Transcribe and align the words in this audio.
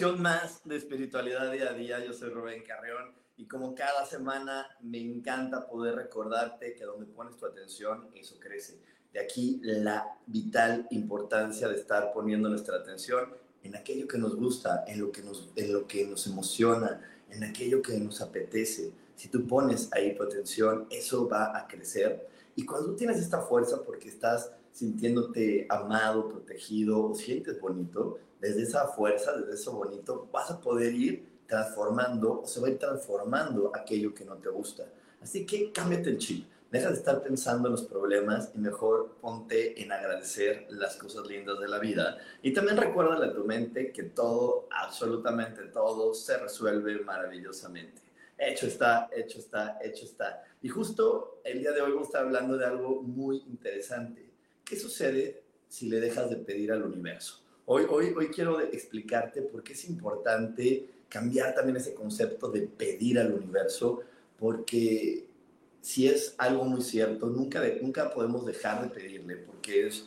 Emisión 0.00 0.22
más 0.22 0.62
de 0.64 0.76
Espiritualidad 0.76 1.52
Día 1.52 1.68
a 1.68 1.72
Día. 1.74 2.02
Yo 2.02 2.14
soy 2.14 2.30
Rubén 2.30 2.62
Carreón 2.66 3.12
y 3.36 3.46
como 3.46 3.74
cada 3.74 4.06
semana 4.06 4.66
me 4.80 4.98
encanta 4.98 5.66
poder 5.68 5.94
recordarte 5.94 6.74
que 6.74 6.84
donde 6.84 7.04
pones 7.04 7.36
tu 7.36 7.44
atención, 7.44 8.08
eso 8.14 8.36
crece. 8.40 8.80
De 9.12 9.20
aquí 9.20 9.60
la 9.62 10.16
vital 10.26 10.86
importancia 10.90 11.68
de 11.68 11.74
estar 11.74 12.14
poniendo 12.14 12.48
nuestra 12.48 12.78
atención 12.78 13.28
en 13.62 13.76
aquello 13.76 14.08
que 14.08 14.16
nos 14.16 14.36
gusta, 14.36 14.84
en 14.86 15.00
lo 15.00 15.12
que 15.12 15.20
nos, 15.22 15.50
en 15.54 15.70
lo 15.70 15.86
que 15.86 16.06
nos 16.06 16.26
emociona, 16.26 17.02
en 17.28 17.44
aquello 17.44 17.82
que 17.82 17.98
nos 18.00 18.22
apetece. 18.22 18.92
Si 19.16 19.28
tú 19.28 19.46
pones 19.46 19.90
ahí 19.92 20.14
tu 20.14 20.22
atención, 20.22 20.86
eso 20.88 21.28
va 21.28 21.54
a 21.58 21.68
crecer. 21.68 22.26
Y 22.56 22.64
cuando 22.64 22.94
tienes 22.94 23.18
esta 23.18 23.42
fuerza 23.42 23.82
porque 23.82 24.08
estás 24.08 24.50
sintiéndote 24.72 25.66
amado, 25.68 26.26
protegido 26.26 27.04
o 27.04 27.14
sientes 27.14 27.60
bonito, 27.60 28.18
desde 28.40 28.62
esa 28.62 28.88
fuerza, 28.88 29.36
desde 29.36 29.54
eso 29.54 29.72
bonito, 29.72 30.28
vas 30.32 30.50
a 30.50 30.60
poder 30.60 30.94
ir 30.94 31.28
transformando 31.46 32.40
o 32.42 32.46
se 32.46 32.60
va 32.60 32.68
a 32.68 32.70
ir 32.70 32.78
transformando 32.78 33.72
aquello 33.74 34.14
que 34.14 34.24
no 34.24 34.36
te 34.36 34.48
gusta. 34.48 34.86
Así 35.20 35.44
que 35.44 35.70
cámbiate 35.72 36.10
el 36.10 36.18
chip. 36.18 36.48
Deja 36.70 36.88
de 36.88 36.94
estar 36.94 37.20
pensando 37.20 37.66
en 37.66 37.72
los 37.72 37.82
problemas 37.82 38.52
y 38.54 38.58
mejor 38.58 39.16
ponte 39.20 39.82
en 39.82 39.90
agradecer 39.90 40.66
las 40.70 40.96
cosas 40.96 41.26
lindas 41.26 41.58
de 41.58 41.66
la 41.66 41.80
vida. 41.80 42.18
Y 42.42 42.52
también 42.52 42.76
recuerda 42.76 43.26
a 43.26 43.34
tu 43.34 43.44
mente 43.44 43.90
que 43.90 44.04
todo, 44.04 44.68
absolutamente 44.70 45.64
todo, 45.64 46.14
se 46.14 46.38
resuelve 46.38 47.00
maravillosamente. 47.00 48.00
Hecho 48.38 48.68
está, 48.68 49.10
hecho 49.12 49.40
está, 49.40 49.78
hecho 49.82 50.04
está. 50.04 50.44
Y 50.62 50.68
justo 50.68 51.40
el 51.44 51.58
día 51.58 51.72
de 51.72 51.82
hoy 51.82 51.90
vamos 51.90 52.06
a 52.06 52.10
estar 52.10 52.24
hablando 52.24 52.56
de 52.56 52.64
algo 52.64 53.02
muy 53.02 53.38
interesante. 53.48 54.30
¿Qué 54.64 54.76
sucede 54.76 55.42
si 55.66 55.88
le 55.88 55.98
dejas 55.98 56.30
de 56.30 56.36
pedir 56.36 56.70
al 56.70 56.84
universo? 56.84 57.42
Hoy, 57.72 57.86
hoy, 57.88 58.12
hoy 58.16 58.26
quiero 58.30 58.60
explicarte 58.60 59.42
por 59.42 59.62
qué 59.62 59.74
es 59.74 59.88
importante 59.88 60.88
cambiar 61.08 61.54
también 61.54 61.76
ese 61.76 61.94
concepto 61.94 62.50
de 62.50 62.62
pedir 62.62 63.16
al 63.20 63.32
universo, 63.32 64.00
porque 64.40 65.24
si 65.80 66.08
es 66.08 66.34
algo 66.36 66.64
muy 66.64 66.82
cierto, 66.82 67.26
nunca, 67.26 67.62
nunca 67.80 68.10
podemos 68.10 68.44
dejar 68.44 68.82
de 68.82 68.88
pedirle, 68.92 69.36
porque 69.36 69.86
es 69.86 70.04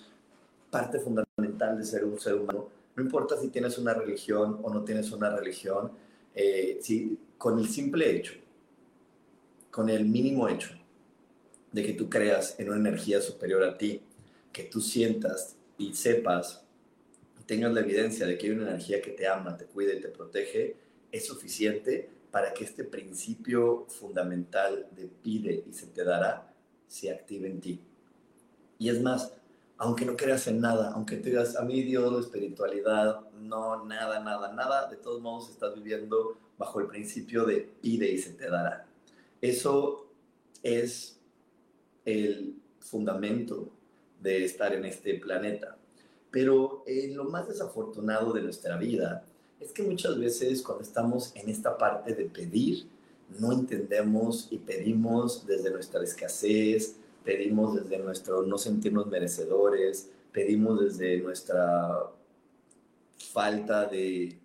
parte 0.69 1.00
fundamental 1.00 1.78
de 1.78 1.86
ser 1.86 2.03
un 2.03 2.19
ser 2.19 2.34
humano. 2.34 2.68
No 2.97 3.02
importa 3.02 3.40
si 3.40 3.47
tienes 3.47 3.78
una 3.78 3.94
religión 3.94 4.59
o 4.62 4.69
no 4.69 4.84
tienes 4.84 5.09
una 5.13 5.34
religión, 5.34 5.94
eh, 6.35 6.79
si, 6.81 7.18
con 7.38 7.59
el 7.59 7.69
simple 7.69 8.13
hecho, 8.13 8.34
con 9.72 9.90
el 9.90 10.03
mínimo 10.03 10.50
hecho 10.50 10.72
de 11.72 11.81
que 11.81 11.94
tú 11.94 12.09
creas 12.09 12.59
en 12.59 12.68
una 12.68 12.90
energía 12.90 13.22
superior 13.22 13.63
a 13.63 13.78
ti, 13.78 14.02
que 14.52 14.63
tú 14.63 14.81
sientas 14.81 15.56
y 15.78 15.94
sepas 15.94 16.62
tengas 17.46 17.74
la 17.74 17.81
evidencia 17.81 18.26
de 18.26 18.38
que 18.38 18.48
hay 18.48 18.54
una 18.54 18.70
energía 18.70 19.02
que 19.02 19.12
te 19.12 19.28
ama, 19.28 19.58
te 19.58 19.66
cuida 19.66 19.94
y 19.94 20.02
te 20.02 20.09
protege, 20.09 20.76
es 21.12 21.26
suficiente 21.26 22.09
para 22.31 22.54
que 22.54 22.64
este 22.64 22.84
principio 22.84 23.86
fundamental 23.88 24.88
de 24.92 25.06
pide 25.06 25.64
y 25.70 25.74
se 25.74 25.88
te 25.88 26.03
dará 26.03 26.53
se 26.88 27.12
active 27.12 27.48
en 27.48 27.59
ti. 27.59 27.80
Y 28.78 28.90
es 28.90 29.02
más, 29.02 29.34
aunque 29.78 30.06
no 30.06 30.16
creas 30.16 30.48
en 30.48 30.62
nada, 30.62 30.92
aunque 30.94 31.18
te 31.18 31.30
digas, 31.30 31.56
a 31.56 31.64
mí 31.64 31.82
Dios, 31.82 32.14
la 32.14 32.20
espiritualidad, 32.20 33.32
no, 33.32 33.84
nada, 33.86 34.20
nada, 34.20 34.53
nada, 34.53 34.90
de 34.90 34.98
todos 34.98 35.22
modos 35.22 35.50
estás 35.50 35.74
viviendo 35.74 36.38
bajo 36.58 36.80
el 36.80 36.88
principio 36.88 37.46
de 37.46 37.62
pide 37.82 38.12
y 38.12 38.18
se 38.20 38.34
te 38.34 38.50
dará. 38.50 38.86
Eso 39.42 40.08
es 40.62 41.20
el 42.06 42.56
fundamento 42.80 43.70
de 44.22 44.46
estar 44.46 44.74
en 44.74 44.86
este 44.86 45.16
planeta. 45.16 45.78
Pero 46.34 46.84
eh, 46.88 47.12
lo 47.14 47.26
más 47.26 47.48
desafortunado 47.48 48.34
de 48.34 48.42
nuestra 48.42 48.76
vida 48.78 49.24
es 49.60 49.72
que 49.72 49.84
muchas 49.84 50.18
veces 50.18 50.64
cuando 50.64 50.84
estamos 50.84 51.32
en 51.36 51.48
esta 51.48 51.78
parte 51.78 52.16
de 52.16 52.26
pedir, 52.26 52.88
no 53.38 53.52
entendemos 53.52 54.48
y 54.50 54.58
pedimos 54.58 55.46
desde 55.46 55.70
nuestra 55.70 56.04
escasez, 56.04 56.96
pedimos 57.24 57.76
desde 57.76 58.00
nuestro 58.00 58.42
no 58.42 58.58
sentirnos 58.58 59.06
merecedores, 59.06 60.10
pedimos 60.32 60.82
desde 60.82 61.22
nuestra 61.22 62.10
falta 63.32 63.86
de, 63.86 64.36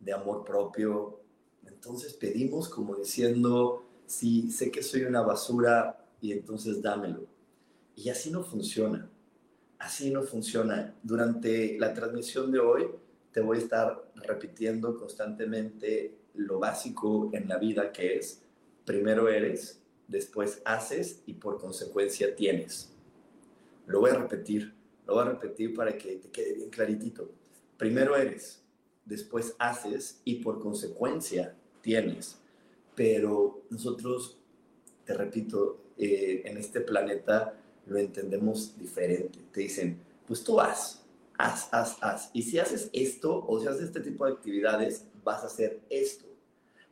de 0.00 0.12
amor 0.14 0.42
propio. 0.42 1.20
Entonces 1.66 2.14
pedimos 2.14 2.70
como 2.70 2.96
diciendo, 2.96 3.84
sí, 4.06 4.50
sé 4.50 4.70
que 4.70 4.82
soy 4.82 5.02
una 5.02 5.20
basura 5.20 6.02
y 6.22 6.32
entonces 6.32 6.80
dámelo. 6.80 7.26
Y 7.94 8.08
así 8.08 8.30
no 8.30 8.42
funciona 8.42 9.10
así 9.78 10.10
no 10.10 10.22
funciona. 10.22 10.94
Durante 11.02 11.78
la 11.78 11.92
transmisión 11.92 12.50
de 12.50 12.58
hoy 12.58 12.86
te 13.32 13.40
voy 13.40 13.58
a 13.58 13.60
estar 13.60 14.10
repitiendo 14.14 14.96
constantemente 14.96 16.16
lo 16.34 16.58
básico 16.58 17.30
en 17.32 17.48
la 17.48 17.58
vida 17.58 17.92
que 17.92 18.16
es, 18.16 18.42
primero 18.84 19.28
eres, 19.28 19.80
después 20.08 20.62
haces 20.64 21.22
y 21.26 21.34
por 21.34 21.58
consecuencia 21.58 22.34
tienes. 22.34 22.92
Lo 23.86 24.00
voy 24.00 24.10
a 24.10 24.14
repetir, 24.14 24.74
lo 25.06 25.14
voy 25.14 25.22
a 25.24 25.30
repetir 25.30 25.74
para 25.74 25.96
que 25.96 26.16
te 26.16 26.30
quede 26.30 26.54
bien 26.54 26.70
claritito. 26.70 27.30
Primero 27.76 28.16
eres, 28.16 28.62
después 29.04 29.54
haces 29.58 30.20
y 30.24 30.36
por 30.36 30.60
consecuencia 30.60 31.56
tienes. 31.80 32.38
Pero 32.94 33.62
nosotros, 33.70 34.38
te 35.04 35.14
repito, 35.14 35.84
eh, 35.96 36.42
en 36.44 36.56
este 36.56 36.80
planeta 36.80 37.60
lo 37.86 37.98
entendemos 37.98 38.78
diferente. 38.78 39.38
Te 39.52 39.60
dicen, 39.60 39.98
pues 40.26 40.42
tú 40.42 40.60
haz, 40.60 41.02
haz, 41.38 41.68
haz, 41.72 41.96
haz. 42.00 42.30
Y 42.32 42.42
si 42.42 42.58
haces 42.58 42.90
esto 42.92 43.44
o 43.46 43.60
si 43.60 43.66
haces 43.66 43.84
este 43.84 44.00
tipo 44.00 44.26
de 44.26 44.32
actividades, 44.32 45.06
vas 45.22 45.42
a 45.42 45.46
hacer 45.46 45.80
esto. 45.90 46.26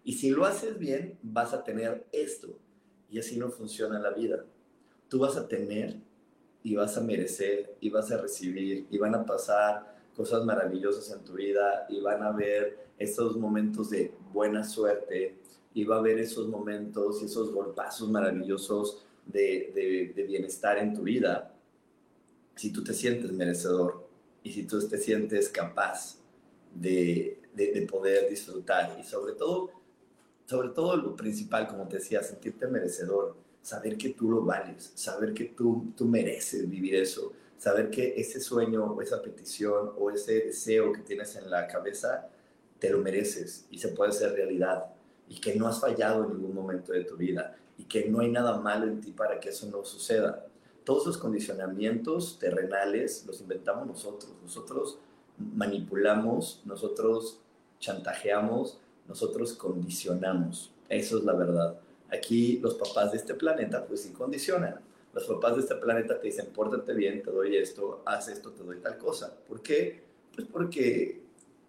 Y 0.04 0.14
si 0.14 0.31
lo 0.31 0.44
haces 0.44 0.78
bien, 0.78 1.19
vas 1.22 1.52
a 1.52 1.62
tener 1.62 2.06
esto. 2.12 2.48
Y 3.10 3.19
así 3.19 3.38
no 3.38 3.50
funciona 3.50 3.98
la 3.98 4.10
vida. 4.10 4.44
Tú 5.08 5.19
vas 5.19 5.36
a 5.36 5.47
tener 5.47 5.97
y 6.62 6.75
vas 6.75 6.97
a 6.97 7.00
merecer 7.00 7.76
y 7.81 7.91
vas 7.91 8.10
a 8.10 8.19
recibir 8.19 8.86
y 8.91 8.98
van 8.98 9.14
a 9.14 9.26
pasar 9.26 9.97
cosas 10.16 10.44
maravillosas 10.44 11.10
en 11.10 11.25
tu 11.25 11.34
vida 11.34 11.86
y 11.88 12.00
van 12.00 12.22
a 12.22 12.28
haber 12.28 12.86
esos 12.98 13.36
momentos 13.36 13.91
de 13.91 14.14
buena 14.32 14.64
suerte 14.64 15.36
y 15.75 15.84
va 15.84 15.97
a 15.97 15.98
haber 15.98 16.19
esos 16.19 16.48
momentos 16.48 17.22
y 17.22 17.26
esos 17.26 17.52
golpazos 17.52 18.10
maravillosos 18.10 19.05
de, 19.26 20.24
bienestar 20.26 20.78
en 20.78 20.94
tu 20.94 21.02
vida 21.02 21.54
si 22.56 22.72
tú 22.72 22.84
te 22.84 22.92
sientes 22.92 23.32
merecedor 23.32 24.08
y 24.42 24.52
si 24.52 24.64
tú 24.64 24.86
te 24.86 24.98
sientes 24.98 25.48
capaz 25.48 26.19
de, 26.74 27.38
poder 27.90 28.30
disfrutar 28.30 28.96
y 28.98 29.04
sobre 29.04 29.34
todo, 29.34 29.70
sobre 30.46 30.70
todo 30.70 30.96
lo 30.96 31.14
principal, 31.14 31.66
como 31.69 31.86
te 31.86 31.96
decía, 31.96 32.22
sentirte 32.22 32.66
merecedor, 32.66 33.36
saber 33.60 33.96
que 33.96 34.10
tú 34.10 34.30
lo 34.30 34.42
vales, 34.42 34.92
saber 34.94 35.34
que 35.34 35.44
tú, 35.44 35.92
tú 35.96 36.06
mereces 36.06 36.69
vivir 36.69 36.96
eso, 36.96 37.32
saber 37.58 37.90
que 37.90 38.14
ese 38.16 38.40
sueño 38.40 38.84
o 38.84 39.02
esa 39.02 39.22
petición 39.22 39.92
o 39.96 40.10
ese 40.10 40.46
deseo 40.46 40.92
que 40.92 41.02
tienes 41.02 41.36
en 41.36 41.50
la 41.50 41.66
cabeza, 41.69 42.28
te 42.78 42.90
lo 42.90 42.98
mereces 42.98 43.66
y 43.70 43.78
se 43.78 43.88
puede 43.88 44.10
hacer 44.10 44.32
realidad 44.32 44.92
y 45.28 45.40
que 45.40 45.54
no 45.54 45.69
has 45.69 45.80
fallado 45.80 46.24
en 46.24 46.30
ningún 46.30 46.54
momento 46.54 46.92
de 46.92 47.04
tu 47.04 47.16
vida 47.16 47.56
y 47.78 47.84
que 47.84 48.08
no 48.08 48.20
hay 48.20 48.30
nada 48.30 48.58
malo 48.58 48.86
en 48.86 49.00
ti 49.00 49.12
para 49.12 49.40
que 49.40 49.50
eso 49.50 49.66
no 49.66 49.84
suceda. 49.84 50.46
Todos 50.84 51.02
esos 51.02 51.19
condicionamientos 51.19 52.38
terrenales 52.38 53.24
los 53.26 53.40
inventamos 53.40 53.86
nosotros. 53.86 54.32
Nosotros 54.42 54.98
manipulamos, 55.38 56.62
nosotros 56.64 57.40
chantajeamos, 57.78 58.78
nosotros 59.08 59.54
condicionamos. 59.54 60.72
Eso 60.88 61.19
es 61.19 61.24
la 61.24 61.34
verdad. 61.34 61.78
Aquí 62.10 62.58
los 62.58 62.74
papás 62.74 63.12
de 63.12 63.19
este 63.19 63.34
planeta 63.34 63.84
pues 63.86 64.02
sí 64.02 64.12
condicionan. 64.12 64.80
Los 65.14 65.24
papás 65.24 65.56
de 65.56 65.62
este 65.62 65.74
planeta 65.76 66.19
te 66.19 66.26
dicen, 66.26 66.46
pórtate 66.54 66.94
bien, 66.94 67.22
te 67.22 67.30
doy 67.30 67.56
esto, 67.56 68.02
haz 68.06 68.28
esto, 68.28 68.50
te 68.50 68.62
doy 68.62 68.78
tal 68.78 68.96
cosa. 68.96 69.34
¿Por 69.46 69.62
qué? 69.62 70.02
Pues 70.34 70.46
porque 70.50 71.20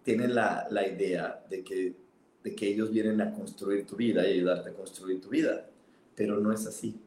tienen 0.03 0.33
la, 0.33 0.67
la 0.69 0.87
idea 0.87 1.43
de 1.49 1.63
que, 1.63 1.93
de 2.43 2.55
que 2.55 2.67
ellos 2.67 2.91
vienen 2.91 3.21
a 3.21 3.33
construir 3.33 3.85
tu 3.85 3.95
vida 3.95 4.25
y 4.27 4.33
ayudarte 4.33 4.69
a 4.69 4.73
construir 4.73 5.21
tu 5.21 5.29
vida. 5.29 5.65
Pero 6.15 6.39
no 6.39 6.51
es 6.51 6.65
así. 6.67 6.99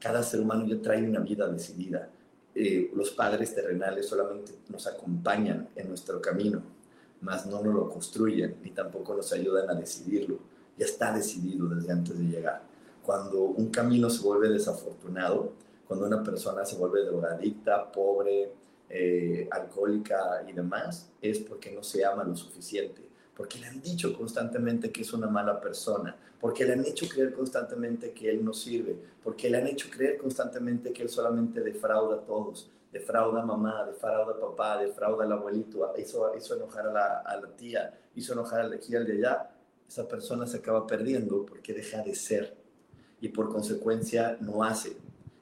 Cada 0.00 0.22
ser 0.22 0.40
humano 0.40 0.66
ya 0.66 0.80
trae 0.80 1.06
una 1.06 1.20
vida 1.20 1.48
decidida. 1.48 2.10
Eh, 2.54 2.90
los 2.94 3.10
padres 3.10 3.54
terrenales 3.54 4.08
solamente 4.08 4.52
nos 4.68 4.86
acompañan 4.86 5.68
en 5.74 5.88
nuestro 5.88 6.20
camino, 6.22 6.62
mas 7.20 7.46
no 7.46 7.62
nos 7.62 7.74
lo 7.74 7.88
construyen 7.88 8.56
ni 8.62 8.70
tampoco 8.70 9.14
nos 9.14 9.32
ayudan 9.32 9.68
a 9.68 9.74
decidirlo. 9.74 10.38
Ya 10.78 10.86
está 10.86 11.12
decidido 11.12 11.68
desde 11.68 11.92
antes 11.92 12.18
de 12.18 12.24
llegar. 12.24 12.62
Cuando 13.02 13.42
un 13.42 13.68
camino 13.70 14.10
se 14.10 14.22
vuelve 14.22 14.48
desafortunado, 14.48 15.52
cuando 15.86 16.06
una 16.06 16.22
persona 16.22 16.64
se 16.64 16.76
vuelve 16.76 17.04
drogadicta, 17.04 17.90
pobre, 17.90 18.50
eh, 18.88 19.48
alcohólica 19.50 20.44
y 20.48 20.52
demás, 20.52 21.10
es 21.20 21.40
porque 21.40 21.72
no 21.72 21.82
se 21.82 22.04
ama 22.04 22.24
lo 22.24 22.36
suficiente, 22.36 23.02
porque 23.36 23.58
le 23.58 23.66
han 23.66 23.80
dicho 23.80 24.16
constantemente 24.16 24.90
que 24.92 25.02
es 25.02 25.12
una 25.12 25.26
mala 25.26 25.60
persona, 25.60 26.16
porque 26.40 26.64
le 26.64 26.74
han 26.74 26.84
hecho 26.84 27.06
creer 27.08 27.32
constantemente 27.32 28.12
que 28.12 28.30
él 28.30 28.44
no 28.44 28.52
sirve, 28.52 28.96
porque 29.22 29.48
le 29.48 29.58
han 29.58 29.66
hecho 29.66 29.88
creer 29.90 30.18
constantemente 30.18 30.92
que 30.92 31.02
él 31.02 31.08
solamente 31.08 31.60
defrauda 31.60 32.16
a 32.16 32.20
todos, 32.20 32.70
defrauda 32.92 33.42
a 33.42 33.44
mamá, 33.44 33.84
defrauda 33.84 34.32
a 34.32 34.40
papá, 34.40 34.82
defrauda 34.82 35.24
al 35.24 35.32
abuelito, 35.32 35.92
hizo, 35.98 36.34
hizo 36.36 36.54
enojar 36.54 36.86
a 36.88 37.36
la, 37.40 37.56
tía, 37.56 37.98
hizo 38.14 38.32
enojar 38.32 38.60
al 38.60 38.70
de 38.70 38.76
aquí, 38.76 38.94
al 38.94 39.06
de 39.06 39.14
allá. 39.14 39.50
Esa 39.88 40.08
persona 40.08 40.46
se 40.46 40.58
acaba 40.58 40.86
perdiendo 40.86 41.46
porque 41.46 41.72
deja 41.72 42.02
de 42.02 42.14
ser 42.14 42.56
y 43.20 43.28
por 43.28 43.48
consecuencia 43.48 44.36
no 44.40 44.64
hace. 44.64 44.96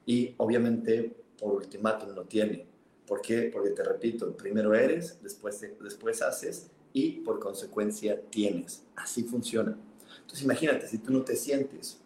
Y 0.07 0.35
obviamente 0.37 1.17
por 1.39 1.55
ultimátum 1.55 2.15
no 2.15 2.25
tiene. 2.25 2.67
¿Por 3.07 3.21
qué? 3.21 3.51
Porque 3.53 3.71
te 3.71 3.83
repito, 3.83 4.35
primero 4.37 4.75
eres, 4.75 5.23
después, 5.23 5.61
después 5.81 6.23
haces 6.23 6.71
y 6.93 7.21
por 7.21 7.39
consecuencia 7.39 8.21
tienes. 8.31 8.83
Así 8.97 9.25
funciona. 9.25 9.77
Entonces 10.25 10.45
imagínate, 10.45 10.89
si 10.89 10.99
tú 10.99 11.13
no 11.13 11.23
te 11.23 11.37
sientes 11.37 12.01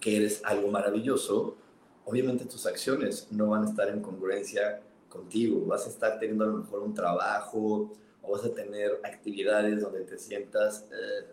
que 0.00 0.16
eres 0.16 0.42
algo 0.44 0.68
maravilloso, 0.68 1.56
obviamente 2.04 2.44
tus 2.44 2.66
acciones 2.66 3.28
no 3.30 3.48
van 3.48 3.64
a 3.64 3.70
estar 3.70 3.88
en 3.88 4.00
congruencia 4.00 4.82
contigo. 5.08 5.64
Vas 5.66 5.86
a 5.86 5.90
estar 5.90 6.18
teniendo 6.18 6.44
a 6.44 6.48
lo 6.48 6.58
mejor 6.58 6.82
un 6.82 6.94
trabajo 6.94 7.92
o 8.22 8.32
vas 8.32 8.44
a 8.44 8.52
tener 8.52 9.00
actividades 9.04 9.80
donde 9.80 10.02
te 10.02 10.18
sientas, 10.18 10.86
eh, 10.92 11.26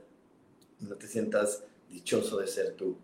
no 0.80 0.96
te 0.96 1.08
sientas 1.08 1.64
dichoso 1.90 2.38
de 2.38 2.48
ser 2.48 2.74
tú. 2.76 2.98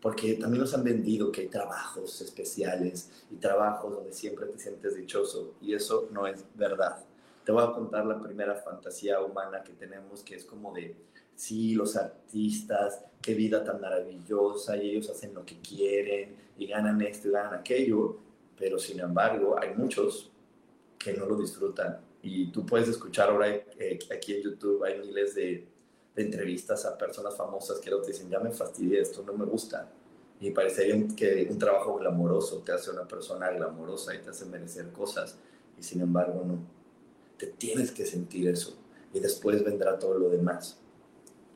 Porque 0.00 0.34
también 0.34 0.60
nos 0.60 0.74
han 0.74 0.84
vendido 0.84 1.32
que 1.32 1.42
hay 1.42 1.48
trabajos 1.48 2.20
especiales 2.20 3.10
y 3.30 3.36
trabajos 3.36 3.92
donde 3.94 4.12
siempre 4.12 4.46
te 4.46 4.58
sientes 4.58 4.94
dichoso 4.94 5.54
y 5.60 5.74
eso 5.74 6.08
no 6.12 6.26
es 6.26 6.44
verdad. 6.54 7.04
Te 7.44 7.52
voy 7.52 7.64
a 7.64 7.72
contar 7.72 8.04
la 8.06 8.20
primera 8.20 8.56
fantasía 8.56 9.20
humana 9.20 9.62
que 9.62 9.72
tenemos, 9.72 10.22
que 10.22 10.34
es 10.34 10.44
como 10.44 10.74
de, 10.74 10.96
sí, 11.36 11.74
los 11.74 11.96
artistas, 11.96 13.04
qué 13.22 13.34
vida 13.34 13.62
tan 13.62 13.80
maravillosa, 13.80 14.76
y 14.76 14.90
ellos 14.90 15.10
hacen 15.10 15.34
lo 15.34 15.44
que 15.44 15.60
quieren, 15.60 16.34
y 16.58 16.66
ganan 16.66 17.00
esto 17.02 17.30
ganan 17.30 17.60
aquello, 17.60 18.16
pero 18.58 18.78
sin 18.78 18.98
embargo 19.00 19.56
hay 19.60 19.74
muchos 19.74 20.32
que 20.98 21.12
no 21.12 21.26
lo 21.26 21.36
disfrutan. 21.36 22.00
Y 22.22 22.50
tú 22.50 22.64
puedes 22.64 22.88
escuchar 22.88 23.28
ahora 23.28 23.48
eh, 23.48 23.98
aquí 24.12 24.34
en 24.34 24.42
YouTube, 24.42 24.82
hay 24.82 24.98
miles 24.98 25.34
de, 25.34 25.68
entrevistas 26.16 26.86
a 26.86 26.96
personas 26.96 27.36
famosas 27.36 27.78
que 27.78 27.90
te 27.90 28.06
dicen, 28.06 28.30
ya 28.30 28.40
me 28.40 28.50
fastidié, 28.50 29.00
esto 29.00 29.22
no 29.22 29.34
me 29.34 29.44
gusta. 29.44 29.92
Y 30.40 30.50
parecería 30.50 30.96
que 31.14 31.46
un 31.50 31.58
trabajo 31.58 31.96
glamoroso 31.96 32.62
te 32.62 32.72
hace 32.72 32.90
una 32.90 33.06
persona 33.06 33.50
glamorosa 33.50 34.14
y 34.14 34.20
te 34.20 34.30
hace 34.30 34.46
merecer 34.46 34.90
cosas, 34.92 35.38
y 35.78 35.82
sin 35.82 36.00
embargo 36.00 36.42
no. 36.42 36.58
Te 37.36 37.48
tienes 37.48 37.90
que 37.90 38.06
sentir 38.06 38.48
eso, 38.48 38.78
y 39.12 39.20
después 39.20 39.62
vendrá 39.62 39.98
todo 39.98 40.18
lo 40.18 40.30
demás. 40.30 40.80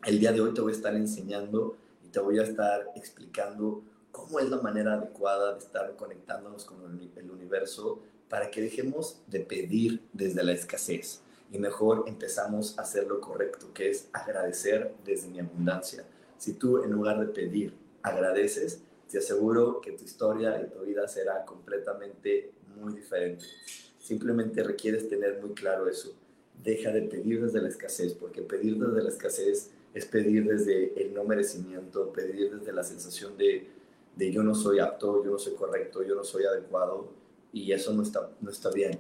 El 0.05 0.19
día 0.19 0.32
de 0.32 0.41
hoy 0.41 0.55
te 0.55 0.62
voy 0.62 0.73
a 0.73 0.76
estar 0.76 0.94
enseñando 0.97 1.76
y 2.02 2.08
te 2.08 2.20
voy 2.20 2.38
a 2.38 2.43
estar 2.43 2.91
explicando 2.97 3.82
cómo 4.11 4.41
es 4.41 4.49
la 4.49 4.56
manera 4.56 4.94
adecuada 4.94 5.52
de 5.52 5.58
estar 5.58 5.94
conectándonos 5.97 6.64
con 6.64 6.79
el 7.17 7.31
universo 7.31 8.00
para 8.31 8.50
que 8.50 8.62
dejemos 8.62 9.20
de 9.26 9.41
pedir 9.41 10.00
desde 10.14 10.43
la 10.43 10.52
escasez 10.52 11.20
y 11.52 11.58
mejor 11.58 12.05
empezamos 12.06 12.79
a 12.79 12.82
hacer 12.82 13.06
lo 13.08 13.20
correcto, 13.20 13.75
que 13.75 13.91
es 13.91 14.08
agradecer 14.14 14.94
desde 15.05 15.29
mi 15.29 15.41
abundancia. 15.41 16.03
Si 16.38 16.55
tú 16.55 16.82
en 16.82 16.93
lugar 16.93 17.20
de 17.20 17.26
pedir 17.26 17.75
agradeces, 18.03 18.81
te 19.11 19.19
aseguro 19.19 19.82
que 19.82 19.93
tu 19.93 20.05
historia 20.05 20.62
y 20.62 20.70
tu 20.70 20.81
vida 20.81 21.06
será 21.08 21.44
completamente 21.44 22.53
muy 22.75 22.94
diferente. 22.94 23.44
Simplemente 23.99 24.62
requieres 24.62 25.11
tener 25.11 25.43
muy 25.43 25.50
claro 25.50 25.88
eso. 25.88 26.14
Deja 26.62 26.91
de 26.91 27.03
pedir 27.03 27.44
desde 27.44 27.61
la 27.61 27.69
escasez, 27.69 28.14
porque 28.14 28.41
pedir 28.41 28.79
desde 28.79 29.03
la 29.03 29.11
escasez 29.11 29.70
es 29.95 30.07
pedir 30.07 30.47
desde 30.47 31.01
el 31.03 31.13
no 31.15 31.25
merecimiento, 31.25 32.13
pedir 32.13 32.59
desde 32.59 32.73
la 32.73 32.85
sensación 32.85 33.37
de, 33.37 33.69
de 34.17 34.33
yo 34.33 34.43
no 34.43 34.55
soy 34.55 34.79
apto, 34.79 35.25
yo 35.25 35.33
no 35.33 35.39
soy 35.39 35.55
correcto, 35.55 36.03
yo 36.03 36.15
no 36.15 36.25
soy 36.25 36.45
adecuado 36.45 37.09
y 37.53 37.73
eso 37.73 37.93
no 37.93 38.03
está, 38.03 38.31
no 38.41 38.51
está 38.51 38.71
bien. 38.71 38.99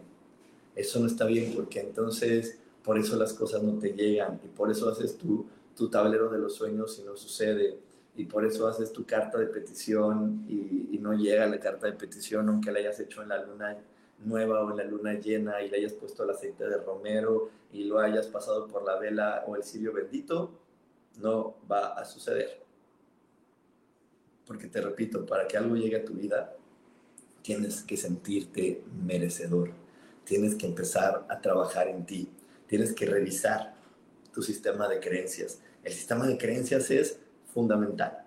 Eso 0.74 1.00
no 1.00 1.06
está 1.06 1.26
bien 1.26 1.52
porque 1.54 1.80
entonces 1.80 2.58
por 2.82 2.98
eso 2.98 3.16
las 3.16 3.32
cosas 3.32 3.62
no 3.62 3.78
te 3.78 3.92
llegan 3.92 4.40
y 4.44 4.48
por 4.48 4.70
eso 4.70 4.88
haces 4.88 5.16
tu, 5.16 5.46
tu 5.76 5.88
tablero 5.88 6.28
de 6.30 6.38
los 6.38 6.54
sueños 6.54 6.98
y 6.98 7.02
no 7.04 7.16
sucede 7.16 7.78
y 8.16 8.24
por 8.24 8.44
eso 8.44 8.66
haces 8.66 8.92
tu 8.92 9.04
carta 9.04 9.38
de 9.38 9.46
petición 9.46 10.44
y, 10.48 10.88
y 10.92 10.98
no 10.98 11.12
llega 11.12 11.46
la 11.46 11.60
carta 11.60 11.86
de 11.86 11.92
petición 11.92 12.48
aunque 12.48 12.72
la 12.72 12.80
hayas 12.80 12.98
hecho 13.00 13.22
en 13.22 13.28
la 13.28 13.44
luna 13.44 13.76
nueva 14.24 14.64
o 14.64 14.70
en 14.70 14.76
la 14.76 14.84
luna 14.84 15.14
llena 15.14 15.62
y 15.62 15.70
le 15.70 15.78
hayas 15.78 15.92
puesto 15.92 16.24
el 16.24 16.30
aceite 16.30 16.64
de 16.64 16.76
romero 16.78 17.50
y 17.72 17.84
lo 17.84 17.98
hayas 17.98 18.26
pasado 18.26 18.66
por 18.66 18.84
la 18.84 18.98
vela 18.98 19.44
o 19.46 19.56
el 19.56 19.62
cirio 19.62 19.92
bendito, 19.92 20.50
no 21.18 21.56
va 21.70 21.94
a 21.94 22.04
suceder. 22.04 22.62
Porque 24.46 24.66
te 24.66 24.80
repito, 24.80 25.24
para 25.26 25.46
que 25.46 25.56
algo 25.56 25.76
llegue 25.76 25.96
a 25.96 26.04
tu 26.04 26.14
vida, 26.14 26.56
tienes 27.42 27.82
que 27.82 27.96
sentirte 27.96 28.82
merecedor. 29.04 29.72
Tienes 30.24 30.54
que 30.54 30.66
empezar 30.66 31.26
a 31.28 31.40
trabajar 31.40 31.88
en 31.88 32.04
ti. 32.06 32.28
Tienes 32.66 32.92
que 32.92 33.06
revisar 33.06 33.74
tu 34.32 34.42
sistema 34.42 34.88
de 34.88 35.00
creencias. 35.00 35.60
El 35.82 35.92
sistema 35.92 36.26
de 36.26 36.38
creencias 36.38 36.90
es 36.90 37.18
fundamental. 37.52 38.24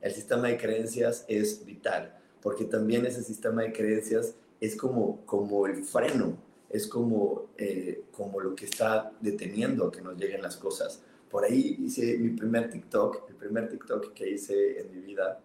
El 0.00 0.12
sistema 0.12 0.48
de 0.48 0.58
creencias 0.58 1.24
es 1.28 1.64
vital, 1.64 2.18
porque 2.40 2.64
también 2.64 3.06
ese 3.06 3.22
sistema 3.22 3.62
de 3.62 3.72
creencias 3.72 4.34
es 4.60 4.76
como, 4.76 5.24
como 5.26 5.66
el 5.66 5.84
freno, 5.84 6.36
es 6.68 6.86
como, 6.86 7.50
eh, 7.56 8.04
como 8.10 8.40
lo 8.40 8.54
que 8.54 8.64
está 8.64 9.12
deteniendo 9.20 9.86
a 9.86 9.92
que 9.92 10.00
nos 10.00 10.16
lleguen 10.16 10.42
las 10.42 10.56
cosas. 10.56 11.02
Por 11.32 11.44
ahí 11.44 11.78
hice 11.80 12.18
mi 12.18 12.28
primer 12.28 12.68
TikTok, 12.68 13.30
el 13.30 13.36
primer 13.36 13.70
TikTok 13.70 14.12
que 14.12 14.30
hice 14.30 14.80
en 14.80 14.92
mi 14.92 15.00
vida, 15.00 15.40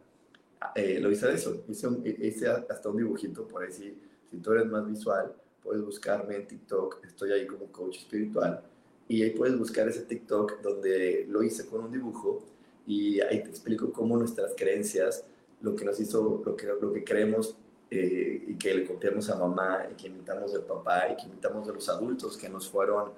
eh, 0.76 1.00
lo 1.00 1.10
hice 1.10 1.28
de 1.28 1.36
eso, 1.36 1.64
hice, 1.70 1.88
hice, 2.20 2.50
hasta 2.50 2.90
un 2.90 2.98
dibujito, 2.98 3.48
por 3.48 3.64
ahí 3.64 3.72
si, 3.72 3.98
si 4.30 4.38
tú 4.38 4.52
eres 4.52 4.68
más 4.68 4.86
visual, 4.86 5.34
puedes 5.64 5.82
buscarme 5.86 6.36
en 6.36 6.46
TikTok, 6.46 7.06
estoy 7.06 7.32
ahí 7.32 7.48
como 7.48 7.72
coach 7.72 8.00
espiritual, 8.00 8.62
y 9.08 9.24
ahí 9.24 9.30
puedes 9.30 9.58
buscar 9.58 9.88
ese 9.88 10.02
TikTok 10.02 10.62
donde 10.62 11.26
lo 11.30 11.42
hice 11.42 11.66
con 11.66 11.86
un 11.86 11.92
dibujo 11.94 12.44
y 12.86 13.22
ahí 13.22 13.42
te 13.42 13.50
explico 13.50 13.92
cómo 13.94 14.18
nuestras 14.18 14.56
creencias, 14.58 15.24
lo 15.62 15.74
que 15.74 15.86
nos 15.86 16.00
hizo, 16.02 16.44
lo 16.46 16.56
que, 16.58 16.68
lo 16.68 16.92
que 16.92 17.06
creemos 17.06 17.56
eh, 17.90 18.44
y 18.46 18.56
que 18.56 18.74
le 18.74 18.86
copiamos 18.86 19.30
a 19.30 19.38
mamá 19.38 19.88
y 19.90 19.96
que 19.96 20.08
imitamos 20.08 20.52
del 20.52 20.64
papá 20.64 21.10
y 21.14 21.16
que 21.16 21.28
imitamos 21.28 21.66
de 21.66 21.74
los 21.74 21.88
adultos 21.88 22.36
que 22.36 22.50
nos 22.50 22.70
fueron 22.70 23.12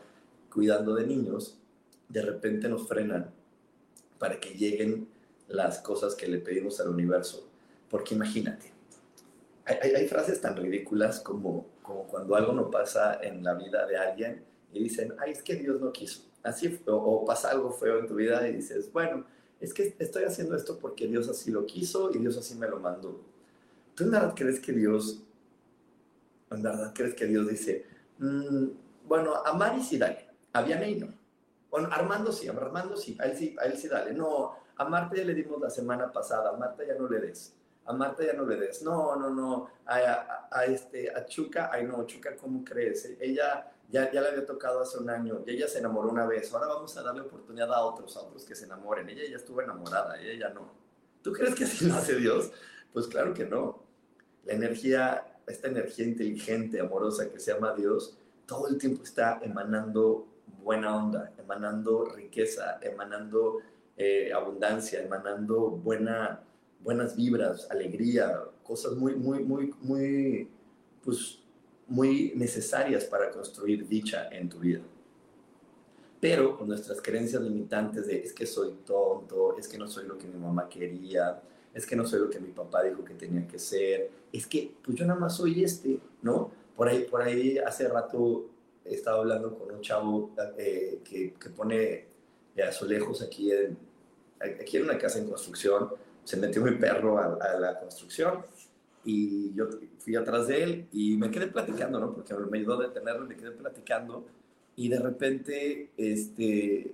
cuidando 0.53 0.93
de 0.93 1.07
niños, 1.07 1.57
de 2.09 2.21
repente 2.21 2.67
nos 2.67 2.87
frenan 2.87 3.31
para 4.17 4.39
que 4.39 4.49
lleguen 4.49 5.07
las 5.47 5.79
cosas 5.79 6.15
que 6.15 6.27
le 6.27 6.39
pedimos 6.39 6.79
al 6.79 6.89
universo. 6.89 7.47
Porque 7.89 8.15
imagínate, 8.15 8.71
hay, 9.65 10.07
frases 10.07 10.41
tan 10.41 10.55
ridículas 10.55 11.19
como, 11.19 11.67
como 11.81 12.03
cuando 12.07 12.35
algo 12.35 12.53
no 12.53 12.69
pasa 12.69 13.19
en 13.21 13.43
la 13.43 13.53
vida 13.53 13.85
de 13.85 13.97
alguien 13.97 14.43
y 14.73 14.83
dicen, 14.83 15.13
ay, 15.19 15.31
es 15.31 15.41
que 15.41 15.55
Dios 15.55 15.79
no 15.79 15.91
quiso. 15.91 16.23
Así, 16.43 16.79
o, 16.85 17.25
pasa 17.25 17.51
algo 17.51 17.71
feo 17.71 17.99
en 17.99 18.07
tu 18.07 18.15
vida 18.15 18.47
y 18.47 18.53
dices, 18.53 18.91
bueno, 18.91 19.25
es 19.59 19.73
que 19.73 19.95
estoy 19.99 20.23
haciendo 20.23 20.55
esto 20.55 20.79
porque 20.79 21.07
Dios 21.07 21.27
así 21.29 21.51
lo 21.51 21.65
quiso 21.65 22.11
y 22.13 22.19
Dios 22.19 22.37
así 22.37 22.55
me 22.55 22.67
lo 22.67 22.79
mandó. 22.79 23.21
¿Tú 23.95 24.05
en 24.05 24.11
verdad 24.11 24.33
crees 24.35 24.59
que 24.59 24.71
Dios, 24.71 25.21
en 26.49 26.61
verdad 26.61 26.93
crees 26.95 27.13
que 27.13 27.25
Dios 27.25 27.47
dice, 27.47 27.85
mmm, 28.19 28.67
bueno, 29.05 29.35
a 29.35 29.53
Mari 29.53 29.83
sí 29.83 29.97
dale, 29.97 30.27
a 30.53 30.61
Vianney 30.61 30.95
no? 30.95 31.18
Bueno, 31.69 31.89
Armando 31.91 32.31
sí, 32.31 32.47
Armando 32.47 32.97
sí, 32.97 33.17
a 33.19 33.25
él 33.25 33.37
sí, 33.37 33.55
a 33.59 33.65
él 33.65 33.77
sí 33.77 33.87
dale. 33.87 34.13
No, 34.13 34.55
a 34.75 34.85
Marta 34.85 35.15
ya 35.15 35.23
le 35.23 35.33
dimos 35.33 35.59
la 35.61 35.69
semana 35.69 36.11
pasada, 36.11 36.49
a 36.49 36.53
Marta 36.53 36.83
ya 36.85 36.95
no 36.95 37.07
le 37.07 37.19
des. 37.19 37.53
A 37.85 37.93
Marta 37.93 38.23
ya 38.23 38.33
no 38.33 38.45
le 38.45 38.55
des. 38.55 38.81
No, 38.83 39.15
no, 39.15 39.29
no. 39.29 39.69
A, 39.85 39.97
a, 39.97 40.49
a 40.51 40.65
este, 40.65 41.13
a 41.13 41.25
Chuca, 41.25 41.69
ay 41.71 41.85
no, 41.85 42.05
Chuca, 42.05 42.35
¿cómo 42.35 42.63
crees? 42.63 43.05
Ella 43.19 43.71
ya, 43.89 44.11
ya 44.11 44.21
le 44.21 44.27
había 44.29 44.45
tocado 44.45 44.81
hace 44.81 44.99
un 44.99 45.09
año 45.09 45.41
y 45.45 45.51
ella 45.51 45.67
se 45.67 45.79
enamoró 45.79 46.09
una 46.09 46.25
vez. 46.25 46.53
Ahora 46.53 46.67
vamos 46.67 46.95
a 46.95 47.03
darle 47.03 47.21
oportunidad 47.21 47.73
a 47.73 47.81
otros, 47.81 48.15
a 48.17 48.21
otros 48.21 48.45
que 48.45 48.55
se 48.55 48.65
enamoren. 48.65 49.09
Ella 49.09 49.23
ya 49.29 49.37
estuvo 49.37 49.61
enamorada, 49.61 50.19
ella 50.21 50.47
ya 50.47 50.53
no. 50.53 50.71
¿Tú 51.23 51.33
crees 51.33 51.55
que 51.55 51.63
así 51.63 51.85
lo 51.85 51.95
hace 51.95 52.15
Dios? 52.15 52.51
Pues 52.93 53.07
claro 53.07 53.33
que 53.33 53.45
no. 53.45 53.83
La 54.45 54.53
energía, 54.53 55.39
esta 55.47 55.67
energía 55.67 56.05
inteligente, 56.05 56.79
amorosa 56.79 57.29
que 57.31 57.39
se 57.39 57.53
llama 57.53 57.73
Dios, 57.73 58.17
todo 58.45 58.67
el 58.67 58.77
tiempo 58.77 59.03
está 59.03 59.39
emanando 59.41 60.27
buena 60.63 60.95
onda, 60.95 61.33
emanando 61.37 62.05
riqueza, 62.05 62.79
emanando 62.81 63.59
eh, 63.97 64.31
abundancia, 64.33 65.03
emanando 65.03 65.71
buena, 65.71 66.41
buenas 66.81 67.15
vibras, 67.15 67.69
alegría, 67.69 68.43
cosas 68.63 68.95
muy, 68.95 69.15
muy, 69.15 69.43
muy, 69.43 69.73
muy, 69.81 70.49
pues, 71.03 71.39
muy 71.87 72.33
necesarias 72.35 73.03
para 73.05 73.31
construir 73.31 73.87
dicha 73.87 74.29
en 74.31 74.47
tu 74.47 74.59
vida. 74.59 74.81
Pero 76.19 76.57
con 76.57 76.67
nuestras 76.67 77.01
creencias 77.01 77.41
limitantes 77.41 78.07
de 78.07 78.21
es 78.21 78.33
que 78.33 78.45
soy 78.45 78.73
tonto, 78.85 79.57
es 79.57 79.67
que 79.67 79.77
no 79.77 79.87
soy 79.87 80.05
lo 80.05 80.17
que 80.17 80.27
mi 80.27 80.37
mamá 80.37 80.67
quería, 80.67 81.41
es 81.73 81.85
que 81.85 81.95
no 81.95 82.05
soy 82.05 82.19
lo 82.19 82.29
que 82.29 82.39
mi 82.39 82.51
papá 82.51 82.83
dijo 82.83 83.03
que 83.03 83.13
tenía 83.13 83.47
que 83.47 83.57
ser, 83.57 84.11
es 84.31 84.45
que 84.45 84.73
pues 84.83 84.97
yo 84.97 85.05
nada 85.05 85.19
más 85.19 85.37
soy 85.37 85.63
este, 85.63 85.99
¿no? 86.21 86.51
Por 86.75 86.87
ahí, 86.87 87.05
por 87.05 87.21
ahí 87.21 87.57
hace 87.57 87.87
rato 87.87 88.49
he 88.89 88.95
estado 88.95 89.21
hablando 89.21 89.57
con 89.57 89.73
un 89.73 89.81
chavo 89.81 90.31
eh, 90.57 90.99
que, 91.03 91.33
que, 91.33 91.49
pone 91.49 92.05
azulejos 92.67 93.21
aquí 93.21 93.51
en, 93.51 93.77
aquí 94.39 94.77
en 94.77 94.83
una 94.83 94.97
casa 94.97 95.19
en 95.19 95.27
construcción, 95.27 95.89
se 96.23 96.37
metió 96.37 96.61
mi 96.61 96.71
perro 96.71 97.17
a, 97.17 97.35
a, 97.35 97.59
la 97.59 97.79
construcción 97.79 98.45
y 99.05 99.53
yo 99.53 99.69
fui 99.99 100.15
atrás 100.15 100.47
de 100.47 100.63
él 100.63 100.87
y 100.91 101.15
me 101.17 101.31
quedé 101.31 101.47
platicando, 101.47 101.99
¿no? 101.99 102.13
Porque 102.13 102.33
me 102.33 102.57
ayudó 102.57 102.79
a 102.79 102.87
detenerlo, 102.87 103.25
me 103.25 103.35
quedé 103.35 103.51
platicando 103.51 104.25
y 104.75 104.87
de 104.87 104.99
repente, 104.99 105.89
este, 105.97 106.93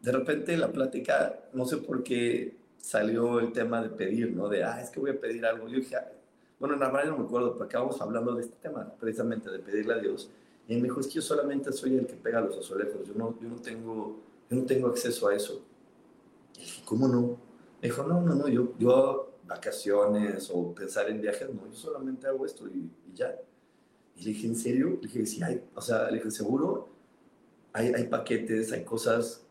de 0.00 0.12
repente 0.12 0.56
la 0.56 0.72
plática, 0.72 1.38
no 1.52 1.64
sé 1.66 1.76
por 1.78 2.02
qué 2.02 2.56
salió 2.78 3.38
el 3.38 3.52
tema 3.52 3.80
de 3.80 3.90
pedir, 3.90 4.32
¿no? 4.32 4.48
De, 4.48 4.64
ah, 4.64 4.80
es 4.80 4.90
que 4.90 4.98
voy 4.98 5.10
a 5.10 5.20
pedir 5.20 5.46
algo. 5.46 5.68
Yo 5.68 5.76
dije, 5.76 5.96
bueno, 6.58 6.74
en 6.74 6.80
la 6.80 7.04
no 7.04 7.18
me 7.18 7.24
acuerdo, 7.24 7.56
porque 7.56 7.76
acabamos 7.76 8.00
hablando 8.00 8.34
de 8.34 8.42
este 8.42 8.56
tema, 8.60 8.92
precisamente 8.98 9.50
de 9.50 9.60
pedirle 9.60 9.94
a 9.94 9.98
Dios. 9.98 10.30
Y 10.68 10.76
me 10.76 10.82
dijo, 10.82 11.00
es 11.00 11.06
que 11.06 11.14
yo 11.14 11.22
solamente 11.22 11.72
soy 11.72 11.96
el 11.96 12.06
que 12.06 12.14
pega 12.14 12.40
los 12.40 12.56
azulejos, 12.56 13.06
yo 13.06 13.14
no, 13.14 13.38
yo 13.40 13.48
no, 13.48 13.56
tengo, 13.56 14.20
yo 14.48 14.56
no 14.56 14.64
tengo 14.64 14.88
acceso 14.88 15.28
a 15.28 15.34
eso. 15.34 15.62
Y 16.56 16.60
dije, 16.60 16.82
¿cómo 16.84 17.08
no? 17.08 17.38
Me 17.80 17.88
dijo, 17.88 18.04
no, 18.04 18.20
no, 18.20 18.34
no, 18.34 18.48
yo, 18.48 18.72
yo 18.78 19.32
vacaciones 19.46 20.50
o 20.52 20.72
pensar 20.74 21.10
en 21.10 21.20
viajes, 21.20 21.52
no, 21.52 21.66
yo 21.66 21.74
solamente 21.74 22.26
hago 22.26 22.46
esto 22.46 22.68
y, 22.68 22.90
y 23.10 23.14
ya. 23.14 23.36
Y 24.16 24.22
le 24.24 24.30
dije, 24.30 24.46
¿en 24.46 24.56
serio? 24.56 24.98
Le 25.00 25.08
dije, 25.08 25.26
sí, 25.26 25.42
hay, 25.42 25.62
o 25.74 25.80
sea, 25.80 26.10
le 26.10 26.18
dije, 26.18 26.30
seguro, 26.30 26.88
hay, 27.72 27.88
hay 27.88 28.06
paquetes, 28.06 28.72
hay 28.72 28.84
cosas 28.84 29.42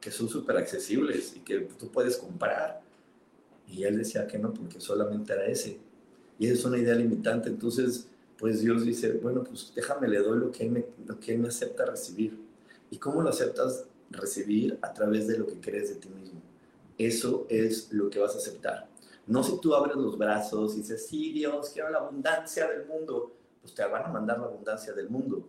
que 0.00 0.10
son 0.10 0.28
súper 0.28 0.56
accesibles 0.56 1.36
y 1.36 1.40
que 1.40 1.60
tú 1.60 1.90
puedes 1.90 2.16
comprar. 2.16 2.82
Y 3.66 3.84
él 3.84 3.98
decía 3.98 4.26
que 4.26 4.38
no, 4.38 4.52
porque 4.52 4.80
solamente 4.80 5.32
era 5.32 5.46
ese. 5.46 5.78
Y 6.38 6.46
es 6.46 6.64
una 6.64 6.78
idea 6.78 6.94
limitante. 6.94 7.48
Entonces, 7.48 8.08
pues 8.38 8.60
Dios 8.60 8.84
dice, 8.84 9.12
bueno, 9.14 9.42
pues 9.42 9.72
déjame, 9.74 10.06
le 10.08 10.18
doy 10.18 10.38
lo 10.38 10.52
que 10.52 10.64
él 10.64 10.70
me, 10.70 10.86
lo 11.06 11.18
que 11.18 11.34
él 11.34 11.40
me 11.40 11.48
acepta 11.48 11.84
recibir. 11.84 12.38
¿Y 12.90 12.96
cómo 12.96 13.20
lo 13.20 13.30
aceptas 13.30 13.84
recibir? 14.10 14.78
A 14.80 14.92
través 14.92 15.26
de 15.26 15.38
lo 15.38 15.46
que 15.46 15.60
crees 15.60 15.88
de 15.88 15.96
ti 15.96 16.08
mismo. 16.08 16.40
Eso 16.96 17.46
es 17.48 17.92
lo 17.92 18.08
que 18.08 18.20
vas 18.20 18.34
a 18.34 18.38
aceptar. 18.38 18.88
No 19.26 19.42
si 19.42 19.60
tú 19.60 19.74
abres 19.74 19.96
los 19.96 20.16
brazos 20.16 20.74
y 20.74 20.78
dices, 20.78 21.06
sí, 21.06 21.32
Dios, 21.32 21.70
quiero 21.70 21.90
la 21.90 21.98
abundancia 21.98 22.68
del 22.68 22.86
mundo, 22.86 23.32
pues 23.60 23.74
te 23.74 23.84
van 23.84 24.04
a 24.04 24.08
mandar 24.08 24.38
la 24.38 24.46
abundancia 24.46 24.92
del 24.92 25.10
mundo. 25.10 25.46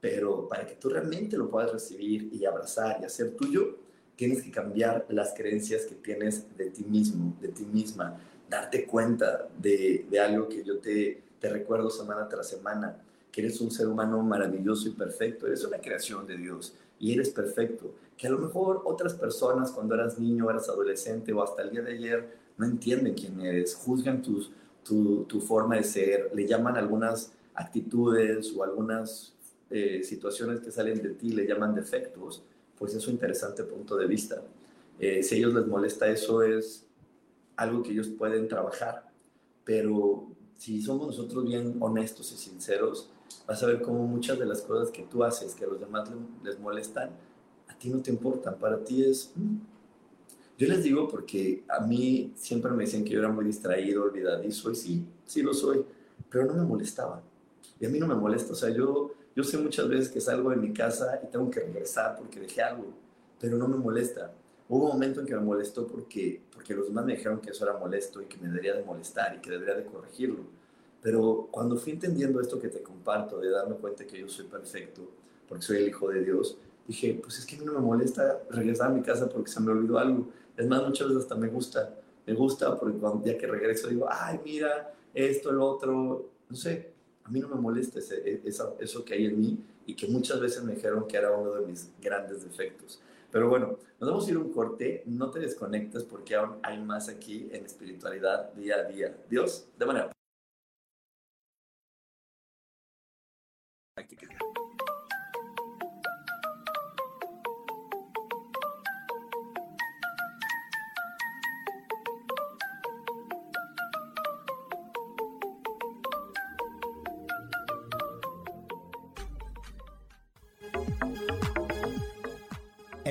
Pero 0.00 0.48
para 0.48 0.66
que 0.66 0.74
tú 0.74 0.88
realmente 0.88 1.36
lo 1.36 1.48
puedas 1.48 1.72
recibir 1.72 2.28
y 2.32 2.44
abrazar 2.44 2.98
y 3.00 3.04
hacer 3.04 3.36
tuyo, 3.36 3.78
tienes 4.16 4.42
que 4.42 4.50
cambiar 4.50 5.06
las 5.08 5.32
creencias 5.32 5.86
que 5.86 5.94
tienes 5.94 6.44
de 6.56 6.70
ti 6.70 6.84
mismo, 6.84 7.36
de 7.40 7.48
ti 7.48 7.64
misma, 7.64 8.20
darte 8.50 8.84
cuenta 8.84 9.48
de, 9.58 10.06
de 10.10 10.20
algo 10.20 10.48
que 10.48 10.62
yo 10.62 10.78
te, 10.78 11.22
te 11.42 11.48
recuerdo 11.48 11.90
semana 11.90 12.28
tras 12.28 12.48
semana, 12.48 12.96
que 13.32 13.40
eres 13.40 13.60
un 13.60 13.72
ser 13.72 13.88
humano 13.88 14.22
maravilloso 14.22 14.88
y 14.88 14.92
perfecto, 14.92 15.48
eres 15.48 15.64
una 15.64 15.78
creación 15.78 16.24
de 16.24 16.36
Dios 16.36 16.72
y 17.00 17.12
eres 17.12 17.30
perfecto, 17.30 17.92
que 18.16 18.28
a 18.28 18.30
lo 18.30 18.38
mejor 18.38 18.82
otras 18.84 19.14
personas 19.14 19.72
cuando 19.72 19.96
eras 19.96 20.20
niño, 20.20 20.48
eras 20.48 20.68
adolescente 20.68 21.32
o 21.32 21.42
hasta 21.42 21.62
el 21.62 21.70
día 21.72 21.82
de 21.82 21.94
ayer 21.94 22.36
no 22.56 22.64
entienden 22.64 23.14
quién 23.14 23.40
eres, 23.40 23.74
juzgan 23.74 24.22
tus, 24.22 24.52
tu, 24.84 25.24
tu 25.24 25.40
forma 25.40 25.74
de 25.74 25.82
ser, 25.82 26.30
le 26.32 26.46
llaman 26.46 26.76
algunas 26.76 27.32
actitudes 27.54 28.54
o 28.56 28.62
algunas 28.62 29.34
eh, 29.68 30.04
situaciones 30.04 30.60
que 30.60 30.70
salen 30.70 31.02
de 31.02 31.10
ti, 31.10 31.32
le 31.32 31.44
llaman 31.44 31.74
defectos, 31.74 32.44
pues 32.78 32.94
es 32.94 33.04
un 33.08 33.14
interesante 33.14 33.64
punto 33.64 33.96
de 33.96 34.06
vista. 34.06 34.40
Eh, 35.00 35.24
si 35.24 35.34
a 35.34 35.38
ellos 35.38 35.54
les 35.54 35.66
molesta 35.66 36.06
eso 36.06 36.44
es 36.44 36.86
algo 37.56 37.82
que 37.82 37.90
ellos 37.90 38.06
pueden 38.06 38.46
trabajar, 38.46 39.10
pero 39.64 40.28
si 40.62 40.80
somos 40.80 41.08
nosotros 41.08 41.44
bien 41.44 41.76
honestos 41.80 42.30
y 42.30 42.36
sinceros, 42.36 43.10
vas 43.48 43.60
a 43.64 43.66
ver 43.66 43.82
cómo 43.82 44.06
muchas 44.06 44.38
de 44.38 44.46
las 44.46 44.62
cosas 44.62 44.92
que 44.92 45.02
tú 45.02 45.24
haces, 45.24 45.56
que 45.56 45.64
a 45.64 45.66
los 45.66 45.80
demás 45.80 46.08
les 46.44 46.56
molestan, 46.60 47.10
a 47.66 47.76
ti 47.76 47.90
no 47.90 48.00
te 48.00 48.12
importan, 48.12 48.56
para 48.60 48.78
ti 48.84 49.02
es... 49.02 49.32
Mm". 49.34 49.56
Yo 50.56 50.68
les 50.68 50.84
digo 50.84 51.08
porque 51.08 51.64
a 51.68 51.84
mí 51.84 52.32
siempre 52.36 52.70
me 52.70 52.84
dicen 52.84 53.02
que 53.04 53.10
yo 53.10 53.18
era 53.18 53.28
muy 53.28 53.44
distraído, 53.44 54.04
olvidadizo, 54.04 54.70
y 54.70 54.76
sí, 54.76 55.04
sí 55.26 55.42
lo 55.42 55.52
soy, 55.52 55.84
pero 56.30 56.44
no 56.44 56.54
me 56.54 56.62
molestaba. 56.62 57.20
Y 57.80 57.86
a 57.86 57.88
mí 57.88 57.98
no 57.98 58.06
me 58.06 58.14
molesta, 58.14 58.52
o 58.52 58.56
sea, 58.56 58.70
yo 58.70 59.10
yo 59.34 59.42
sé 59.42 59.58
muchas 59.58 59.88
veces 59.88 60.10
que 60.10 60.20
salgo 60.20 60.50
de 60.50 60.56
mi 60.56 60.72
casa 60.72 61.20
y 61.24 61.26
tengo 61.26 61.50
que 61.50 61.58
regresar 61.58 62.14
porque 62.16 62.38
dejé 62.38 62.62
algo, 62.62 62.84
pero 63.40 63.56
no 63.56 63.66
me 63.66 63.76
molesta. 63.76 64.32
Hubo 64.72 64.86
un 64.86 64.92
momento 64.92 65.20
en 65.20 65.26
que 65.26 65.34
me 65.34 65.42
molestó 65.42 65.86
porque, 65.86 66.40
porque 66.50 66.72
los 66.74 66.86
demás 66.86 67.04
me 67.04 67.14
dijeron 67.14 67.42
que 67.42 67.50
eso 67.50 67.62
era 67.68 67.76
molesto 67.76 68.22
y 68.22 68.24
que 68.24 68.38
me 68.38 68.48
debería 68.48 68.72
de 68.72 68.82
molestar 68.82 69.36
y 69.36 69.38
que 69.42 69.50
debería 69.50 69.74
de 69.74 69.84
corregirlo. 69.84 70.46
Pero 71.02 71.48
cuando 71.50 71.76
fui 71.76 71.92
entendiendo 71.92 72.40
esto 72.40 72.58
que 72.58 72.68
te 72.68 72.80
comparto, 72.80 73.38
de 73.38 73.50
darme 73.50 73.74
cuenta 73.74 74.06
que 74.06 74.18
yo 74.18 74.30
soy 74.30 74.46
perfecto, 74.46 75.02
porque 75.46 75.62
soy 75.62 75.76
el 75.76 75.88
Hijo 75.88 76.08
de 76.08 76.24
Dios, 76.24 76.56
dije, 76.88 77.20
pues 77.22 77.38
es 77.38 77.44
que 77.44 77.56
a 77.56 77.58
mí 77.58 77.66
no 77.66 77.74
me 77.74 77.80
molesta 77.80 78.40
regresar 78.48 78.90
a 78.90 78.94
mi 78.94 79.02
casa 79.02 79.28
porque 79.28 79.50
se 79.50 79.60
me 79.60 79.72
olvidó 79.72 79.98
algo. 79.98 80.28
Es 80.56 80.66
más, 80.66 80.82
muchas 80.82 81.06
veces 81.08 81.24
hasta 81.24 81.34
me 81.34 81.48
gusta. 81.48 81.94
Me 82.26 82.32
gusta 82.32 82.74
porque 82.80 82.96
cuando, 82.96 83.22
ya 83.26 83.36
que 83.36 83.46
regreso 83.46 83.88
digo, 83.88 84.06
ay, 84.08 84.40
mira, 84.42 84.94
esto, 85.12 85.50
el 85.50 85.60
otro, 85.60 86.30
no 86.48 86.56
sé, 86.56 86.92
a 87.24 87.30
mí 87.30 87.40
no 87.40 87.48
me 87.48 87.56
molesta 87.56 87.98
ese, 87.98 88.40
eso, 88.42 88.78
eso 88.80 89.04
que 89.04 89.12
hay 89.12 89.26
en 89.26 89.38
mí 89.38 89.58
y 89.84 89.94
que 89.94 90.06
muchas 90.06 90.40
veces 90.40 90.64
me 90.64 90.76
dijeron 90.76 91.06
que 91.06 91.18
era 91.18 91.30
uno 91.30 91.52
de 91.52 91.66
mis 91.66 91.90
grandes 92.00 92.42
defectos. 92.42 93.02
Pero 93.32 93.48
bueno, 93.48 93.78
nos 93.98 94.10
vamos 94.10 94.28
a 94.28 94.30
ir 94.30 94.36
un 94.36 94.52
corte, 94.52 95.02
no 95.06 95.30
te 95.30 95.40
desconectes 95.40 96.04
porque 96.04 96.34
aún 96.34 96.58
hay 96.62 96.78
más 96.84 97.08
aquí 97.08 97.48
en 97.50 97.64
espiritualidad 97.64 98.52
día 98.52 98.76
a 98.76 98.84
día. 98.84 99.16
Dios, 99.30 99.68
de 99.78 99.86
manera. 99.86 100.12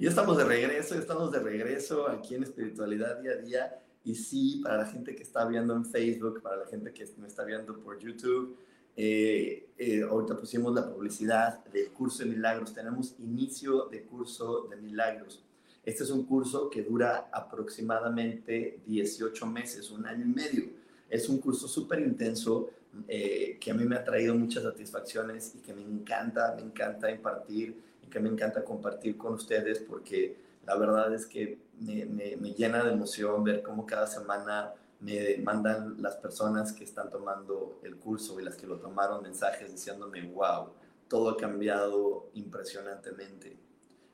Ya 0.00 0.08
estamos 0.08 0.38
de 0.38 0.44
regreso, 0.44 0.94
estamos 0.94 1.30
de 1.30 1.40
regreso 1.40 2.08
aquí 2.08 2.34
en 2.34 2.44
Espiritualidad 2.44 3.20
Día 3.20 3.32
a 3.32 3.36
Día. 3.36 3.82
Y 4.02 4.14
sí, 4.14 4.62
para 4.64 4.78
la 4.78 4.86
gente 4.86 5.14
que 5.14 5.22
está 5.22 5.44
viendo 5.44 5.76
en 5.76 5.84
Facebook, 5.84 6.40
para 6.40 6.56
la 6.56 6.66
gente 6.68 6.90
que 6.90 7.06
me 7.18 7.26
está 7.26 7.44
viendo 7.44 7.78
por 7.80 7.98
YouTube, 7.98 8.56
eh, 8.96 9.68
eh, 9.76 10.02
ahorita 10.02 10.38
pusimos 10.38 10.74
la 10.74 10.90
publicidad 10.90 11.62
del 11.66 11.90
curso 11.90 12.24
de 12.24 12.30
milagros. 12.30 12.72
Tenemos 12.72 13.14
inicio 13.18 13.90
de 13.90 14.04
curso 14.04 14.68
de 14.70 14.76
milagros. 14.76 15.44
Este 15.84 16.04
es 16.04 16.10
un 16.10 16.24
curso 16.24 16.70
que 16.70 16.82
dura 16.82 17.28
aproximadamente 17.30 18.80
18 18.86 19.46
meses, 19.48 19.90
un 19.90 20.06
año 20.06 20.24
y 20.24 20.28
medio. 20.28 20.64
Es 21.10 21.28
un 21.28 21.36
curso 21.42 21.68
súper 21.68 22.00
intenso 22.00 22.70
eh, 23.06 23.58
que 23.60 23.70
a 23.70 23.74
mí 23.74 23.84
me 23.84 23.96
ha 23.96 24.02
traído 24.02 24.34
muchas 24.34 24.62
satisfacciones 24.62 25.56
y 25.56 25.58
que 25.58 25.74
me 25.74 25.82
encanta, 25.82 26.54
me 26.56 26.62
encanta 26.62 27.10
impartir 27.10 27.89
que 28.10 28.20
me 28.20 28.28
encanta 28.28 28.64
compartir 28.64 29.16
con 29.16 29.34
ustedes 29.34 29.78
porque 29.78 30.36
la 30.66 30.76
verdad 30.76 31.14
es 31.14 31.26
que 31.26 31.58
me, 31.80 32.04
me, 32.06 32.52
llena 32.52 32.84
de 32.84 32.92
emoción 32.92 33.42
ver 33.42 33.62
cómo 33.62 33.86
cada 33.86 34.06
semana 34.06 34.74
me 35.00 35.38
mandan 35.38 35.96
las 36.02 36.16
personas 36.16 36.72
que 36.72 36.84
están 36.84 37.08
tomando 37.08 37.80
el 37.82 37.96
curso 37.96 38.38
y 38.38 38.44
las 38.44 38.56
que 38.56 38.66
lo 38.66 38.78
tomaron 38.78 39.22
mensajes 39.22 39.70
diciéndome, 39.72 40.22
wow, 40.32 40.68
todo 41.08 41.30
ha 41.30 41.36
cambiado 41.36 42.28
impresionantemente. 42.34 43.56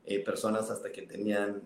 Eh, 0.04 0.24
personas 0.24 0.70
hasta 0.70 0.92
que 0.92 1.02
tenían 1.02 1.60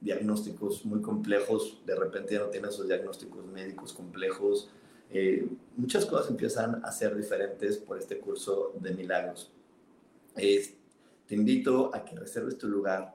diagnósticos 0.00 0.84
muy 0.84 1.00
complejos, 1.00 1.80
de 1.86 1.94
repente 1.94 2.34
ya 2.34 2.40
no 2.40 2.46
tienen 2.48 2.70
esos 2.70 2.86
diagnósticos 2.86 3.44
médicos 3.46 3.92
complejos. 3.92 4.70
Eh, 5.10 5.48
muchas 5.76 6.04
cosas 6.04 6.30
empiezan 6.30 6.84
a 6.84 6.92
ser 6.92 7.16
diferentes 7.16 7.78
por 7.78 7.98
este 7.98 8.18
curso 8.18 8.74
de 8.78 8.92
milagros. 8.92 9.50
Este, 10.36 10.76
te 11.28 11.34
invito 11.34 11.94
a 11.94 12.04
que 12.04 12.16
reserves 12.16 12.56
tu 12.56 12.68
lugar 12.68 13.14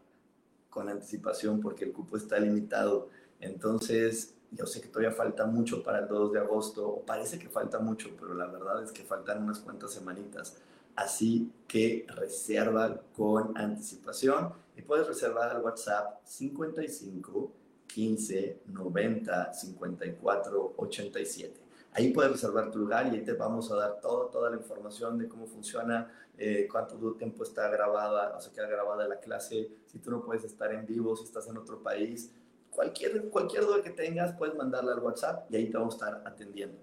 con 0.70 0.88
anticipación 0.88 1.60
porque 1.60 1.84
el 1.86 1.92
cupo 1.92 2.16
está 2.16 2.40
limitado. 2.40 3.10
Entonces, 3.40 4.36
yo 4.52 4.68
sé 4.68 4.82
que 4.82 4.88
todavía 4.88 5.12
falta 5.12 5.48
mucho 5.48 5.84
para 5.84 6.00
el 6.00 6.08
2 6.08 6.32
de 6.32 6.40
agosto, 6.40 6.88
o 6.88 7.02
parece 7.04 7.40
que 7.40 7.50
falta 7.50 7.80
mucho, 7.80 8.16
pero 8.20 8.36
la 8.36 8.46
verdad 8.46 8.84
es 8.84 8.92
que 8.92 9.04
faltan 9.04 9.42
unas 9.42 9.60
cuantas 9.60 9.92
semanitas. 9.92 10.58
Así 10.96 11.52
que 11.68 12.06
reserva 12.08 13.02
con 13.16 13.58
anticipación 13.58 14.54
y 14.78 14.84
puedes 14.84 15.08
reservar 15.08 15.50
al 15.50 15.64
WhatsApp 15.64 16.20
55 16.24 17.52
15 17.88 18.62
90 18.68 19.54
54 19.54 20.74
87. 20.78 21.62
Ahí 21.94 22.12
puedes 22.12 22.32
reservar 22.32 22.70
tu 22.70 22.80
lugar 22.80 23.08
y 23.08 23.18
ahí 23.18 23.24
te 23.24 23.34
vamos 23.34 23.72
a 23.72 23.76
dar 23.76 24.00
todo, 24.02 24.26
toda 24.28 24.52
la 24.52 24.58
información 24.58 25.18
de 25.18 25.28
cómo 25.28 25.48
funciona 25.48 26.12
eh, 26.38 26.68
cuánto 26.72 27.14
tiempo 27.14 27.44
está 27.44 27.70
grabada, 27.70 28.36
o 28.36 28.42
sea, 28.42 28.52
queda 28.52 28.68
grabada 28.68 29.08
la 29.08 29.20
clase, 29.20 29.70
si 29.86 30.00
tú 30.00 30.12
no 30.12 30.24
puedes 30.24 30.44
estar 30.44 30.74
en 30.74 30.86
vivo, 30.86 31.16
si 31.16 31.26
estás 31.26 31.48
en 31.48 31.58
otro 31.58 31.82
país, 31.82 32.32
cualquier, 32.72 33.30
cualquier 33.30 33.66
duda 33.66 33.82
que 33.82 33.92
tengas, 33.92 34.36
puedes 34.36 34.56
mandarla 34.56 34.94
al 34.94 35.00
WhatsApp 35.00 35.52
y 35.52 35.56
ahí 35.56 35.70
te 35.70 35.78
vamos 35.78 35.94
a 35.96 35.98
estar 35.98 36.24
atendiendo. 36.26 36.78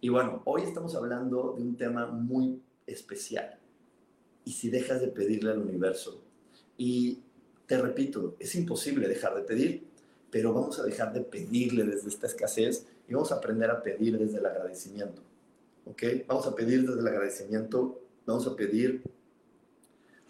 Y 0.00 0.08
bueno, 0.08 0.42
hoy 0.44 0.62
estamos 0.62 0.94
hablando 0.94 1.54
de 1.56 1.62
un 1.62 1.76
tema 1.76 2.06
muy 2.06 2.62
especial. 2.86 3.58
Y 4.44 4.52
si 4.52 4.70
dejas 4.70 5.00
de 5.00 5.08
pedirle 5.08 5.50
al 5.50 5.58
universo, 5.58 6.22
y 6.76 7.22
te 7.66 7.78
repito, 7.78 8.36
es 8.38 8.54
imposible 8.54 9.08
dejar 9.08 9.34
de 9.34 9.42
pedir, 9.42 9.86
pero 10.30 10.52
vamos 10.52 10.78
a 10.78 10.84
dejar 10.84 11.12
de 11.12 11.22
pedirle 11.22 11.84
desde 11.84 12.08
esta 12.08 12.26
escasez 12.26 12.86
y 13.08 13.14
vamos 13.14 13.32
a 13.32 13.36
aprender 13.36 13.70
a 13.70 13.82
pedir 13.82 14.18
desde 14.18 14.38
el 14.38 14.46
agradecimiento. 14.46 15.22
¿Ok? 15.86 16.02
Vamos 16.26 16.46
a 16.46 16.54
pedir 16.54 16.86
desde 16.86 17.00
el 17.00 17.06
agradecimiento 17.06 18.00
vamos 18.26 18.46
a 18.46 18.56
pedir 18.56 19.02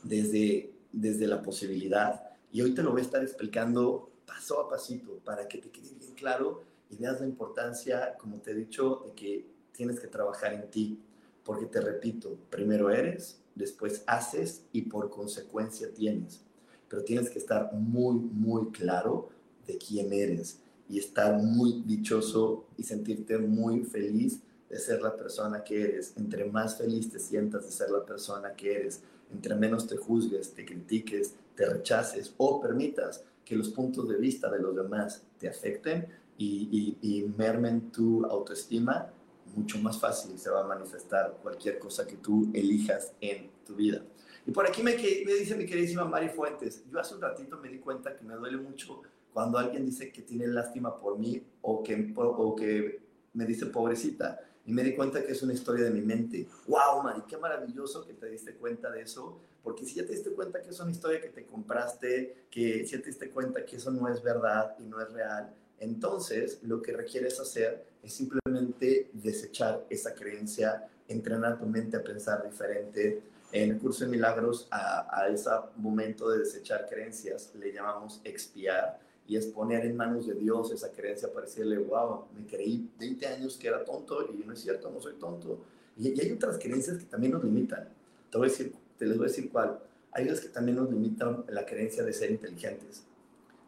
desde, 0.02 0.72
desde 0.92 1.26
la 1.26 1.42
posibilidad. 1.42 2.22
Y 2.52 2.60
hoy 2.60 2.74
te 2.74 2.82
lo 2.82 2.92
voy 2.92 3.00
a 3.00 3.04
estar 3.04 3.22
explicando 3.22 4.10
paso 4.26 4.60
a 4.60 4.68
pasito 4.68 5.18
para 5.24 5.48
que 5.48 5.58
te 5.58 5.70
quede 5.70 5.94
bien 5.98 6.14
claro 6.14 6.62
y 6.90 6.96
veas 6.96 7.20
la 7.20 7.26
importancia, 7.26 8.16
como 8.18 8.36
te 8.36 8.52
he 8.52 8.54
dicho, 8.54 9.02
de 9.06 9.12
que 9.12 9.46
tienes 9.72 9.98
que 9.98 10.06
trabajar 10.06 10.52
en 10.52 10.70
ti. 10.70 11.00
Porque 11.42 11.66
te 11.66 11.80
repito, 11.80 12.36
primero 12.50 12.90
eres, 12.90 13.40
después 13.54 14.02
haces 14.06 14.64
y 14.72 14.82
por 14.82 15.10
consecuencia 15.10 15.92
tienes. 15.92 16.40
Pero 16.88 17.04
tienes 17.04 17.30
que 17.30 17.38
estar 17.38 17.72
muy, 17.72 18.16
muy 18.16 18.70
claro 18.70 19.30
de 19.66 19.78
quién 19.78 20.12
eres 20.12 20.60
y 20.88 20.98
estar 20.98 21.40
muy 21.40 21.82
dichoso 21.84 22.66
y 22.76 22.84
sentirte 22.84 23.38
muy 23.38 23.84
feliz 23.84 24.40
de 24.68 24.78
ser 24.78 25.00
la 25.00 25.14
persona 25.14 25.62
que 25.62 25.82
eres, 25.82 26.14
entre 26.16 26.44
más 26.44 26.76
feliz 26.76 27.10
te 27.10 27.18
sientas 27.18 27.64
de 27.64 27.72
ser 27.72 27.90
la 27.90 28.04
persona 28.04 28.54
que 28.54 28.74
eres, 28.74 29.02
entre 29.32 29.54
menos 29.54 29.86
te 29.86 29.96
juzgues, 29.96 30.54
te 30.54 30.64
critiques, 30.64 31.34
te 31.54 31.66
rechaces 31.66 32.34
o 32.36 32.60
permitas 32.60 33.24
que 33.44 33.56
los 33.56 33.68
puntos 33.70 34.08
de 34.08 34.16
vista 34.16 34.50
de 34.50 34.60
los 34.60 34.74
demás 34.74 35.22
te 35.38 35.48
afecten 35.48 36.08
y, 36.38 37.32
mermen 37.36 37.90
tu 37.90 38.24
autoestima, 38.26 39.10
mucho 39.54 39.78
más 39.78 39.98
fácil 39.98 40.38
se 40.38 40.50
va 40.50 40.60
a 40.60 40.66
manifestar 40.66 41.38
cualquier 41.42 41.78
cosa 41.78 42.06
que 42.06 42.16
tú 42.16 42.50
elijas 42.52 43.12
en 43.20 43.50
tu 43.64 43.74
vida. 43.74 44.02
Y 44.46 44.50
por 44.50 44.66
aquí 44.66 44.82
me, 44.82 44.96
dice 44.96 45.56
mi 45.56 45.64
queridísima 45.64 46.04
Mari 46.04 46.28
Fuentes, 46.28 46.84
yo 46.90 47.00
hace 47.00 47.14
un 47.14 47.22
ratito 47.22 47.56
me 47.58 47.68
di 47.68 47.78
cuenta 47.78 48.14
que 48.14 48.24
me 48.24 48.34
duele 48.34 48.58
mucho 48.58 49.02
cuando 49.32 49.58
alguien 49.58 49.84
dice 49.84 50.12
que 50.12 50.22
tiene 50.22 50.46
lástima 50.46 50.96
por 50.96 51.18
mí 51.18 51.42
o 51.62 51.82
que 51.82 53.00
me 53.32 53.46
dice 53.46 53.66
pobrecita 53.66 54.45
y 54.66 54.72
me 54.72 54.82
di 54.82 54.94
cuenta 54.94 55.24
que 55.24 55.32
es 55.32 55.42
una 55.42 55.52
historia 55.52 55.84
de 55.84 55.90
mi 55.90 56.02
mente. 56.02 56.46
¡Wow, 56.66 57.02
Mari! 57.02 57.22
Qué 57.28 57.36
maravilloso 57.36 58.04
que 58.04 58.14
te 58.14 58.28
diste 58.28 58.54
cuenta 58.54 58.90
de 58.90 59.02
eso, 59.02 59.40
porque 59.62 59.84
si 59.84 59.94
ya 59.94 60.04
te 60.04 60.12
diste 60.12 60.30
cuenta 60.32 60.60
que 60.60 60.70
es 60.70 60.80
una 60.80 60.90
historia 60.90 61.20
que 61.20 61.28
te 61.28 61.46
compraste, 61.46 62.46
que 62.50 62.84
si 62.84 62.96
ya 62.96 62.98
te 62.98 63.06
diste 63.06 63.30
cuenta 63.30 63.64
que 63.64 63.76
eso 63.76 63.92
no 63.92 64.08
es 64.08 64.22
verdad 64.22 64.74
y 64.80 64.82
no 64.82 65.00
es 65.00 65.12
real, 65.12 65.54
entonces 65.78 66.58
lo 66.62 66.82
que 66.82 66.92
requieres 66.92 67.38
hacer 67.38 67.86
es 68.02 68.12
simplemente 68.12 69.08
desechar 69.12 69.86
esa 69.88 70.14
creencia, 70.14 70.88
entrenar 71.06 71.58
tu 71.58 71.66
mente 71.66 71.96
a 71.96 72.02
pensar 72.02 72.42
diferente. 72.44 73.22
En 73.52 73.70
el 73.70 73.78
curso 73.78 74.04
de 74.04 74.10
milagros, 74.10 74.66
a, 74.72 75.06
a 75.16 75.28
ese 75.28 75.50
momento 75.76 76.28
de 76.28 76.40
desechar 76.40 76.88
creencias 76.88 77.52
le 77.54 77.72
llamamos 77.72 78.20
expiar 78.24 78.98
y 79.28 79.36
es 79.36 79.46
poner 79.46 79.84
en 79.84 79.96
manos 79.96 80.26
de 80.26 80.34
Dios 80.34 80.70
esa 80.70 80.92
creencia 80.92 81.32
para 81.32 81.46
decirle, 81.46 81.78
wow, 81.78 82.26
me 82.36 82.46
creí 82.46 82.88
20 82.98 83.26
años 83.26 83.56
que 83.56 83.68
era 83.68 83.84
tonto 83.84 84.28
y 84.32 84.44
no 84.44 84.52
es 84.52 84.60
cierto, 84.60 84.90
no 84.90 85.00
soy 85.00 85.14
tonto. 85.14 85.58
Y, 85.96 86.20
hay 86.20 86.32
otras 86.32 86.58
creencias 86.58 86.98
que 86.98 87.04
también 87.04 87.32
nos 87.32 87.42
limitan. 87.42 87.88
Te, 88.30 88.38
voy 88.38 88.48
a 88.48 88.50
decir, 88.50 88.72
te 88.98 89.06
les 89.06 89.16
voy 89.16 89.26
a 89.26 89.28
decir 89.28 89.50
cuál. 89.50 89.80
Hay 90.12 90.24
otras 90.24 90.40
que 90.40 90.48
también 90.48 90.76
nos 90.76 90.90
limitan 90.90 91.44
la 91.48 91.66
creencia 91.66 92.04
de 92.04 92.12
ser 92.12 92.30
inteligentes. 92.30 93.04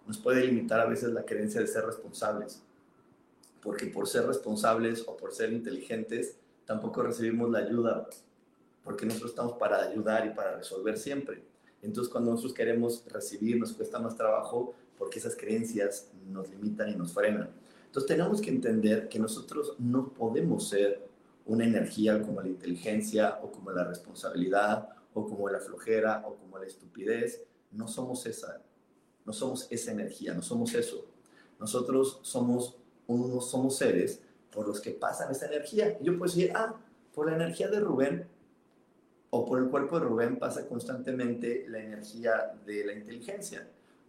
Nos 0.06 0.18
puede 0.18 0.44
limitar 0.44 0.80
a 0.80 0.86
veces 0.86 1.10
la 1.10 1.24
creencia 1.24 1.60
de 1.60 1.66
ser 1.66 1.84
responsables. 1.84 2.62
Porque 3.60 3.86
por 3.86 4.06
ser 4.06 4.26
responsables 4.26 5.04
o 5.06 5.16
por 5.16 5.34
ser 5.34 5.52
inteligentes, 5.52 6.36
tampoco 6.64 7.02
recibimos 7.02 7.50
la 7.50 7.58
ayuda. 7.58 8.08
Porque 8.84 9.06
nosotros 9.06 9.32
estamos 9.32 9.54
para 9.54 9.82
ayudar 9.82 10.26
y 10.26 10.30
para 10.30 10.56
resolver 10.56 10.96
siempre. 10.96 11.42
Entonces, 11.82 12.10
cuando 12.10 12.30
nosotros 12.30 12.54
queremos 12.54 13.04
recibir, 13.08 13.58
nos 13.58 13.72
cuesta 13.72 13.98
más 13.98 14.16
trabajo 14.16 14.74
porque 14.98 15.18
esas 15.18 15.36
creencias 15.36 16.10
nos 16.28 16.50
limitan 16.50 16.90
y 16.90 16.96
nos 16.96 17.12
frenan. 17.12 17.50
Entonces 17.86 18.08
tenemos 18.08 18.40
que 18.40 18.50
entender 18.50 19.08
que 19.08 19.18
nosotros 19.18 19.74
no 19.78 20.12
podemos 20.12 20.68
ser 20.68 21.08
una 21.46 21.64
energía 21.64 22.20
como 22.20 22.42
la 22.42 22.48
inteligencia 22.48 23.38
o 23.42 23.50
como 23.50 23.70
la 23.70 23.84
responsabilidad 23.84 24.90
o 25.14 25.26
como 25.26 25.48
la 25.48 25.60
flojera 25.60 26.22
o 26.26 26.34
como 26.34 26.58
la 26.58 26.66
estupidez. 26.66 27.42
No 27.72 27.88
somos 27.88 28.26
esa, 28.26 28.60
no 29.24 29.32
somos 29.32 29.66
esa 29.70 29.92
energía, 29.92 30.34
no 30.34 30.42
somos 30.42 30.74
eso. 30.74 31.06
Nosotros 31.58 32.20
somos 32.22 32.76
unos 33.06 33.50
somos 33.50 33.76
seres 33.76 34.20
por 34.52 34.66
los 34.66 34.80
que 34.80 34.90
pasan 34.90 35.30
esa 35.30 35.46
energía. 35.46 35.98
Yo 36.00 36.18
puedo 36.18 36.30
decir, 36.30 36.52
ah, 36.54 36.74
por 37.14 37.26
la 37.30 37.36
energía 37.36 37.68
de 37.68 37.80
Rubén 37.80 38.26
o 39.30 39.46
por 39.46 39.60
el 39.60 39.68
cuerpo 39.70 39.98
de 39.98 40.04
Rubén 40.04 40.38
pasa 40.38 40.66
constantemente 40.68 41.64
la 41.68 41.78
energía 41.78 42.54
de 42.66 42.84
la 42.84 42.92
inteligencia 42.92 43.66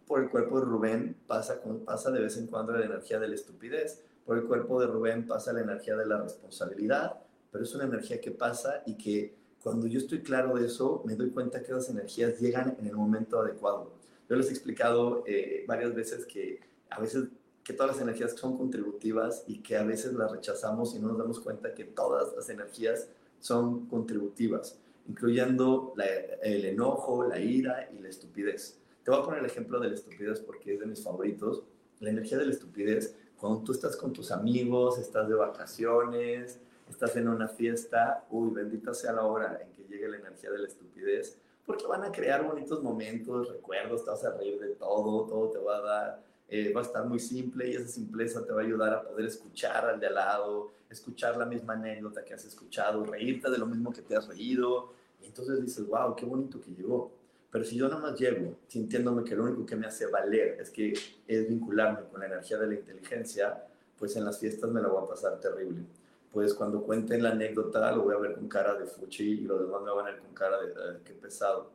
por 0.10 0.24
el 0.24 0.30
cuerpo 0.32 0.60
de 0.60 0.66
Rubén 0.66 1.16
pasa, 1.28 1.62
pasa 1.86 2.10
de 2.10 2.20
vez 2.20 2.36
en 2.36 2.48
cuando 2.48 2.72
la 2.72 2.84
energía 2.84 3.20
de 3.20 3.28
la 3.28 3.36
estupidez, 3.36 4.02
por 4.26 4.40
el 4.40 4.46
cuerpo 4.46 4.82
de 4.82 4.88
Rubén 4.88 5.28
pasa 5.28 5.54
la 5.54 5.62
energía 5.62 5.96
de 5.96 6.08
la 6.08 6.20
responsabilidad, 6.20 7.20
pero 7.52 7.64
es 7.64 7.76
una 7.76 7.84
energía 7.84 8.20
que 8.20 8.32
pasa 8.32 8.82
y 8.88 8.96
que 8.96 9.36
cuando 9.62 9.86
yo 9.86 10.00
estoy 10.00 10.24
claro 10.24 10.56
de 10.56 10.66
eso, 10.66 11.04
me 11.06 11.16
doy 11.16 11.30
cuenta 11.30 11.62
que 11.62 11.68
esas 11.68 11.90
energías 11.90 12.40
llegan 12.40 12.76
en 12.80 12.88
el 12.88 12.96
momento 12.96 13.40
adecuado. 13.40 13.92
Yo 14.28 14.36
les 14.36 14.48
he 14.48 14.50
explicado 14.50 15.24
eh, 15.28 15.64
varias 15.68 15.94
veces 15.94 16.26
que 16.26 16.60
a 16.90 17.00
veces 17.00 17.26
que 17.64 17.74
todas 17.74 17.92
las 17.92 18.02
energías 18.02 18.32
son 18.32 18.58
contributivas 18.58 19.44
y 19.46 19.60
que 19.60 19.78
a 19.78 19.84
veces 19.84 20.14
las 20.14 20.32
rechazamos 20.32 20.96
y 20.96 21.00
no 21.00 21.10
nos 21.10 21.20
damos 21.20 21.40
cuenta 21.40 21.76
que 21.76 21.84
todas 21.84 22.34
las 22.36 22.50
energías 22.50 23.10
son 23.40 23.86
contributivas, 23.86 24.80
incluyendo 25.08 25.94
el 26.42 26.66
enojo, 26.66 27.28
la 27.28 27.40
ira 27.40 27.92
y 27.96 28.00
la 28.00 28.10
estupidez. 28.10 28.79
Te 29.10 29.16
voy 29.16 29.24
a 29.24 29.26
poner 29.26 29.40
el 29.40 29.48
ejemplo 29.48 29.80
de 29.80 29.90
la 29.90 29.96
estupidez 29.96 30.40
porque 30.40 30.76
es 30.76 30.80
de 30.80 30.86
mis 30.86 31.04
favoritos. 31.04 31.64
La 32.00 32.12
energía 32.12 32.38
de 32.38 32.46
la 32.46 32.52
estupidez, 32.52 33.16
cuando 33.40 33.64
tú 33.64 33.72
estás 33.72 33.96
con 33.96 34.14
tus 34.14 34.30
amigos, 34.30 35.00
estás 35.00 35.28
de 35.28 35.34
vacaciones, 35.34 36.60
estás 36.88 37.16
en 37.16 37.28
una 37.28 37.48
fiesta, 37.48 38.28
uy, 38.30 38.52
bendita 38.52 38.94
sea 38.94 39.14
la 39.14 39.24
hora 39.24 39.64
en 39.64 39.72
que 39.74 39.92
llegue 39.92 40.08
la 40.08 40.18
energía 40.18 40.52
de 40.52 40.60
la 40.60 40.68
estupidez, 40.68 41.40
porque 41.66 41.88
van 41.88 42.04
a 42.04 42.12
crear 42.12 42.46
bonitos 42.46 42.84
momentos, 42.84 43.50
recuerdos, 43.50 44.04
te 44.04 44.12
vas 44.12 44.24
a 44.26 44.38
reír 44.38 44.60
de 44.60 44.76
todo, 44.76 45.26
todo 45.26 45.50
te 45.50 45.58
va 45.58 45.78
a 45.78 45.82
dar, 45.82 46.24
eh, 46.48 46.72
va 46.72 46.82
a 46.82 46.84
estar 46.84 47.04
muy 47.08 47.18
simple 47.18 47.68
y 47.68 47.74
esa 47.74 47.88
simpleza 47.88 48.46
te 48.46 48.54
va 48.54 48.62
a 48.62 48.64
ayudar 48.64 48.94
a 48.94 49.02
poder 49.02 49.26
escuchar 49.26 49.88
al 49.88 50.00
de 50.00 50.06
al 50.06 50.14
lado, 50.14 50.70
escuchar 50.88 51.36
la 51.36 51.48
misma 51.48 51.74
anécdota 51.74 52.24
que 52.24 52.36
has 52.36 52.46
escuchado, 52.46 53.04
reírte 53.06 53.50
de 53.50 53.58
lo 53.58 53.66
mismo 53.66 53.92
que 53.92 54.04
te 54.04 54.16
has 54.16 54.28
reído, 54.28 54.94
y 55.20 55.26
entonces 55.26 55.60
dices, 55.60 55.88
wow, 55.88 56.16
qué 56.16 56.28
bonito 56.28 56.62
que 56.62 56.70
llegó. 56.70 57.18
Pero 57.52 57.66
si 57.66 57.76
yo 57.76 57.88
nada 57.88 58.02
más 58.02 58.20
llego 58.20 58.58
sintiéndome 58.68 59.24
que 59.24 59.36
lo 59.36 59.44
único 59.46 59.66
que 59.66 59.76
me 59.76 59.88
hace 59.88 60.06
valer 60.06 60.60
es 60.60 60.70
que 60.70 60.94
es 61.28 61.50
vincularme 61.50 62.08
con 62.08 62.20
la 62.20 62.28
energía 62.28 62.58
de 62.58 62.68
la 62.68 62.76
inteligencia, 62.76 63.66
pues 63.98 64.16
en 64.16 64.26
las 64.26 64.40
fiestas 64.40 64.70
me 64.70 64.82
la 64.82 64.88
voy 64.88 65.04
a 65.04 65.08
pasar 65.08 65.40
terrible. 65.40 65.84
Pues 66.32 66.54
cuando 66.54 66.84
cuenten 66.84 67.24
la 67.24 67.32
anécdota 67.32 67.92
lo 67.92 68.04
voy 68.04 68.14
a 68.14 68.20
ver 68.20 68.36
con 68.36 68.48
cara 68.48 68.76
de 68.76 68.86
fuchi 68.86 69.32
y 69.32 69.42
los 69.42 69.62
demás 69.62 69.82
me 69.82 69.92
van 69.92 70.08
a 70.08 70.12
ver 70.12 70.20
con 70.20 70.34
cara 70.34 70.62
de 70.62 71.02
qué 71.04 71.14
pesado. 71.14 71.72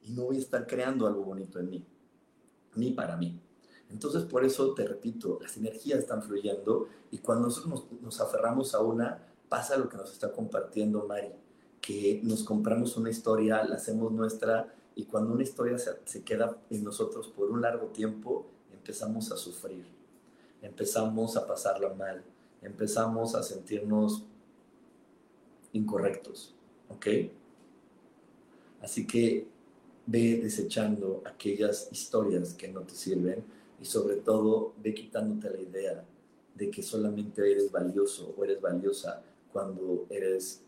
Y 0.00 0.12
no 0.12 0.24
voy 0.24 0.36
a 0.36 0.40
estar 0.40 0.66
creando 0.66 1.06
algo 1.06 1.22
bonito 1.22 1.60
en 1.60 1.68
mí, 1.68 1.86
ni 2.74 2.92
para 2.92 3.16
mí. 3.16 3.38
Entonces 3.90 4.22
por 4.22 4.42
eso 4.42 4.72
te 4.72 4.86
repito, 4.86 5.38
las 5.42 5.54
energías 5.58 5.98
están 5.98 6.22
fluyendo 6.22 6.88
y 7.10 7.18
cuando 7.18 7.48
nosotros 7.48 7.90
nos, 7.90 8.00
nos 8.00 8.20
aferramos 8.22 8.74
a 8.74 8.80
una, 8.80 9.28
pasa 9.50 9.76
lo 9.76 9.90
que 9.90 9.98
nos 9.98 10.10
está 10.10 10.32
compartiendo 10.32 11.06
Mari 11.06 11.28
que 11.82 12.20
nos 12.22 12.44
compramos 12.44 12.96
una 12.96 13.10
historia, 13.10 13.64
la 13.64 13.74
hacemos 13.74 14.12
nuestra 14.12 14.72
y 14.94 15.04
cuando 15.04 15.34
una 15.34 15.42
historia 15.42 15.76
se, 15.78 16.22
queda 16.22 16.56
en 16.70 16.84
nosotros 16.84 17.28
por 17.28 17.50
un 17.50 17.60
largo 17.60 17.88
tiempo, 17.88 18.46
empezamos 18.72 19.32
a 19.32 19.36
sufrir, 19.36 19.84
empezamos 20.62 21.36
a 21.36 21.46
pasarla 21.46 21.92
mal, 21.92 22.22
empezamos 22.62 23.34
a 23.34 23.42
sentirnos 23.42 24.22
incorrectos, 25.72 26.54
¿ok? 26.88 27.06
Así 28.80 29.06
que 29.06 29.48
ve 30.06 30.38
desechando 30.40 31.22
aquellas 31.24 31.88
historias 31.90 32.54
que 32.54 32.68
no 32.68 32.82
te 32.82 32.94
sirven 32.94 33.42
y 33.80 33.86
sobre 33.86 34.16
todo 34.16 34.72
ve 34.80 34.94
quitándote 34.94 35.50
la 35.50 35.60
idea 35.60 36.04
de 36.54 36.70
que 36.70 36.82
solamente 36.82 37.50
eres 37.50 37.72
valioso 37.72 38.34
o 38.36 38.44
eres 38.44 38.60
valiosa 38.60 39.22
cuando 39.52 40.06
eres 40.10 40.62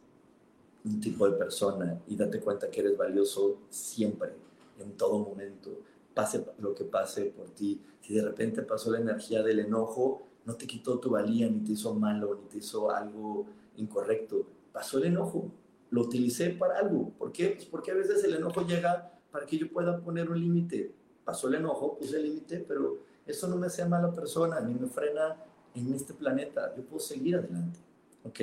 un 0.84 1.00
tipo 1.00 1.28
de 1.28 1.36
persona 1.36 2.00
y 2.06 2.16
date 2.16 2.40
cuenta 2.40 2.70
que 2.70 2.80
eres 2.80 2.96
valioso 2.96 3.58
siempre, 3.70 4.32
en 4.78 4.92
todo 4.96 5.18
momento, 5.18 5.70
pase 6.12 6.44
lo 6.58 6.74
que 6.74 6.84
pase 6.84 7.26
por 7.26 7.50
ti. 7.50 7.80
Si 8.00 8.14
de 8.14 8.22
repente 8.22 8.62
pasó 8.62 8.90
la 8.90 8.98
energía 8.98 9.42
del 9.42 9.60
enojo, 9.60 10.26
no 10.44 10.54
te 10.54 10.66
quitó 10.66 10.98
tu 10.98 11.10
valía, 11.10 11.48
ni 11.48 11.60
te 11.60 11.72
hizo 11.72 11.94
malo, 11.94 12.38
ni 12.40 12.48
te 12.48 12.58
hizo 12.58 12.90
algo 12.90 13.46
incorrecto. 13.76 14.46
Pasó 14.72 14.98
el 14.98 15.04
enojo, 15.04 15.50
lo 15.90 16.02
utilicé 16.02 16.50
para 16.50 16.78
algo. 16.78 17.10
¿Por 17.18 17.32
qué? 17.32 17.50
Pues 17.50 17.66
porque 17.66 17.90
a 17.90 17.94
veces 17.94 18.22
el 18.24 18.34
enojo 18.34 18.66
llega 18.66 19.12
para 19.30 19.46
que 19.46 19.56
yo 19.56 19.70
pueda 19.70 19.98
poner 20.00 20.30
un 20.30 20.38
límite. 20.38 20.92
Pasó 21.24 21.48
el 21.48 21.54
enojo, 21.54 21.96
puse 21.96 22.16
el 22.16 22.24
límite, 22.24 22.64
pero 22.68 22.98
eso 23.26 23.48
no 23.48 23.56
me 23.56 23.68
hace 23.68 23.84
mala 23.86 24.12
persona, 24.12 24.60
ni 24.60 24.74
me 24.74 24.86
frena 24.88 25.36
en 25.74 25.94
este 25.94 26.12
planeta. 26.12 26.74
Yo 26.76 26.84
puedo 26.84 27.00
seguir 27.00 27.36
adelante. 27.36 27.80
¿Ok? 28.24 28.40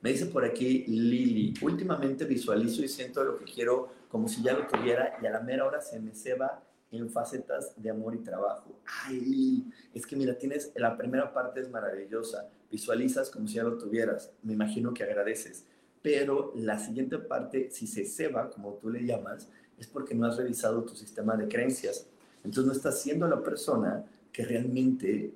Me 0.00 0.10
dice 0.12 0.26
por 0.26 0.44
aquí 0.44 0.84
Lili, 0.86 1.54
últimamente 1.62 2.24
visualizo 2.24 2.82
y 2.82 2.88
siento 2.88 3.22
lo 3.22 3.36
que 3.36 3.44
quiero 3.44 3.88
como 4.08 4.28
si 4.28 4.42
ya 4.42 4.54
lo 4.54 4.66
tuviera 4.66 5.18
y 5.22 5.26
a 5.26 5.30
la 5.30 5.40
mera 5.40 5.66
hora 5.66 5.80
se 5.80 6.00
me 6.00 6.14
ceba 6.14 6.62
en 6.90 7.08
facetas 7.10 7.74
de 7.76 7.90
amor 7.90 8.14
y 8.14 8.18
trabajo. 8.18 8.80
Ay, 9.04 9.20
Lili, 9.20 9.66
es 9.94 10.06
que 10.06 10.16
mira, 10.16 10.36
tienes, 10.36 10.72
la 10.74 10.96
primera 10.96 11.32
parte 11.32 11.60
es 11.60 11.70
maravillosa, 11.70 12.48
visualizas 12.70 13.30
como 13.30 13.46
si 13.46 13.54
ya 13.54 13.62
lo 13.62 13.78
tuvieras, 13.78 14.32
me 14.42 14.54
imagino 14.54 14.92
que 14.92 15.04
agradeces, 15.04 15.66
pero 16.02 16.52
la 16.56 16.78
siguiente 16.78 17.18
parte, 17.18 17.70
si 17.70 17.86
se 17.86 18.04
ceba, 18.04 18.50
como 18.50 18.74
tú 18.74 18.90
le 18.90 19.04
llamas, 19.04 19.48
es 19.78 19.86
porque 19.86 20.14
no 20.14 20.26
has 20.26 20.36
revisado 20.36 20.84
tu 20.84 20.94
sistema 20.94 21.36
de 21.36 21.48
creencias. 21.48 22.06
Entonces 22.44 22.66
no 22.66 22.72
estás 22.72 23.00
siendo 23.00 23.28
la 23.28 23.42
persona 23.42 24.04
que 24.32 24.44
realmente 24.44 25.34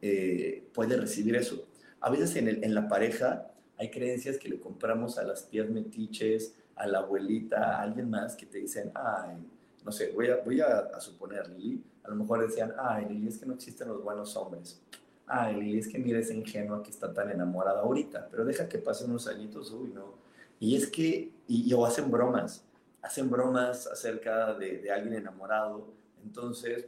eh, 0.00 0.68
puede 0.74 0.96
recibir 0.96 1.36
eso. 1.36 1.66
A 2.00 2.10
veces 2.10 2.34
en, 2.36 2.74
la 2.74 2.88
pareja 2.88 3.51
hay 3.78 3.90
creencias 3.90 4.38
que 4.38 4.48
le 4.48 4.60
compramos 4.60 5.18
a 5.18 5.24
las 5.24 5.48
tías 5.48 5.68
metiches, 5.68 6.54
a 6.76 6.86
la 6.86 6.98
abuelita, 6.98 7.76
a 7.76 7.82
alguien 7.82 8.10
más 8.10 8.36
que 8.36 8.46
te 8.46 8.58
dicen, 8.58 8.90
ay, 8.94 9.36
no 9.84 9.92
sé, 9.92 10.12
voy 10.12 10.28
a, 10.28 10.36
voy 10.36 10.60
a, 10.60 10.98
suponer, 11.00 11.48
Lili, 11.50 11.82
a 12.04 12.10
lo 12.10 12.16
mejor 12.16 12.46
decían, 12.46 12.74
ay, 12.78 13.06
Lili, 13.08 13.28
es 13.28 13.38
que 13.38 13.46
no 13.46 13.54
existen 13.54 13.88
los 13.88 14.02
buenos 14.02 14.36
hombres. 14.36 14.80
Ay, 15.26 15.56
Lili, 15.56 15.78
es 15.78 15.88
que 15.88 15.98
mira 15.98 16.18
esa 16.18 16.34
ingenua 16.34 16.82
que 16.82 16.90
está 16.90 17.12
tan 17.12 17.30
enamorada 17.30 17.80
ahorita, 17.80 18.28
pero 18.30 18.44
deja 18.44 18.68
que 18.68 18.78
pasen 18.78 19.10
unos 19.10 19.26
añitos, 19.26 19.70
uy, 19.72 19.90
no. 19.94 20.14
Y 20.60 20.76
es 20.76 20.86
que, 20.86 21.32
y, 21.48 21.72
o 21.74 21.84
hacen 21.84 22.10
bromas, 22.10 22.64
hacen 23.00 23.28
bromas 23.28 23.86
acerca 23.86 24.54
de, 24.54 24.78
de 24.78 24.92
alguien 24.92 25.14
enamorado. 25.14 25.88
Entonces, 26.24 26.86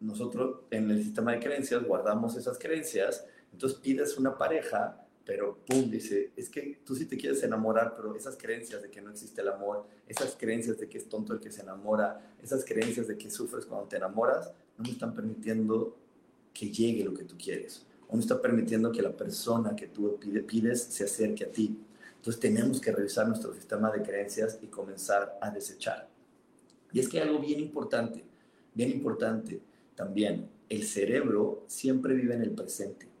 nosotros 0.00 0.60
en 0.70 0.90
el 0.90 1.02
sistema 1.02 1.32
de 1.32 1.40
creencias 1.40 1.82
guardamos 1.82 2.36
esas 2.36 2.58
creencias, 2.58 3.26
entonces 3.52 3.78
pides 3.80 4.16
una 4.18 4.36
pareja 4.38 5.01
pero 5.24 5.58
pum, 5.66 5.90
dice, 5.90 6.32
es 6.36 6.48
que 6.48 6.80
tú 6.84 6.94
sí 6.94 7.06
te 7.06 7.16
quieres 7.16 7.42
enamorar, 7.42 7.94
pero 7.96 8.14
esas 8.16 8.36
creencias 8.36 8.82
de 8.82 8.90
que 8.90 9.00
no 9.00 9.10
existe 9.10 9.40
el 9.40 9.48
amor, 9.48 9.86
esas 10.08 10.36
creencias 10.36 10.78
de 10.78 10.88
que 10.88 10.98
es 10.98 11.08
tonto 11.08 11.32
el 11.32 11.40
que 11.40 11.52
se 11.52 11.62
enamora, 11.62 12.34
esas 12.42 12.64
creencias 12.64 13.06
de 13.06 13.16
que 13.16 13.30
sufres 13.30 13.64
cuando 13.64 13.86
te 13.86 13.96
enamoras, 13.96 14.52
no 14.76 14.84
me 14.84 14.90
están 14.90 15.14
permitiendo 15.14 15.96
que 16.52 16.70
llegue 16.70 17.04
lo 17.04 17.14
que 17.14 17.24
tú 17.24 17.36
quieres, 17.38 17.86
o 18.08 18.14
no 18.16 18.20
está 18.20 18.40
permitiendo 18.40 18.90
que 18.90 19.02
la 19.02 19.16
persona 19.16 19.76
que 19.76 19.86
tú 19.86 20.18
pides 20.46 20.82
se 20.82 21.04
acerque 21.04 21.44
a 21.44 21.50
ti. 21.50 21.78
Entonces 22.16 22.40
tenemos 22.40 22.80
que 22.80 22.92
revisar 22.92 23.26
nuestro 23.28 23.54
sistema 23.54 23.90
de 23.90 24.02
creencias 24.02 24.58
y 24.60 24.66
comenzar 24.66 25.38
a 25.40 25.50
desechar. 25.50 26.08
Y 26.92 27.00
es 27.00 27.08
que 27.08 27.20
hay 27.20 27.28
algo 27.28 27.40
bien 27.40 27.60
importante, 27.60 28.24
bien 28.74 28.90
importante 28.90 29.60
también, 29.94 30.48
el 30.68 30.84
cerebro 30.84 31.64
siempre 31.68 32.14
vive 32.14 32.34
en 32.34 32.42
el 32.42 32.52
presente 32.52 33.11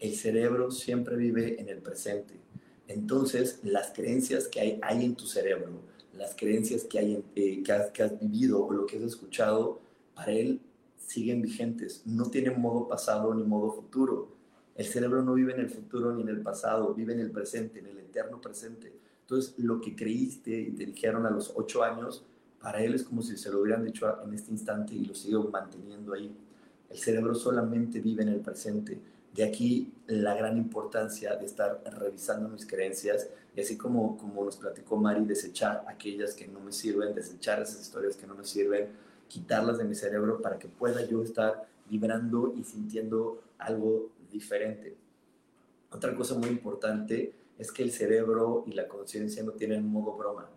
el 0.00 0.14
cerebro 0.14 0.70
siempre 0.70 1.16
vive 1.16 1.60
en 1.60 1.68
el 1.68 1.78
presente. 1.78 2.34
Entonces, 2.86 3.60
las 3.62 3.90
creencias 3.90 4.48
que 4.48 4.60
hay, 4.60 4.78
hay 4.82 5.04
en 5.04 5.14
tu 5.14 5.26
cerebro, 5.26 5.82
las 6.14 6.34
creencias 6.34 6.84
que, 6.84 6.98
hay 6.98 7.24
eh, 7.34 7.62
que, 7.62 7.72
has, 7.72 7.90
que, 7.90 8.02
has, 8.02 8.18
vivido 8.18 8.64
o 8.64 8.72
lo 8.72 8.86
que 8.86 8.96
has 8.96 9.02
escuchado, 9.02 9.80
para 10.14 10.32
él 10.32 10.60
siguen 10.96 11.42
vigentes. 11.42 12.02
No 12.06 12.30
tienen 12.30 12.60
modo 12.60 12.88
pasado 12.88 13.34
ni 13.34 13.44
modo 13.44 13.72
futuro. 13.72 14.28
El 14.74 14.86
cerebro 14.86 15.22
no 15.22 15.34
vive 15.34 15.52
en 15.52 15.60
el 15.60 15.70
futuro 15.70 16.14
ni 16.14 16.22
en 16.22 16.28
el 16.28 16.40
pasado, 16.40 16.94
vive 16.94 17.12
en 17.12 17.20
el 17.20 17.30
presente, 17.30 17.80
en 17.80 17.86
el 17.86 17.98
eterno 17.98 18.40
presente. 18.40 18.92
Entonces, 19.22 19.54
lo 19.58 19.80
que 19.80 19.94
creíste 19.94 20.58
y 20.58 20.70
te 20.70 20.86
dijeron 20.86 21.26
a 21.26 21.30
los 21.30 21.52
ocho 21.54 21.82
años, 21.82 22.24
para 22.60 22.82
él 22.82 22.94
es 22.94 23.04
como 23.04 23.22
si 23.22 23.36
se 23.36 23.50
lo 23.50 23.60
hubieran 23.60 23.84
dicho 23.84 24.06
en 24.24 24.32
este 24.32 24.50
instante 24.50 24.94
y 24.94 25.04
lo 25.04 25.14
sigue 25.14 25.38
manteniendo 25.38 26.14
ahí. 26.14 26.34
El 26.88 26.98
cerebro 26.98 27.34
solamente 27.34 28.00
vive 28.00 28.22
en 28.22 28.30
el 28.30 28.40
presente 28.40 28.98
de 29.38 29.44
aquí 29.44 29.92
la 30.08 30.34
gran 30.34 30.58
importancia 30.58 31.36
de 31.36 31.46
estar 31.46 31.80
revisando 31.96 32.48
mis 32.48 32.66
creencias 32.66 33.30
y 33.54 33.60
así 33.60 33.76
como, 33.76 34.16
como 34.18 34.44
nos 34.44 34.56
platicó 34.56 34.96
Mari, 34.96 35.24
desechar 35.24 35.84
aquellas 35.86 36.34
que 36.34 36.48
no 36.48 36.58
me 36.58 36.72
sirven, 36.72 37.14
desechar 37.14 37.62
esas 37.62 37.80
historias 37.80 38.16
que 38.16 38.26
no 38.26 38.34
me 38.34 38.44
sirven, 38.44 38.88
quitarlas 39.28 39.78
de 39.78 39.84
mi 39.84 39.94
cerebro 39.94 40.42
para 40.42 40.58
que 40.58 40.66
pueda 40.66 41.06
yo 41.06 41.22
estar 41.22 41.68
vibrando 41.88 42.52
y 42.58 42.64
sintiendo 42.64 43.40
algo 43.58 44.10
diferente. 44.32 44.96
Otra 45.92 46.16
cosa 46.16 46.34
muy 46.34 46.48
importante 46.48 47.32
es 47.58 47.70
que 47.70 47.84
el 47.84 47.92
cerebro 47.92 48.64
y 48.66 48.72
la 48.72 48.88
conciencia 48.88 49.44
no 49.44 49.52
tienen 49.52 49.86
modo 49.86 50.16
broma. 50.16 50.48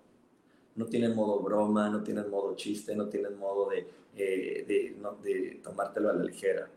No 0.76 0.88
tienen 0.88 1.16
modo 1.16 1.40
broma, 1.40 1.88
no 1.92 2.02
tienen 2.02 2.32
modo 2.32 2.56
chiste, 2.56 2.96
no 2.96 3.08
tienen 3.10 3.38
modo 3.38 3.70
de, 3.70 3.88
eh, 4.18 4.66
de, 4.68 4.96
de 5.22 5.60
tomártelo 5.62 6.10
a 6.10 6.14
la 6.14 6.24
ligera 6.24 6.68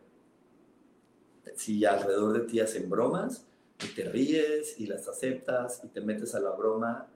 si 1.54 1.85
alrededor 1.85 2.33
de 2.33 2.40
ti 2.40 2.61
hacen 2.61 2.88
bromas 2.88 3.46
y 3.83 3.94
te 3.94 4.04
ríes 4.04 4.78
y 4.80 4.87
las 4.87 5.09
aceptas 5.09 5.83
y 5.85 5.88
te 5.88 6.00
metes 6.00 6.35
a 6.35 6.40
la 6.40 6.50
broma, 6.50 7.09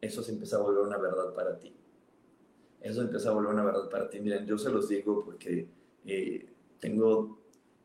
eso 0.00 0.22
se 0.22 0.32
empieza 0.32 0.56
a 0.56 0.60
volver 0.60 0.84
una 0.84 0.98
verdad 0.98 1.32
para 1.34 1.58
ti. 1.58 1.74
Eso 2.80 3.00
empieza 3.00 3.30
a 3.30 3.32
volver 3.32 3.52
una 3.52 3.64
verdad 3.64 3.88
para 3.88 4.10
ti. 4.10 4.20
Miren, 4.20 4.44
yo 4.46 4.58
se 4.58 4.70
los 4.70 4.88
digo 4.88 5.24
porque 5.24 5.66
eh, 6.04 6.46
tengo 6.78 7.38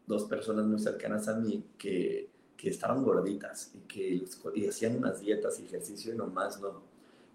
dos 0.05 0.25
personas 0.25 0.65
muy 0.65 0.79
cercanas 0.79 1.27
a 1.27 1.35
mí 1.35 1.63
que, 1.77 2.29
que 2.57 2.69
estaban 2.69 3.03
gorditas 3.03 3.71
y 3.73 3.79
que 3.87 4.25
y 4.55 4.67
hacían 4.67 4.97
unas 4.97 5.21
dietas 5.21 5.59
y 5.59 5.65
ejercicio 5.65 6.13
y 6.13 6.17
nomás 6.17 6.59
no. 6.59 6.83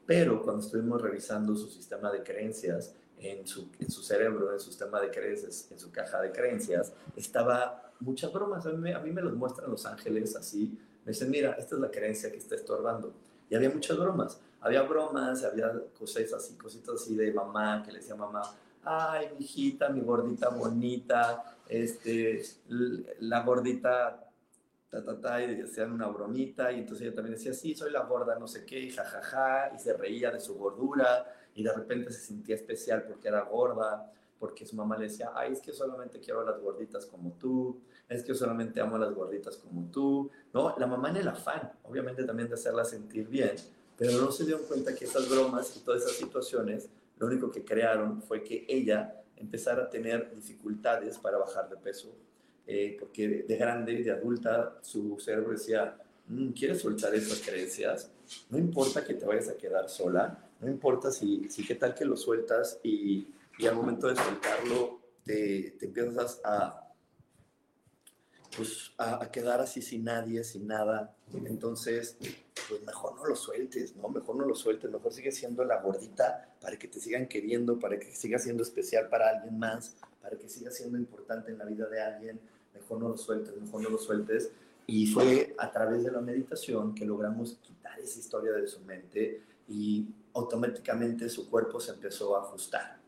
Pero 0.04 0.42
cuando 0.42 0.62
estuvimos 0.62 1.00
revisando 1.00 1.56
su 1.56 1.68
sistema 1.68 2.12
de 2.12 2.22
creencias, 2.22 2.94
en 3.18 3.46
su, 3.46 3.68
en 3.78 3.90
su 3.90 4.02
cerebro, 4.02 4.52
en 4.52 4.60
su 4.60 4.66
sistema 4.66 5.00
de 5.00 5.10
creencias, 5.10 5.68
en 5.70 5.78
su 5.78 5.90
caja 5.90 6.20
de 6.20 6.32
creencias, 6.32 6.92
estaba 7.16 7.83
muchas 8.00 8.32
bromas. 8.32 8.66
A 8.66 8.70
mí, 8.70 8.92
a 8.92 8.98
mí 8.98 9.10
me 9.10 9.22
los 9.22 9.34
muestran 9.34 9.70
los 9.70 9.84
ángeles 9.86 10.36
así. 10.36 10.78
Me 11.04 11.12
dicen, 11.12 11.30
mira, 11.30 11.52
esta 11.52 11.74
es 11.74 11.80
la 11.80 11.90
creencia 11.90 12.30
que 12.30 12.38
está 12.38 12.54
estorbando. 12.54 13.12
Y 13.48 13.54
había 13.54 13.70
muchas 13.70 13.98
bromas. 13.98 14.40
Había 14.60 14.82
bromas, 14.82 15.44
había 15.44 15.70
cosas 15.98 16.32
así, 16.32 16.56
cositas 16.56 16.94
así 16.94 17.14
de 17.14 17.32
mamá, 17.32 17.82
que 17.84 17.92
le 17.92 17.98
decía 17.98 18.14
mamá, 18.14 18.42
ay, 18.82 19.28
mi 19.38 19.44
hijita, 19.44 19.90
mi 19.90 20.00
gordita 20.00 20.48
bonita, 20.48 21.56
este, 21.68 22.42
la 23.20 23.42
gordita, 23.42 24.24
ta, 24.90 25.04
ta, 25.04 25.20
ta, 25.20 25.42
y 25.42 25.54
decían 25.56 25.92
una 25.92 26.06
bromita, 26.06 26.72
y 26.72 26.80
entonces 26.80 27.06
ella 27.06 27.14
también 27.14 27.36
decía, 27.36 27.52
sí, 27.52 27.74
soy 27.74 27.90
la 27.90 28.04
gorda, 28.04 28.38
no 28.38 28.46
sé 28.46 28.64
qué, 28.64 28.80
y 28.80 28.90
jajaja, 28.90 29.72
y 29.74 29.78
se 29.78 29.92
reía 29.94 30.30
de 30.30 30.40
su 30.40 30.56
gordura, 30.56 31.26
y 31.54 31.62
de 31.62 31.72
repente 31.72 32.12
se 32.12 32.20
sentía 32.20 32.54
especial 32.54 33.04
porque 33.04 33.28
era 33.28 33.42
gorda, 33.42 34.10
porque 34.38 34.66
su 34.66 34.76
mamá 34.76 34.96
le 34.98 35.04
decía, 35.04 35.30
ay, 35.34 35.52
es 35.52 35.60
que 35.60 35.72
solamente 35.72 36.20
quiero 36.20 36.40
a 36.40 36.44
las 36.44 36.60
gorditas 36.60 37.06
como 37.06 37.32
tú, 37.32 37.80
es 38.08 38.22
que 38.22 38.34
solamente 38.34 38.80
amo 38.80 38.96
a 38.96 38.98
las 38.98 39.14
gorditas 39.14 39.56
como 39.56 39.90
tú, 39.90 40.30
¿no? 40.52 40.74
La 40.78 40.86
mamá 40.86 41.10
en 41.10 41.16
el 41.16 41.28
afán, 41.28 41.72
obviamente 41.84 42.24
también 42.24 42.48
de 42.48 42.54
hacerla 42.54 42.84
sentir 42.84 43.28
bien, 43.28 43.52
pero 43.96 44.20
no 44.20 44.30
se 44.30 44.44
dio 44.44 44.60
cuenta 44.62 44.94
que 44.94 45.04
esas 45.04 45.28
bromas 45.28 45.76
y 45.76 45.80
todas 45.80 46.02
esas 46.02 46.16
situaciones, 46.16 46.88
lo 47.18 47.26
único 47.26 47.50
que 47.50 47.64
crearon 47.64 48.20
fue 48.22 48.42
que 48.42 48.66
ella 48.68 49.22
empezara 49.36 49.84
a 49.84 49.90
tener 49.90 50.34
dificultades 50.34 51.18
para 51.18 51.38
bajar 51.38 51.68
de 51.68 51.76
peso, 51.76 52.14
eh, 52.66 52.96
porque 52.98 53.44
de 53.46 53.56
grande, 53.56 54.02
de 54.02 54.10
adulta, 54.10 54.78
su 54.82 55.18
cerebro 55.20 55.52
decía, 55.52 55.96
mm, 56.28 56.48
¿quieres 56.50 56.80
soltar 56.80 57.14
esas 57.14 57.40
creencias? 57.40 58.10
No 58.50 58.58
importa 58.58 59.04
que 59.04 59.14
te 59.14 59.24
vayas 59.26 59.48
a 59.48 59.56
quedar 59.56 59.88
sola, 59.88 60.38
no 60.60 60.68
importa 60.68 61.10
si, 61.10 61.48
si 61.50 61.64
qué 61.64 61.74
tal 61.74 61.94
que 61.94 62.04
lo 62.04 62.16
sueltas 62.16 62.80
y, 62.82 63.28
y 63.58 63.66
al 63.66 63.76
momento 63.76 64.08
de 64.08 64.16
soltarlo 64.16 65.00
te, 65.24 65.76
te 65.78 65.86
empiezas 65.86 66.40
a 66.44 66.84
pues 68.56 68.92
a, 68.98 69.30
quedar 69.30 69.60
así 69.60 69.82
sin 69.82 70.04
nadie, 70.04 70.44
sin 70.44 70.66
nada. 70.66 71.14
Entonces, 71.32 72.16
pues 72.68 72.82
mejor 72.82 73.16
no 73.16 73.26
lo 73.26 73.36
sueltes, 73.36 73.96
¿no? 73.96 74.08
Mejor 74.08 74.36
no 74.36 74.44
lo 74.44 74.54
sueltes, 74.54 74.90
mejor 74.90 75.12
sigue 75.12 75.32
siendo 75.32 75.64
la 75.64 75.80
gordita 75.80 76.54
para 76.60 76.78
que 76.78 76.88
te 76.88 77.00
sigan 77.00 77.26
queriendo, 77.26 77.78
para 77.78 77.98
que 77.98 78.14
siga 78.14 78.38
siendo 78.38 78.62
especial 78.62 79.08
para 79.08 79.30
alguien 79.30 79.58
más, 79.58 79.96
para 80.22 80.36
que 80.36 80.48
siga 80.48 80.70
siendo 80.70 80.98
importante 80.98 81.50
en 81.50 81.58
la 81.58 81.64
vida 81.64 81.86
de 81.88 82.00
alguien. 82.00 82.40
Mejor 82.72 83.00
no 83.00 83.08
lo 83.08 83.16
sueltes, 83.16 83.54
mejor 83.56 83.82
no 83.82 83.90
lo 83.90 83.98
sueltes. 83.98 84.50
Y 84.86 85.06
fue 85.06 85.54
a 85.58 85.72
través 85.72 86.04
de 86.04 86.10
la 86.10 86.20
meditación 86.20 86.94
que 86.94 87.04
logramos 87.04 87.58
quitar 87.62 87.98
esa 88.00 88.18
historia 88.18 88.52
de 88.52 88.66
su 88.66 88.80
mente 88.80 89.42
y 89.66 90.06
automáticamente 90.34 91.28
su 91.28 91.48
cuerpo 91.48 91.80
se 91.80 91.92
empezó 91.92 92.36
a 92.36 92.42
ajustar. 92.42 93.03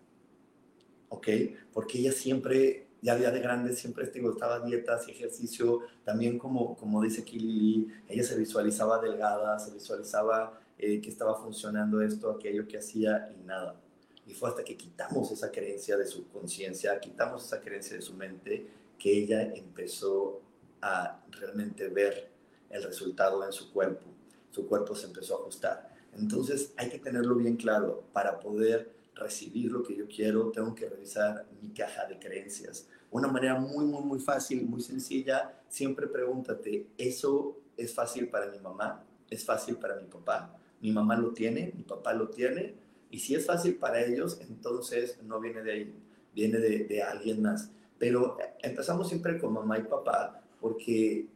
¿Ok? 1.08 1.28
Porque 1.72 1.98
ella 1.98 2.12
siempre 2.12 2.86
ya 3.02 3.16
día 3.16 3.30
de 3.30 3.40
grande 3.40 3.74
siempre 3.74 4.06
te 4.06 4.20
gustaba 4.20 4.60
dietas 4.60 5.06
y 5.06 5.12
ejercicio, 5.12 5.82
también 6.04 6.38
como, 6.38 6.76
como 6.76 7.02
dice 7.02 7.24
Kili, 7.24 7.86
ella 8.08 8.24
se 8.24 8.36
visualizaba 8.36 9.00
delgada, 9.00 9.58
se 9.58 9.72
visualizaba 9.72 10.60
eh, 10.78 11.00
que 11.00 11.08
estaba 11.08 11.36
funcionando 11.36 12.02
esto, 12.02 12.30
aquello 12.30 12.66
que 12.66 12.78
hacía 12.78 13.32
y 13.38 13.44
nada. 13.44 13.80
Y 14.26 14.34
fue 14.34 14.48
hasta 14.48 14.64
que 14.64 14.76
quitamos 14.76 15.30
esa 15.30 15.52
creencia 15.52 15.96
de 15.96 16.06
su 16.06 16.26
conciencia, 16.28 16.98
quitamos 16.98 17.44
esa 17.46 17.60
creencia 17.60 17.96
de 17.96 18.02
su 18.02 18.14
mente, 18.14 18.66
que 18.98 19.18
ella 19.18 19.54
empezó 19.54 20.40
a 20.80 21.22
realmente 21.30 21.88
ver 21.88 22.30
el 22.70 22.82
resultado 22.82 23.44
en 23.44 23.52
su 23.52 23.72
cuerpo. 23.72 24.06
Su 24.50 24.66
cuerpo 24.66 24.96
se 24.96 25.06
empezó 25.06 25.36
a 25.36 25.40
ajustar. 25.42 25.94
Entonces 26.18 26.72
hay 26.76 26.88
que 26.88 26.98
tenerlo 26.98 27.36
bien 27.36 27.56
claro 27.56 28.02
para 28.12 28.40
poder 28.40 28.95
recibir 29.16 29.72
lo 29.72 29.82
que 29.82 29.96
yo 29.96 30.06
quiero, 30.06 30.50
tengo 30.50 30.74
que 30.74 30.88
revisar 30.88 31.46
mi 31.60 31.70
caja 31.70 32.06
de 32.06 32.18
creencias. 32.18 32.88
Una 33.10 33.28
manera 33.28 33.58
muy, 33.58 33.84
muy, 33.84 34.04
muy 34.04 34.20
fácil, 34.20 34.66
muy 34.66 34.80
sencilla, 34.80 35.58
siempre 35.68 36.06
pregúntate, 36.06 36.86
¿eso 36.98 37.58
es 37.76 37.94
fácil 37.94 38.28
para 38.28 38.50
mi 38.50 38.58
mamá? 38.58 39.04
¿Es 39.30 39.44
fácil 39.44 39.76
para 39.76 39.96
mi 39.96 40.06
papá? 40.06 40.56
Mi 40.80 40.92
mamá 40.92 41.16
lo 41.16 41.32
tiene, 41.32 41.72
mi 41.74 41.82
papá 41.82 42.12
lo 42.12 42.28
tiene, 42.28 42.74
y 43.10 43.18
si 43.18 43.34
es 43.34 43.46
fácil 43.46 43.76
para 43.76 44.04
ellos, 44.04 44.38
entonces 44.40 45.18
no 45.22 45.40
viene 45.40 45.62
de 45.62 45.72
ahí, 45.72 45.94
viene 46.34 46.58
de, 46.58 47.02
alguien 47.02 47.40
más. 47.40 47.70
Pero 47.98 48.36
empezamos 48.62 49.08
siempre 49.08 49.38
con 49.38 49.54
mamá 49.54 49.78
y 49.78 49.82
papá 49.84 50.42
porque 50.60 51.26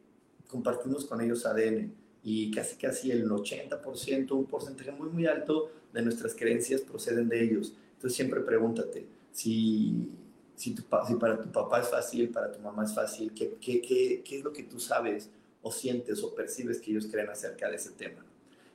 compartimos 0.48 1.06
con 1.06 1.20
ellos 1.20 1.46
ADN 1.46 1.94
y 2.22 2.50
casi 2.50 2.76
casi 2.76 3.10
el 3.10 3.28
80%, 3.28 4.32
un 4.32 4.46
porcentaje 4.46 4.92
muy 4.92 5.08
muy 5.08 5.26
alto 5.26 5.70
de 5.92 6.02
nuestras 6.02 6.34
creencias 6.34 6.82
proceden 6.82 7.28
de 7.28 7.42
ellos. 7.42 7.74
Entonces 7.94 8.16
siempre 8.16 8.40
pregúntate, 8.40 9.06
si, 9.32 10.08
si, 10.54 10.74
tu, 10.74 10.82
si 11.06 11.14
para 11.14 11.40
tu 11.40 11.50
papá 11.50 11.80
es 11.80 11.88
fácil, 11.88 12.28
para 12.30 12.52
tu 12.52 12.60
mamá 12.60 12.84
es 12.84 12.94
fácil, 12.94 13.32
¿qué, 13.34 13.56
qué, 13.60 13.80
qué, 13.80 14.22
qué 14.24 14.38
es 14.38 14.44
lo 14.44 14.52
que 14.52 14.62
tú 14.62 14.78
sabes 14.78 15.30
o 15.62 15.70
sientes 15.70 16.22
o 16.22 16.34
percibes 16.34 16.80
que 16.80 16.90
ellos 16.90 17.06
creen 17.10 17.28
acerca 17.28 17.68
de 17.68 17.76
ese 17.76 17.90
tema? 17.90 18.24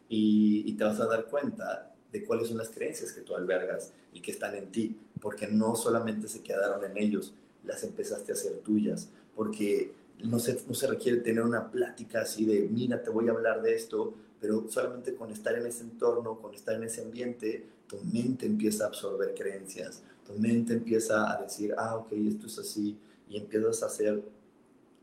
Y, 0.08 0.64
y, 0.66 0.74
te 0.74 0.84
vas 0.84 1.00
a 1.00 1.08
dar 1.08 1.26
cuenta 1.26 1.92
de 2.12 2.24
cuáles 2.24 2.50
son 2.50 2.58
las 2.58 2.70
creencias 2.70 3.12
que 3.12 3.22
tú 3.22 3.36
albergas 3.36 3.92
y 4.14 4.22
que 4.22 4.32
están 4.32 4.56
en 4.56 4.72
ti, 4.72 4.96
porque 5.20 5.48
no 5.48 5.76
solamente 5.76 6.28
se 6.28 6.44
quedaron 6.44 6.84
en 6.86 6.98
ellos, 6.98 7.34
las 7.64 7.84
empezaste 7.84 8.32
a 8.32 8.36
hacer 8.36 8.58
tuyas, 8.60 9.10
porque 9.36 9.92
no 10.26 10.40
se, 10.40 10.62
no 10.68 10.74
se 10.74 10.88
requiere 10.88 11.20
tener 11.20 11.44
una 11.44 11.72
plática 11.72 12.22
así 12.22 12.46
de, 12.46 12.68
mira, 12.70 13.02
te 13.02 13.10
voy 13.10 13.28
a 13.28 13.32
hablar 13.32 13.62
de 13.62 13.76
esto, 13.76 14.14
pero 14.40 14.66
solamente 14.70 15.16
con 15.16 15.32
estar 15.32 15.56
en 15.56 15.66
ese 15.66 15.84
entorno, 15.84 16.40
con 16.40 16.54
estar 16.54 16.76
en 16.76 16.84
ese 16.84 17.02
ambiente, 17.02 17.66
tu 17.88 17.98
mente 18.12 18.46
empieza 18.46 18.86
a 18.86 18.88
absorber 18.88 19.34
creencias, 19.34 20.02
tu 20.26 20.34
mente 20.34 20.74
empieza 20.74 21.32
a 21.32 21.42
decir, 21.42 21.74
ah, 21.78 21.96
ok, 21.96 22.12
esto 22.14 22.48
es 22.48 22.60
así, 22.60 22.98
y 23.30 23.38
empiezas 23.38 23.84
a 23.84 23.88
hacer 23.88 24.24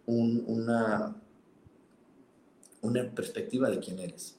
una, 0.07 1.17
una 2.81 3.11
perspectiva 3.11 3.71
de 3.71 3.79
quién 3.79 3.99
eres. 3.99 4.37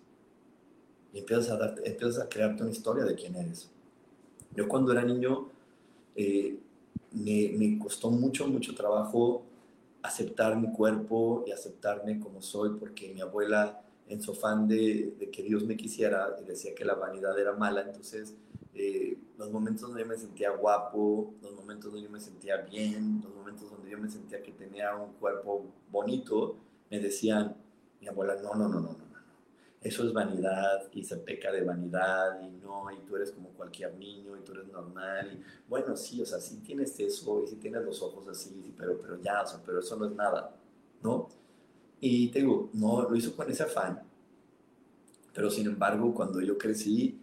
Y 1.14 1.20
empiezas 1.20 1.50
a, 1.52 1.58
darte, 1.58 1.88
empiezas 1.88 2.24
a 2.24 2.30
crearte 2.30 2.64
una 2.64 2.72
historia 2.72 3.04
de 3.06 3.16
quién 3.16 3.36
eres. 3.36 3.70
Yo 4.56 4.68
cuando 4.68 4.92
era 4.92 5.04
niño 5.04 5.50
eh, 6.16 6.58
me, 7.12 7.54
me 7.58 7.80
costó 7.80 8.10
mucho, 8.10 8.48
mucho 8.48 8.74
trabajo 8.76 9.44
aceptar 10.04 10.58
mi 10.58 10.72
cuerpo 10.72 11.44
y 11.48 11.52
aceptarme 11.52 12.20
como 12.20 12.42
soy, 12.42 12.78
porque 12.78 13.12
mi 13.14 13.22
abuela 13.22 13.82
en 14.08 14.22
su 14.22 14.34
afán 14.34 14.68
de, 14.68 15.16
que 15.32 15.42
Dios 15.42 15.64
me 15.66 15.78
quisiera, 15.78 16.30
decía 16.46 16.76
que 16.76 16.86
la 16.86 16.94
vanidad 16.94 17.40
era 17.40 17.54
mala, 17.54 17.82
entonces 17.82 18.36
eh, 18.76 19.18
los 19.38 19.50
momentos 19.50 19.84
donde 19.84 20.04
yo 20.04 20.08
me 20.08 20.18
sentía 20.18 20.52
guapo, 20.52 21.34
los 21.42 21.56
momentos 21.56 21.92
donde 21.92 22.06
yo 22.06 22.12
me 22.12 22.20
sentía 22.20 22.58
bien, 22.58 23.22
los 23.24 23.34
momentos 23.34 23.72
donde 23.72 23.90
yo 23.90 23.98
me 23.98 24.10
sentía 24.10 24.44
que 24.44 24.52
tenía 24.52 24.96
un 24.96 25.14
cuerpo 25.14 25.66
bonito, 25.90 26.58
me 26.92 27.00
decían, 27.00 27.56
mi 28.02 28.08
abuela, 28.08 28.36
no, 28.42 28.54
no, 28.56 28.68
no, 28.68 28.82
no, 28.82 28.92
no, 28.92 29.13
eso 29.84 30.04
es 30.06 30.14
vanidad 30.14 30.90
y 30.94 31.04
se 31.04 31.18
peca 31.18 31.52
de 31.52 31.64
vanidad 31.64 32.42
y 32.42 32.50
no, 32.64 32.90
y 32.92 32.98
tú 33.06 33.16
eres 33.16 33.32
como 33.32 33.50
cualquier 33.50 33.94
niño 33.96 34.38
y 34.38 34.42
tú 34.42 34.54
eres 34.54 34.68
normal 34.68 35.34
y 35.34 35.70
bueno, 35.70 35.96
sí, 35.98 36.22
o 36.22 36.26
sea, 36.26 36.40
sí 36.40 36.62
tienes 36.66 36.98
eso 37.00 37.44
y 37.44 37.48
sí 37.48 37.56
tienes 37.58 37.84
los 37.84 38.02
ojos 38.02 38.28
así, 38.28 38.74
pero, 38.78 38.98
pero 39.02 39.22
ya, 39.22 39.42
o 39.42 39.62
pero 39.66 39.80
eso 39.80 39.96
no 39.98 40.06
es 40.06 40.14
nada, 40.14 40.56
¿no? 41.02 41.28
Y 42.00 42.30
te 42.30 42.40
digo, 42.40 42.70
no 42.74 43.04
lo 43.04 43.16
hizo 43.16 43.36
con 43.36 43.50
ese 43.50 43.64
afán, 43.64 44.02
pero 45.34 45.50
sin 45.50 45.68
embargo, 45.68 46.14
cuando 46.14 46.42
yo 46.42 46.58
crecí, 46.58 47.20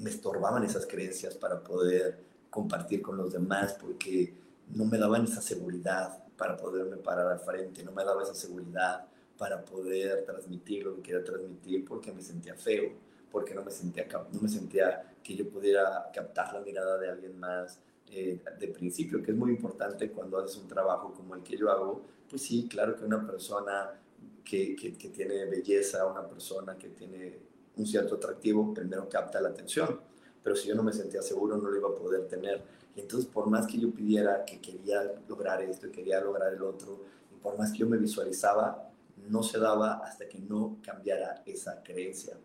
me 0.00 0.10
estorbaban 0.10 0.62
esas 0.62 0.86
creencias 0.86 1.34
para 1.34 1.62
poder 1.62 2.18
compartir 2.50 3.02
con 3.02 3.16
los 3.16 3.32
demás, 3.32 3.76
porque 3.80 4.34
no 4.74 4.84
me 4.84 4.98
daban 4.98 5.24
esa 5.24 5.40
seguridad 5.40 6.22
para 6.36 6.56
poderme 6.56 6.96
parar 6.96 7.28
al 7.28 7.40
frente, 7.40 7.82
no 7.82 7.92
me 7.92 8.04
daba 8.04 8.22
esa 8.22 8.34
seguridad 8.34 9.06
para 9.38 9.64
poder 9.64 10.24
transmitir 10.24 10.84
lo 10.84 10.96
que 10.96 11.02
quería 11.02 11.24
transmitir, 11.24 11.84
porque 11.84 12.12
me 12.12 12.22
sentía 12.22 12.54
feo, 12.54 12.92
porque 13.30 13.54
no 13.54 13.64
me 13.64 13.70
sentía, 13.70 14.06
no 14.32 14.40
me 14.40 14.48
sentía 14.48 15.14
que 15.22 15.36
yo 15.36 15.48
pudiera 15.48 16.10
captar 16.12 16.54
la 16.54 16.60
mirada 16.60 16.98
de 16.98 17.10
alguien 17.10 17.38
más 17.38 17.80
eh, 18.08 18.40
de 18.58 18.68
principio, 18.68 19.22
que 19.22 19.32
es 19.32 19.36
muy 19.36 19.50
importante 19.50 20.10
cuando 20.10 20.38
haces 20.38 20.56
un 20.56 20.68
trabajo 20.68 21.12
como 21.12 21.34
el 21.34 21.42
que 21.42 21.56
yo 21.56 21.70
hago, 21.70 22.02
pues 22.28 22.42
sí, 22.42 22.68
claro 22.68 22.96
que 22.96 23.04
una 23.04 23.26
persona 23.26 24.00
que, 24.44 24.76
que, 24.76 25.08
tiene 25.08 25.44
belleza, 25.46 26.06
una 26.06 26.26
persona 26.26 26.78
que 26.78 26.88
tiene 26.90 27.38
un 27.76 27.86
cierto 27.86 28.14
atractivo, 28.14 28.72
primero 28.72 29.08
capta 29.08 29.40
la 29.40 29.48
atención. 29.48 30.00
Pero 30.42 30.54
si 30.54 30.68
yo 30.68 30.76
no 30.76 30.84
me 30.84 30.92
sentía 30.92 31.20
seguro, 31.20 31.56
no 31.56 31.68
lo 31.68 31.76
iba 31.76 31.88
a 31.88 31.94
poder 31.94 32.28
tener. 32.28 32.62
Y 32.94 33.00
entonces, 33.00 33.28
por 33.28 33.48
más 33.48 33.66
que 33.66 33.78
yo 33.78 33.90
pidiera 33.90 34.44
que 34.44 34.60
quería 34.60 35.02
lograr 35.28 35.60
esto 35.62 35.90
quería 35.90 36.20
lograr 36.20 36.54
el 36.54 36.62
otro, 36.62 37.00
y 37.32 37.42
por 37.42 37.58
más 37.58 37.72
que 37.72 37.78
yo 37.78 37.88
me 37.88 37.98
visualizaba, 37.98 38.88
no 39.28 39.42
se 39.42 39.58
daba 39.58 39.94
hasta 40.04 40.28
que 40.28 40.38
no 40.38 40.78
cambiara 40.82 41.42
esa 41.46 41.82
creencia. 41.82 42.36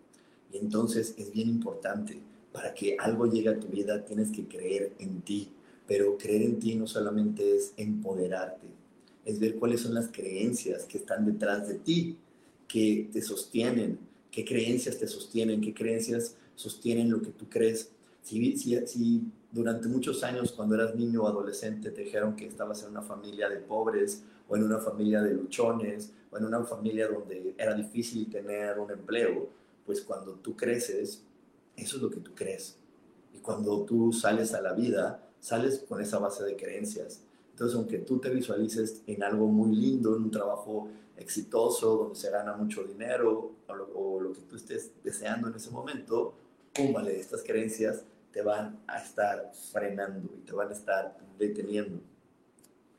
Y 0.51 0.57
entonces 0.57 1.13
es 1.17 1.31
bien 1.31 1.49
importante, 1.49 2.21
para 2.51 2.73
que 2.73 2.97
algo 2.99 3.25
llegue 3.25 3.49
a 3.49 3.59
tu 3.59 3.67
vida 3.67 4.03
tienes 4.03 4.31
que 4.31 4.47
creer 4.47 4.93
en 4.99 5.21
ti, 5.21 5.51
pero 5.87 6.17
creer 6.17 6.43
en 6.43 6.59
ti 6.59 6.75
no 6.75 6.87
solamente 6.87 7.55
es 7.55 7.73
empoderarte, 7.77 8.67
es 9.25 9.39
ver 9.39 9.55
cuáles 9.55 9.81
son 9.81 9.93
las 9.93 10.09
creencias 10.09 10.85
que 10.85 10.97
están 10.97 11.25
detrás 11.25 11.67
de 11.67 11.75
ti, 11.75 12.17
que 12.67 13.09
te 13.11 13.21
sostienen, 13.21 13.99
qué 14.31 14.45
creencias 14.45 14.97
te 14.97 15.07
sostienen, 15.07 15.61
qué 15.61 15.73
creencias 15.73 16.35
sostienen 16.55 17.09
lo 17.09 17.21
que 17.21 17.31
tú 17.31 17.49
crees. 17.49 17.91
Si, 18.21 18.57
si, 18.57 19.23
durante 19.51 19.87
muchos 19.87 20.23
años, 20.23 20.51
cuando 20.51 20.75
eras 20.75 20.95
niño 20.95 21.23
o 21.23 21.27
adolescente, 21.27 21.91
te 21.91 22.01
dijeron 22.01 22.35
que 22.35 22.47
estabas 22.47 22.83
en 22.83 22.91
una 22.91 23.01
familia 23.01 23.49
de 23.49 23.57
pobres 23.57 24.23
o 24.51 24.55
en 24.57 24.63
una 24.63 24.79
familia 24.79 25.21
de 25.21 25.33
luchones 25.33 26.11
o 26.29 26.37
en 26.37 26.43
una 26.43 26.61
familia 26.65 27.07
donde 27.07 27.55
era 27.57 27.73
difícil 27.73 28.29
tener 28.29 28.77
un 28.79 28.91
empleo, 28.91 29.47
pues 29.85 30.01
cuando 30.01 30.33
tú 30.33 30.57
creces, 30.57 31.23
eso 31.77 31.95
es 31.95 32.01
lo 32.01 32.09
que 32.09 32.19
tú 32.19 32.35
crees. 32.35 32.77
Y 33.33 33.39
cuando 33.39 33.83
tú 33.83 34.11
sales 34.11 34.53
a 34.53 34.61
la 34.61 34.73
vida, 34.73 35.25
sales 35.39 35.85
con 35.87 36.01
esa 36.01 36.19
base 36.19 36.43
de 36.43 36.57
creencias. 36.57 37.21
Entonces, 37.51 37.77
aunque 37.77 37.99
tú 37.99 38.19
te 38.19 38.29
visualices 38.29 39.01
en 39.07 39.23
algo 39.23 39.47
muy 39.47 39.73
lindo, 39.73 40.17
en 40.17 40.23
un 40.23 40.31
trabajo 40.31 40.89
exitoso, 41.15 41.95
donde 41.95 42.15
se 42.15 42.29
gana 42.29 42.53
mucho 42.53 42.83
dinero, 42.83 43.53
o 43.95 44.19
lo, 44.19 44.33
que 44.33 44.41
tú 44.41 44.57
estés 44.57 44.91
deseando 45.01 45.47
en 45.47 45.55
ese 45.55 45.71
momento, 45.71 46.33
pum, 46.73 46.91
vale, 46.91 47.17
estas 47.17 47.41
creencias 47.43 48.03
te 48.33 48.41
van 48.41 48.81
a 48.87 49.01
estar 49.01 49.51
frenando 49.71 50.29
y 50.37 50.41
te 50.41 50.51
van 50.51 50.69
a 50.69 50.73
estar 50.73 51.17
deteniendo. 51.37 52.01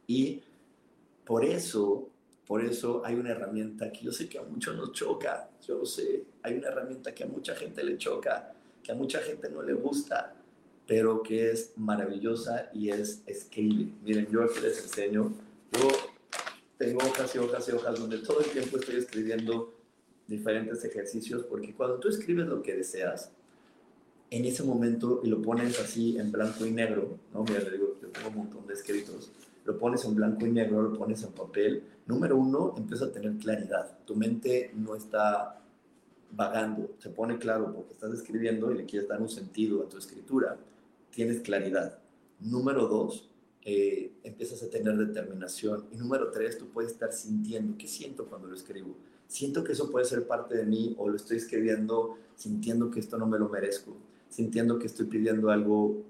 Y 0.06 0.42
por 1.24 1.44
eso, 1.44 2.08
por 2.46 2.64
eso 2.64 3.02
hay 3.04 3.14
una 3.14 3.30
herramienta 3.30 3.90
que 3.92 4.04
yo 4.04 4.12
sé 4.12 4.28
que 4.28 4.38
a 4.38 4.42
muchos 4.42 4.76
nos 4.76 4.92
choca, 4.92 5.48
yo 5.66 5.78
lo 5.78 5.86
sé, 5.86 6.24
hay 6.42 6.54
una 6.54 6.68
herramienta 6.68 7.14
que 7.14 7.24
a 7.24 7.26
mucha 7.26 7.54
gente 7.54 7.82
le 7.84 7.96
choca, 7.96 8.52
que 8.82 8.92
a 8.92 8.94
mucha 8.94 9.20
gente 9.20 9.48
no 9.48 9.62
le 9.62 9.74
gusta, 9.74 10.34
pero 10.86 11.22
que 11.22 11.50
es 11.50 11.72
maravillosa 11.76 12.70
y 12.74 12.90
es 12.90 13.22
escribe. 13.26 13.92
Miren, 14.02 14.28
yo 14.30 14.42
aquí 14.42 14.60
les 14.60 14.82
enseño, 14.82 15.32
yo 15.72 15.88
tengo 16.76 16.98
hojas 16.98 17.34
y 17.34 17.38
hojas 17.38 17.68
y 17.68 17.72
hojas 17.72 18.00
donde 18.00 18.18
todo 18.18 18.40
el 18.40 18.46
tiempo 18.46 18.78
estoy 18.78 18.96
escribiendo 18.96 19.72
diferentes 20.26 20.84
ejercicios, 20.84 21.44
porque 21.44 21.74
cuando 21.74 21.98
tú 21.98 22.08
escribes 22.08 22.46
lo 22.46 22.62
que 22.62 22.74
deseas, 22.74 23.30
en 24.30 24.46
ese 24.46 24.62
momento 24.62 25.20
y 25.22 25.28
lo 25.28 25.42
pones 25.42 25.78
así 25.78 26.16
en 26.16 26.32
blanco 26.32 26.64
y 26.64 26.70
negro, 26.70 27.18
¿no? 27.34 27.44
Mira, 27.44 27.60
le 27.60 27.72
digo, 27.72 27.98
yo 28.00 28.08
tengo 28.08 28.28
un 28.28 28.36
montón 28.36 28.66
de 28.66 28.72
escritos, 28.72 29.30
lo 29.64 29.78
pones 29.78 30.04
en 30.04 30.14
blanco 30.14 30.46
y 30.46 30.50
negro, 30.50 30.82
lo 30.82 30.98
pones 30.98 31.22
en 31.22 31.32
papel, 31.32 31.84
número 32.06 32.36
uno, 32.36 32.74
empieza 32.76 33.06
a 33.06 33.12
tener 33.12 33.36
claridad. 33.36 33.98
Tu 34.04 34.14
mente 34.16 34.72
no 34.74 34.94
está 34.94 35.60
vagando, 36.30 36.90
se 36.98 37.10
pone 37.10 37.38
claro 37.38 37.72
porque 37.72 37.92
estás 37.92 38.12
escribiendo 38.12 38.72
y 38.72 38.78
le 38.78 38.84
quieres 38.86 39.08
dar 39.08 39.20
un 39.20 39.28
sentido 39.28 39.82
a 39.82 39.88
tu 39.88 39.98
escritura, 39.98 40.56
tienes 41.10 41.40
claridad. 41.40 41.98
Número 42.40 42.86
dos, 42.88 43.28
eh, 43.64 44.12
empiezas 44.24 44.62
a 44.62 44.70
tener 44.70 44.96
determinación. 44.96 45.84
Y 45.92 45.96
número 45.96 46.30
tres, 46.30 46.58
tú 46.58 46.66
puedes 46.68 46.92
estar 46.92 47.12
sintiendo, 47.12 47.76
¿qué 47.78 47.86
siento 47.86 48.26
cuando 48.26 48.48
lo 48.48 48.54
escribo? 48.54 48.96
Siento 49.28 49.62
que 49.62 49.72
eso 49.72 49.90
puede 49.90 50.04
ser 50.04 50.26
parte 50.26 50.56
de 50.56 50.64
mí 50.64 50.94
o 50.98 51.08
lo 51.08 51.16
estoy 51.16 51.36
escribiendo 51.36 52.18
sintiendo 52.42 52.90
que 52.90 53.00
esto 53.00 53.18
no 53.18 53.26
me 53.26 53.38
lo 53.38 53.48
merezco, 53.48 53.96
sintiendo 54.28 54.78
que 54.78 54.86
estoy 54.86 55.06
pidiendo 55.06 55.50
algo 55.50 56.02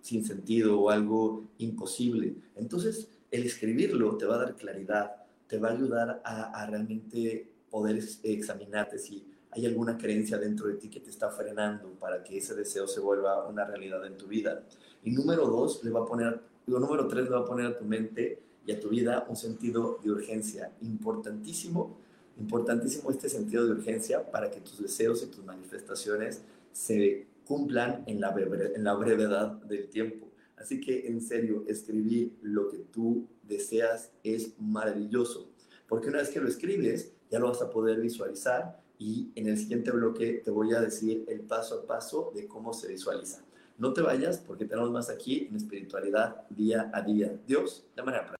sin 0.00 0.24
sentido 0.24 0.80
o 0.80 0.90
algo 0.90 1.44
imposible. 1.58 2.34
Entonces, 2.56 3.08
el 3.30 3.44
escribirlo 3.44 4.16
te 4.16 4.26
va 4.26 4.36
a 4.36 4.38
dar 4.38 4.56
claridad, 4.56 5.16
te 5.46 5.58
va 5.58 5.68
a 5.68 5.72
ayudar 5.72 6.22
a, 6.24 6.66
realmente 6.66 7.52
poder 7.70 8.02
examinarte 8.22 8.98
si 8.98 9.24
hay 9.52 9.66
alguna 9.66 9.98
creencia 9.98 10.38
dentro 10.38 10.68
de 10.68 10.74
ti 10.74 10.88
que 10.88 11.00
te 11.00 11.10
está 11.10 11.30
frenando 11.30 11.90
para 11.98 12.22
que 12.22 12.38
ese 12.38 12.54
deseo 12.54 12.86
se 12.86 13.00
vuelva 13.00 13.48
una 13.48 13.64
realidad 13.64 14.04
en 14.06 14.16
tu 14.16 14.26
vida. 14.26 14.64
Y 15.04 15.10
número 15.10 15.46
dos, 15.46 15.82
le 15.82 15.90
va 15.90 16.00
a 16.00 16.06
poner, 16.06 16.40
digo, 16.66 16.78
número 16.78 17.08
tres, 17.08 17.24
le 17.24 17.30
va 17.30 17.40
a 17.40 17.44
poner 17.44 17.66
a 17.66 17.76
tu 17.76 17.84
mente 17.84 18.42
y 18.66 18.72
a 18.72 18.80
tu 18.80 18.90
vida 18.90 19.26
un 19.28 19.36
sentido 19.36 19.98
de 20.02 20.10
urgencia. 20.10 20.72
Importantísimo, 20.82 21.98
importantísimo 22.38 23.10
este 23.10 23.28
sentido 23.28 23.66
de 23.66 23.72
urgencia 23.72 24.30
para 24.30 24.50
que 24.50 24.60
tus 24.60 24.80
deseos 24.80 25.22
y 25.22 25.26
tus 25.26 25.44
manifestaciones 25.44 26.42
se 26.72 27.26
cumplan 27.50 28.04
en 28.06 28.20
la, 28.20 28.32
en 28.76 28.84
la 28.84 28.94
brevedad 28.94 29.50
del 29.62 29.88
tiempo. 29.88 30.30
Así 30.56 30.80
que 30.80 31.08
en 31.08 31.20
serio, 31.20 31.64
escribir 31.66 32.38
lo 32.42 32.68
que 32.68 32.78
tú 32.78 33.26
deseas 33.42 34.12
es 34.22 34.54
maravilloso, 34.60 35.50
porque 35.88 36.10
una 36.10 36.18
vez 36.18 36.28
que 36.28 36.40
lo 36.40 36.46
escribes, 36.46 37.12
ya 37.28 37.40
lo 37.40 37.48
vas 37.48 37.60
a 37.60 37.68
poder 37.68 38.00
visualizar 38.00 38.80
y 38.98 39.32
en 39.34 39.48
el 39.48 39.58
siguiente 39.58 39.90
bloque 39.90 40.42
te 40.44 40.52
voy 40.52 40.72
a 40.74 40.80
decir 40.80 41.24
el 41.26 41.40
paso 41.40 41.80
a 41.80 41.86
paso 41.88 42.30
de 42.36 42.46
cómo 42.46 42.72
se 42.72 42.86
visualiza. 42.86 43.42
No 43.78 43.92
te 43.92 44.00
vayas 44.00 44.38
porque 44.38 44.64
tenemos 44.64 44.92
más 44.92 45.10
aquí 45.10 45.48
en 45.50 45.56
espiritualidad 45.56 46.48
día 46.50 46.88
a 46.94 47.02
día. 47.02 47.36
Dios, 47.48 47.84
de 47.96 48.02
manera 48.04 48.26
práctica. 48.26 48.39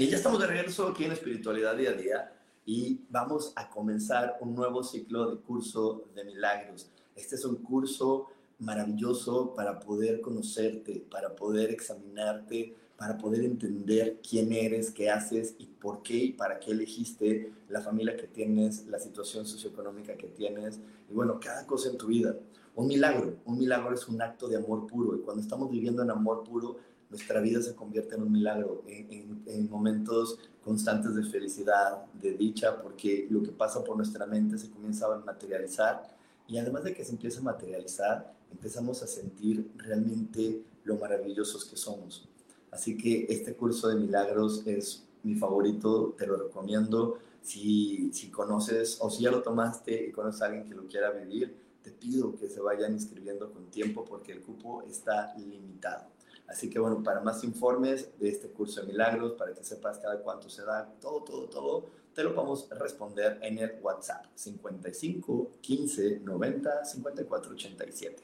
Y 0.00 0.06
ya 0.06 0.16
estamos 0.16 0.38
de 0.38 0.46
regreso 0.46 0.86
aquí 0.86 1.06
en 1.06 1.10
Espiritualidad 1.10 1.76
Día 1.76 1.90
a 1.90 1.94
Día 1.94 2.32
y 2.64 3.00
vamos 3.10 3.52
a 3.56 3.68
comenzar 3.68 4.38
un 4.40 4.54
nuevo 4.54 4.84
ciclo 4.84 5.28
de 5.28 5.40
curso 5.40 6.04
de 6.14 6.22
milagros. 6.22 6.88
Este 7.16 7.34
es 7.34 7.44
un 7.44 7.56
curso 7.56 8.28
maravilloso 8.60 9.52
para 9.56 9.80
poder 9.80 10.20
conocerte, 10.20 11.04
para 11.10 11.34
poder 11.34 11.72
examinarte, 11.72 12.76
para 12.96 13.18
poder 13.18 13.42
entender 13.42 14.20
quién 14.22 14.52
eres, 14.52 14.92
qué 14.92 15.10
haces 15.10 15.56
y 15.58 15.66
por 15.66 16.04
qué 16.04 16.14
y 16.14 16.32
para 16.32 16.60
qué 16.60 16.70
elegiste 16.70 17.52
la 17.68 17.80
familia 17.80 18.16
que 18.16 18.28
tienes, 18.28 18.86
la 18.86 19.00
situación 19.00 19.46
socioeconómica 19.48 20.16
que 20.16 20.28
tienes 20.28 20.78
y 21.10 21.12
bueno, 21.12 21.40
cada 21.40 21.66
cosa 21.66 21.90
en 21.90 21.98
tu 21.98 22.06
vida. 22.06 22.36
Un 22.76 22.86
milagro, 22.86 23.38
un 23.46 23.58
milagro 23.58 23.92
es 23.92 24.06
un 24.06 24.22
acto 24.22 24.46
de 24.46 24.58
amor 24.58 24.86
puro 24.86 25.16
y 25.16 25.22
cuando 25.22 25.42
estamos 25.42 25.68
viviendo 25.68 26.04
en 26.04 26.10
amor 26.12 26.44
puro, 26.44 26.76
nuestra 27.10 27.40
vida 27.40 27.62
se 27.62 27.74
convierte 27.74 28.14
en 28.14 28.22
un 28.22 28.32
milagro, 28.32 28.82
en, 28.86 29.42
en, 29.46 29.70
momentos 29.70 30.38
constantes 30.62 31.14
de 31.14 31.24
felicidad, 31.24 32.04
de 32.14 32.32
dicha, 32.32 32.82
porque 32.82 33.26
lo 33.30 33.42
que 33.42 33.50
pasa 33.50 33.82
por 33.82 33.96
nuestra 33.96 34.26
mente 34.26 34.58
se 34.58 34.68
comienza 34.68 35.06
a 35.06 35.18
materializar 35.18 36.16
y 36.46 36.58
además 36.58 36.84
de 36.84 36.94
que 36.94 37.04
se 37.04 37.12
empieza 37.12 37.40
a 37.40 37.44
materializar, 37.44 38.34
empezamos 38.50 39.02
a 39.02 39.06
sentir 39.06 39.70
realmente 39.76 40.62
lo 40.84 40.96
maravillosos 40.96 41.64
que 41.64 41.76
somos. 41.76 42.28
Así 42.70 42.96
que 42.96 43.26
este 43.28 43.54
curso 43.54 43.88
de 43.88 43.96
milagros 43.96 44.66
es 44.66 45.04
mi 45.22 45.34
favorito, 45.34 46.14
te 46.18 46.26
lo 46.26 46.36
recomiendo. 46.36 47.18
Si, 47.42 48.10
si 48.12 48.30
conoces 48.30 48.98
o 49.00 49.10
si 49.10 49.22
ya 49.22 49.30
lo 49.30 49.42
tomaste 49.42 50.08
y 50.08 50.12
conoces 50.12 50.42
a 50.42 50.46
alguien 50.46 50.64
que 50.68 50.74
lo 50.74 50.86
quiera 50.86 51.10
vivir, 51.10 51.56
te 51.82 51.90
pido 51.90 52.36
que 52.36 52.48
se 52.48 52.60
vayan 52.60 52.92
inscribiendo 52.92 53.50
con 53.50 53.70
tiempo 53.70 54.04
porque 54.04 54.32
el 54.32 54.42
cupo 54.42 54.82
está 54.82 55.34
limitado. 55.36 56.17
Así 56.48 56.70
que 56.70 56.78
bueno, 56.78 57.02
para 57.02 57.20
más 57.20 57.44
informes 57.44 58.18
de 58.18 58.30
este 58.30 58.48
curso 58.48 58.80
de 58.80 58.86
milagros, 58.86 59.32
para 59.32 59.52
que 59.52 59.62
sepas 59.62 59.98
cada 59.98 60.18
cuánto 60.20 60.48
se 60.48 60.64
da, 60.64 60.90
todo, 61.00 61.22
todo, 61.22 61.44
todo, 61.44 61.86
te 62.14 62.24
lo 62.24 62.34
vamos 62.34 62.66
a 62.72 62.74
responder 62.74 63.38
en 63.42 63.58
el 63.58 63.78
WhatsApp 63.82 64.24
55 64.34 65.50
15 65.60 66.20
90 66.20 66.84
54 66.84 67.52
87. 67.52 68.22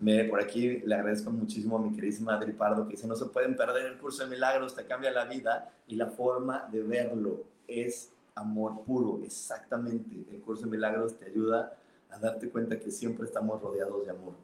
Me, 0.00 0.24
por 0.24 0.40
aquí 0.40 0.78
le 0.78 0.94
agradezco 0.94 1.30
muchísimo 1.30 1.76
a 1.76 1.80
mi 1.80 1.92
queridísima 1.92 2.34
Adri 2.34 2.52
Pardo 2.52 2.86
que 2.86 2.92
dice, 2.92 3.06
no 3.06 3.16
se 3.16 3.26
pueden 3.26 3.56
perder 3.56 3.86
el 3.86 3.98
curso 3.98 4.24
de 4.24 4.30
milagros, 4.30 4.74
te 4.74 4.86
cambia 4.86 5.10
la 5.10 5.24
vida 5.24 5.72
y 5.86 5.96
la 5.96 6.06
forma 6.06 6.68
de 6.72 6.82
verlo 6.82 7.44
es 7.66 8.12
amor 8.34 8.82
puro, 8.84 9.20
exactamente. 9.24 10.24
El 10.30 10.40
curso 10.40 10.64
de 10.64 10.70
milagros 10.70 11.18
te 11.18 11.26
ayuda 11.26 11.76
a 12.10 12.18
darte 12.18 12.48
cuenta 12.48 12.78
que 12.78 12.90
siempre 12.90 13.26
estamos 13.26 13.60
rodeados 13.60 14.04
de 14.04 14.10
amor. 14.10 14.34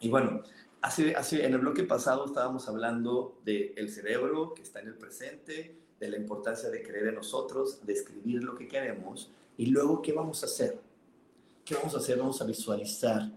Y 0.00 0.10
bueno, 0.10 0.42
hace, 0.84 1.16
hace, 1.16 1.46
en 1.46 1.54
el 1.54 1.60
bloque 1.60 1.82
pasado 1.84 2.26
estábamos 2.26 2.68
hablando 2.68 3.38
del 3.42 3.88
cerebro 3.88 4.52
que 4.52 4.62
está 4.62 4.80
en 4.80 4.88
el 4.88 4.94
presente, 4.94 5.78
de 5.98 6.08
la 6.08 6.18
importancia 6.18 6.68
de 6.68 6.82
creer 6.82 7.08
en 7.08 7.14
nosotros, 7.14 7.84
de 7.86 7.94
escribir 7.94 8.44
lo 8.44 8.54
que 8.54 8.68
queremos 8.68 9.30
y 9.56 9.66
luego 9.66 10.02
qué 10.02 10.12
vamos 10.12 10.42
a 10.42 10.46
hacer. 10.46 10.78
¿Qué 11.64 11.74
vamos 11.74 11.94
a 11.94 11.98
hacer? 11.98 12.18
Vamos 12.18 12.42
a 12.42 12.44
visualizar 12.44 13.30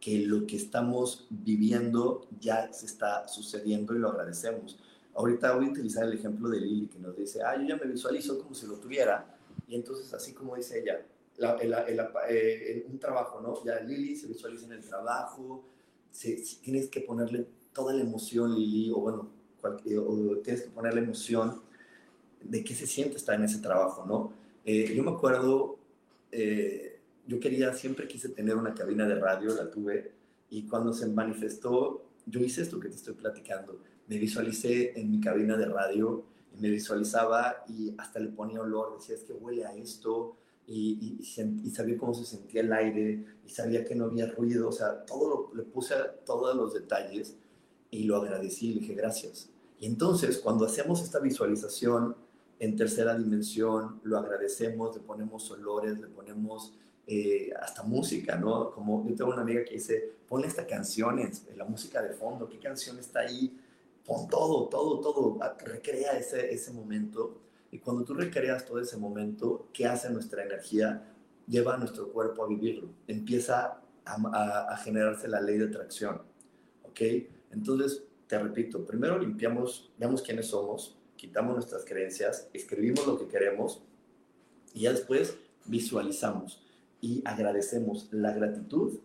que 0.00 0.20
lo 0.20 0.46
que 0.46 0.54
estamos 0.54 1.26
viviendo 1.28 2.28
ya 2.38 2.72
se 2.72 2.86
está 2.86 3.26
sucediendo 3.26 3.96
y 3.96 3.98
lo 3.98 4.10
agradecemos. 4.10 4.78
Ahorita 5.14 5.56
voy 5.56 5.66
a 5.66 5.70
utilizar 5.70 6.04
el 6.04 6.12
ejemplo 6.12 6.48
de 6.48 6.60
Lili 6.60 6.86
que 6.86 7.00
nos 7.00 7.16
dice, 7.16 7.42
ah, 7.42 7.56
yo 7.56 7.66
ya 7.66 7.76
me 7.76 7.90
visualizo 7.90 8.38
como 8.38 8.54
si 8.54 8.68
lo 8.68 8.74
tuviera. 8.74 9.36
Y 9.66 9.74
entonces, 9.74 10.14
así 10.14 10.32
como 10.32 10.54
dice 10.54 10.80
ella, 10.80 11.04
eh, 12.30 12.86
un 12.88 13.00
trabajo, 13.00 13.40
¿no? 13.40 13.64
Ya 13.64 13.80
Lili 13.80 14.14
se 14.14 14.28
visualiza 14.28 14.66
en 14.66 14.72
el 14.74 14.84
trabajo, 14.84 15.64
tienes 16.62 16.88
que 16.88 17.00
ponerle 17.00 17.46
toda 17.72 17.94
la 17.94 18.02
emoción, 18.02 18.54
Lili, 18.54 18.90
o 18.90 19.00
bueno, 19.00 19.30
o 19.62 20.36
tienes 20.42 20.62
que 20.62 20.70
ponerle 20.70 21.00
emoción 21.00 21.62
de 22.42 22.64
qué 22.64 22.74
se 22.74 22.86
siente 22.86 23.16
estar 23.16 23.34
en 23.34 23.44
ese 23.44 23.58
trabajo, 23.58 24.04
¿no? 24.06 24.32
Eh, 24.64 24.94
yo 24.94 25.02
me 25.02 25.10
acuerdo... 25.10 25.78
Eh, 26.30 26.98
yo 27.28 27.38
quería, 27.38 27.74
siempre 27.74 28.08
quise 28.08 28.30
tener 28.30 28.56
una 28.56 28.72
cabina 28.72 29.06
de 29.06 29.14
radio, 29.16 29.54
la 29.54 29.70
tuve, 29.70 30.12
y 30.48 30.62
cuando 30.62 30.94
se 30.94 31.06
manifestó, 31.06 32.02
yo 32.24 32.40
hice 32.40 32.62
esto 32.62 32.80
que 32.80 32.88
te 32.88 32.96
estoy 32.96 33.14
platicando. 33.14 33.80
Me 34.06 34.16
visualicé 34.16 34.98
en 34.98 35.10
mi 35.10 35.20
cabina 35.20 35.56
de 35.58 35.66
radio 35.66 36.24
y 36.56 36.60
me 36.60 36.70
visualizaba 36.70 37.64
y 37.68 37.94
hasta 37.98 38.18
le 38.18 38.28
ponía 38.28 38.62
olor, 38.62 38.96
decía, 38.98 39.14
es 39.14 39.24
que 39.24 39.34
huele 39.34 39.66
a 39.66 39.76
esto, 39.76 40.36
y, 40.70 41.16
y, 41.18 41.70
sabía 41.70 41.96
cómo 41.96 42.12
se 42.12 42.26
sentía 42.26 42.60
el 42.60 42.72
aire, 42.72 43.24
y 43.46 43.48
sabía 43.48 43.84
que 43.86 43.94
no 43.94 44.04
había 44.04 44.26
ruido, 44.26 44.68
o 44.68 44.72
sea, 44.72 45.06
todo 45.06 45.50
le 45.54 45.62
puse 45.62 45.94
todos 46.26 46.54
los 46.54 46.74
detalles 46.74 47.36
y 47.90 48.04
lo 48.04 48.16
agradecí, 48.16 48.74
le 48.74 48.80
dije 48.80 48.94
gracias. 48.94 49.48
Y 49.80 49.86
entonces, 49.86 50.38
cuando 50.38 50.66
hacemos 50.66 51.02
esta 51.02 51.20
visualización 51.20 52.16
en 52.58 52.76
tercera 52.76 53.16
dimensión, 53.16 54.00
lo 54.02 54.18
agradecemos, 54.18 54.94
le 54.94 55.02
ponemos 55.02 55.50
olores, 55.50 55.98
le 56.00 56.08
ponemos 56.08 56.74
eh, 57.06 57.50
hasta 57.58 57.82
música, 57.82 58.36
¿no? 58.36 58.70
Como 58.70 59.08
yo 59.08 59.14
tengo 59.14 59.30
una 59.30 59.40
amiga 59.40 59.64
que 59.64 59.74
dice, 59.74 60.12
ponle 60.28 60.48
esta 60.48 60.66
canción, 60.66 61.18
en 61.18 61.32
la 61.56 61.64
música 61.64 62.02
de 62.02 62.10
fondo, 62.10 62.46
¿qué 62.46 62.58
canción 62.58 62.98
está 62.98 63.20
ahí? 63.20 63.58
Pon 64.04 64.28
todo, 64.28 64.68
todo, 64.68 65.00
todo, 65.00 65.38
recrea 65.64 66.18
ese, 66.18 66.52
ese 66.52 66.72
momento. 66.72 67.47
Y 67.70 67.78
cuando 67.78 68.04
tú 68.04 68.14
recreas 68.14 68.64
todo 68.64 68.80
ese 68.80 68.96
momento, 68.96 69.68
¿qué 69.72 69.86
hace 69.86 70.10
nuestra 70.10 70.44
energía? 70.44 71.14
Lleva 71.46 71.74
a 71.74 71.78
nuestro 71.78 72.10
cuerpo 72.10 72.44
a 72.44 72.48
vivirlo. 72.48 72.90
Empieza 73.06 73.80
a, 74.04 74.72
a 74.72 74.76
generarse 74.78 75.28
la 75.28 75.40
ley 75.40 75.58
de 75.58 75.66
atracción, 75.66 76.22
¿ok? 76.82 77.00
Entonces, 77.50 78.04
te 78.26 78.38
repito, 78.38 78.84
primero 78.84 79.18
limpiamos, 79.18 79.90
veamos 79.98 80.22
quiénes 80.22 80.48
somos, 80.48 80.96
quitamos 81.16 81.54
nuestras 81.54 81.84
creencias, 81.84 82.48
escribimos 82.52 83.06
lo 83.06 83.18
que 83.18 83.26
queremos 83.26 83.82
y 84.74 84.82
ya 84.82 84.92
después 84.92 85.36
visualizamos 85.64 86.62
y 87.00 87.22
agradecemos. 87.24 88.08
La 88.12 88.32
gratitud, 88.32 89.00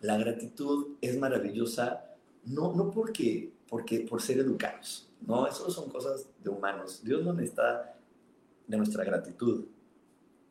la 0.00 0.18
gratitud 0.18 0.96
es 1.00 1.18
maravillosa, 1.18 2.16
no, 2.44 2.74
no 2.74 2.90
porque, 2.90 3.52
porque 3.68 4.00
por 4.00 4.20
ser 4.20 4.38
educados, 4.38 5.08
no, 5.26 5.46
eso 5.46 5.70
son 5.70 5.90
cosas 5.90 6.28
de 6.42 6.50
humanos. 6.50 7.00
Dios 7.02 7.24
no 7.24 7.32
necesita 7.32 7.96
de 8.66 8.76
nuestra 8.76 9.04
gratitud. 9.04 9.64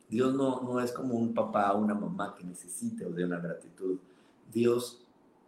Dios 0.09 0.33
no, 0.33 0.61
no 0.61 0.79
es 0.79 0.91
como 0.91 1.15
un 1.15 1.33
papá 1.33 1.73
o 1.73 1.79
una 1.79 1.93
mamá 1.93 2.35
que 2.35 2.43
necesite 2.43 3.05
de 3.05 3.25
una 3.25 3.39
gratitud. 3.39 3.97
Dios 4.51 5.01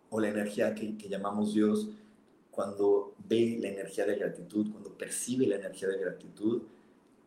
o 0.10 0.20
la 0.20 0.30
energía 0.30 0.74
que, 0.76 0.98
que 0.98 1.10
llamamos 1.10 1.54
Dios, 1.54 1.90
cuando 2.52 3.14
ve 3.28 3.58
la 3.60 3.70
energía 3.70 4.06
de 4.06 4.16
gratitud, 4.16 4.72
cuando 4.72 4.92
percibe 4.92 5.48
la 5.48 5.56
energía 5.56 5.90
de 5.90 5.98
gratitud, 5.98 6.62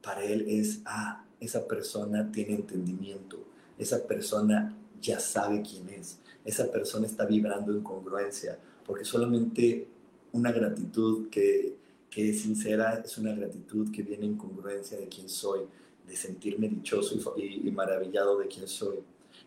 para 0.03 0.25
Él 0.25 0.47
es, 0.49 0.81
ah, 0.87 1.25
esa 1.41 1.67
persona 1.67 2.31
tiene 2.33 2.55
entendimiento, 2.55 3.39
esa 3.77 4.07
persona 4.07 4.75
ya 5.01 5.21
sabe 5.21 5.63
quién 5.63 5.89
es, 5.91 6.19
esa 6.45 6.71
persona 6.71 7.07
está 7.07 7.27
vibrando 7.27 7.73
en 7.73 7.83
congruencia, 7.83 8.59
porque 8.87 9.05
solamente 9.05 9.87
una 10.33 10.51
gratitud 10.51 11.29
que, 11.29 11.77
que 12.11 12.31
es 12.31 12.43
sincera 12.43 13.03
es 13.05 13.19
una 13.19 13.35
gratitud 13.35 13.91
que 13.93 14.03
viene 14.03 14.27
en 14.27 14.37
congruencia 14.37 14.99
de 14.99 15.09
quién 15.09 15.29
soy, 15.29 15.61
de 16.07 16.17
sentirme 16.17 16.69
dichoso 16.69 17.35
y, 17.37 17.71
maravillado 17.71 18.39
de 18.39 18.49
quién 18.49 18.67
soy. 18.67 18.99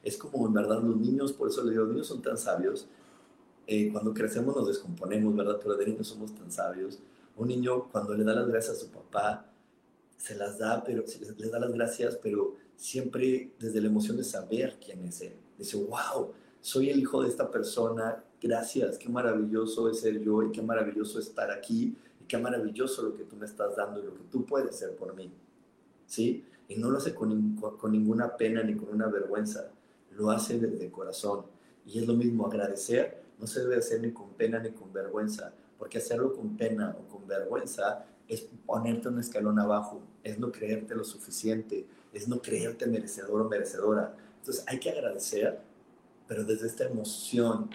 Es 0.04 0.18
como 0.18 0.48
en 0.48 0.54
verdad 0.54 0.82
los 0.82 0.96
niños, 0.96 1.34
por 1.34 1.50
eso 1.50 1.64
les 1.64 1.72
digo, 1.72 1.84
los 1.84 1.94
niños 1.94 2.08
son 2.08 2.22
tan 2.22 2.38
sabios, 2.38 2.88
eh, 3.68 3.90
cuando 3.92 4.14
crecemos 4.14 4.56
nos 4.56 4.68
descomponemos, 4.68 5.36
¿verdad? 5.36 5.60
Pero 5.62 5.76
de 5.76 5.88
niños 5.88 6.08
somos 6.08 6.34
tan 6.36 6.52
sabios. 6.52 7.00
Un 7.38 7.48
niño 7.48 7.90
cuando 7.92 8.14
le 8.14 8.24
da 8.24 8.34
las 8.34 8.48
gracias 8.48 8.78
a 8.78 8.80
su 8.80 8.88
papá, 8.90 9.46
se 10.18 10.36
las 10.36 10.60
da, 10.60 10.84
pero 10.84 11.08
se 11.08 11.20
les 11.20 11.52
da 11.52 11.60
las 11.60 11.72
gracias, 11.72 12.18
pero 12.22 12.56
siempre 12.76 13.52
desde 13.60 13.82
la 13.82 13.88
emoción 13.88 14.18
de 14.18 14.24
saber 14.24 14.78
quién 14.84 15.04
es 15.06 15.22
él. 15.22 15.34
Dice, 15.58 15.78
wow, 15.78 16.32
soy 16.62 16.90
el 16.90 17.00
hijo 17.00 17.24
de 17.24 17.30
esta 17.30 17.50
persona, 17.50 18.24
gracias, 18.42 18.98
qué 18.98 19.10
maravilloso 19.10 19.90
es 19.90 20.00
ser 20.00 20.20
yo 20.22 20.44
y 20.44 20.52
qué 20.52 20.62
maravilloso 20.62 21.20
estar 21.20 21.50
aquí 21.50 21.96
qué 22.32 22.38
maravilloso 22.38 23.04
lo 23.04 23.18
que 23.18 23.26
tú 23.26 23.36
me 23.36 23.46
estás 23.46 23.76
dando 23.76 24.00
y 24.00 24.06
lo 24.06 24.16
que 24.16 24.24
tú 24.32 24.46
puedes 24.46 24.76
ser 24.78 24.96
por 24.96 25.14
mí. 25.14 25.30
¿Sí? 26.08 26.46
Y 26.70 26.78
no 26.78 26.90
lo 26.90 26.98
hace 26.98 27.14
con, 27.14 27.56
con 27.58 27.92
ninguna 27.92 28.38
pena 28.38 28.64
ni 28.64 28.76
con 28.76 28.90
una 28.90 29.08
vergüenza, 29.08 29.70
lo 30.12 30.32
hace 30.32 30.58
desde 30.58 30.90
corazón. 30.90 31.46
Y 31.86 32.00
es 32.00 32.08
lo 32.08 32.14
mismo, 32.14 32.48
agradecer 32.48 33.22
no 33.42 33.48
se 33.48 33.62
debe 33.62 33.78
hacer 33.78 34.00
ni 34.02 34.12
con 34.12 34.30
pena 34.30 34.60
ni 34.60 34.70
con 34.70 34.94
vergüenza, 34.94 35.52
porque 35.78 35.98
hacerlo 35.98 36.32
con 36.32 36.56
pena 36.56 36.96
o 36.98 37.12
con 37.12 37.28
vergüenza 37.28 38.06
es 38.28 38.48
ponerte 38.66 39.10
un 39.10 39.20
escalón 39.20 39.60
abajo, 39.60 40.02
es 40.24 40.38
no 40.38 40.52
creerte 40.52 40.96
lo 40.96 41.04
suficiente, 41.04 41.88
es 42.14 42.28
no 42.28 42.40
creerte 42.40 42.86
merecedor 42.86 43.42
o 43.42 43.50
merecedora. 43.50 44.16
Entonces 44.38 44.64
hay 44.68 44.80
que 44.80 44.92
agradecer, 44.92 45.60
pero 46.28 46.46
desde 46.46 46.68
esta 46.68 46.86
emoción 46.86 47.72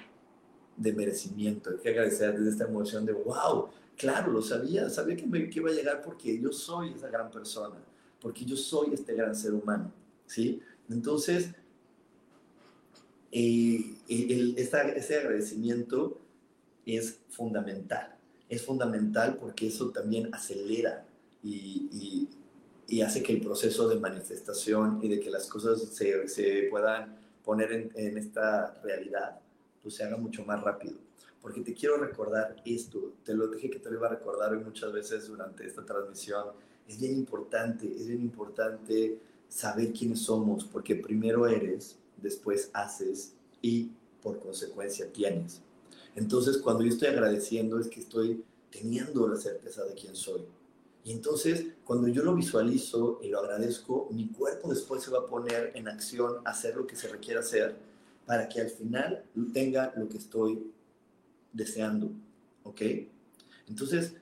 de 0.76 0.92
merecimiento, 0.92 1.70
hay 1.70 1.78
que 1.78 1.88
agradecer 1.88 2.38
desde 2.38 2.50
esta 2.50 2.64
emoción 2.64 3.04
de, 3.04 3.12
wow, 3.12 3.68
claro, 3.96 4.32
lo 4.32 4.42
sabía, 4.42 4.88
sabía 4.90 5.16
que, 5.16 5.24
iba 5.24 5.70
a 5.70 5.74
llegar 5.74 6.02
porque 6.02 6.40
yo 6.40 6.52
soy 6.52 6.92
esa 6.92 7.08
gran 7.08 7.30
persona, 7.30 7.76
porque 8.20 8.44
yo 8.44 8.56
soy 8.56 8.94
este 8.94 9.14
gran 9.14 9.34
ser 9.34 9.54
humano, 9.54 9.92
¿sí? 10.26 10.60
Entonces, 10.88 11.50
eh, 13.32 13.94
ese 14.08 15.16
agradecimiento 15.16 16.18
es 16.84 17.18
fundamental 17.30 18.16
es 18.48 18.62
fundamental 18.62 19.36
porque 19.36 19.68
eso 19.68 19.90
también 19.90 20.32
acelera 20.34 21.04
y, 21.42 22.28
hace 23.04 23.22
que 23.22 23.34
el 23.34 23.40
proceso 23.40 23.88
de 23.88 23.96
manifestación 23.96 25.00
y 25.02 25.08
de 25.08 25.20
que 25.20 25.30
las 25.30 25.46
cosas 25.48 25.82
se, 25.82 26.28
se 26.28 26.66
puedan 26.70 27.16
poner 27.44 27.90
en, 27.94 28.18
esta 28.18 28.74
realidad, 28.82 29.38
pues 29.86 29.94
se 29.94 30.02
haga 30.02 30.16
mucho 30.16 30.44
más 30.44 30.60
rápido. 30.64 30.96
porque 31.40 31.60
te 31.60 31.74
quiero 31.74 31.96
recordar 31.96 32.56
esto, 32.64 33.12
te 33.22 33.32
lo 33.32 33.46
dije 33.46 33.70
que 33.70 33.78
te 33.78 33.88
lo 33.88 33.98
iba 33.98 34.08
a 34.08 34.10
recordar 34.10 34.52
hoy 34.52 34.64
muchas 34.64 34.92
veces 34.92 35.28
durante 35.28 35.64
esta 35.64 35.84
transmisión, 35.84 36.46
es 36.88 36.98
bien 36.98 37.14
importante, 37.14 37.86
es 37.86 38.08
bien 38.08 38.20
importante 38.20 39.20
saber 39.48 39.92
quiénes 39.92 40.22
somos, 40.22 40.64
porque 40.64 40.96
primero 40.96 41.46
eres, 41.46 41.98
después 42.16 42.68
haces 42.72 43.34
y 43.62 43.92
por 44.20 44.40
consecuencia 44.40 45.12
tienes. 45.12 45.62
Entonces, 46.16 46.58
cuando 46.58 46.82
yo 46.82 46.88
estoy 46.88 47.06
agradeciendo 47.06 47.78
es 47.78 47.86
que 47.86 48.00
estoy 48.00 48.42
teniendo 48.68 49.28
la 49.28 49.36
certeza 49.36 49.84
de 49.84 49.94
quién 49.94 50.16
soy. 50.16 50.40
Y 51.04 51.12
entonces, 51.12 51.64
cuando 51.84 52.08
yo 52.08 52.24
lo 52.24 52.34
visualizo 52.34 53.20
y 53.22 53.28
lo 53.28 53.38
agradezco, 53.38 54.08
mi 54.10 54.26
cuerpo 54.30 54.68
después 54.68 55.04
se 55.04 55.12
va 55.12 55.20
a 55.20 55.26
poner 55.26 55.70
en 55.76 55.86
acción 55.86 56.38
a 56.44 56.50
hacer 56.50 56.74
lo 56.74 56.88
que 56.88 56.96
se 56.96 57.06
requiere 57.06 57.38
hacer 57.38 57.94
para 58.26 58.48
que 58.48 58.60
al 58.60 58.68
final 58.68 59.24
tenga 59.54 59.92
lo 59.96 60.08
que 60.08 60.18
estoy 60.18 60.70
deseando. 61.52 62.10
¿Ok? 62.64 62.82
Entonces, 63.68 64.14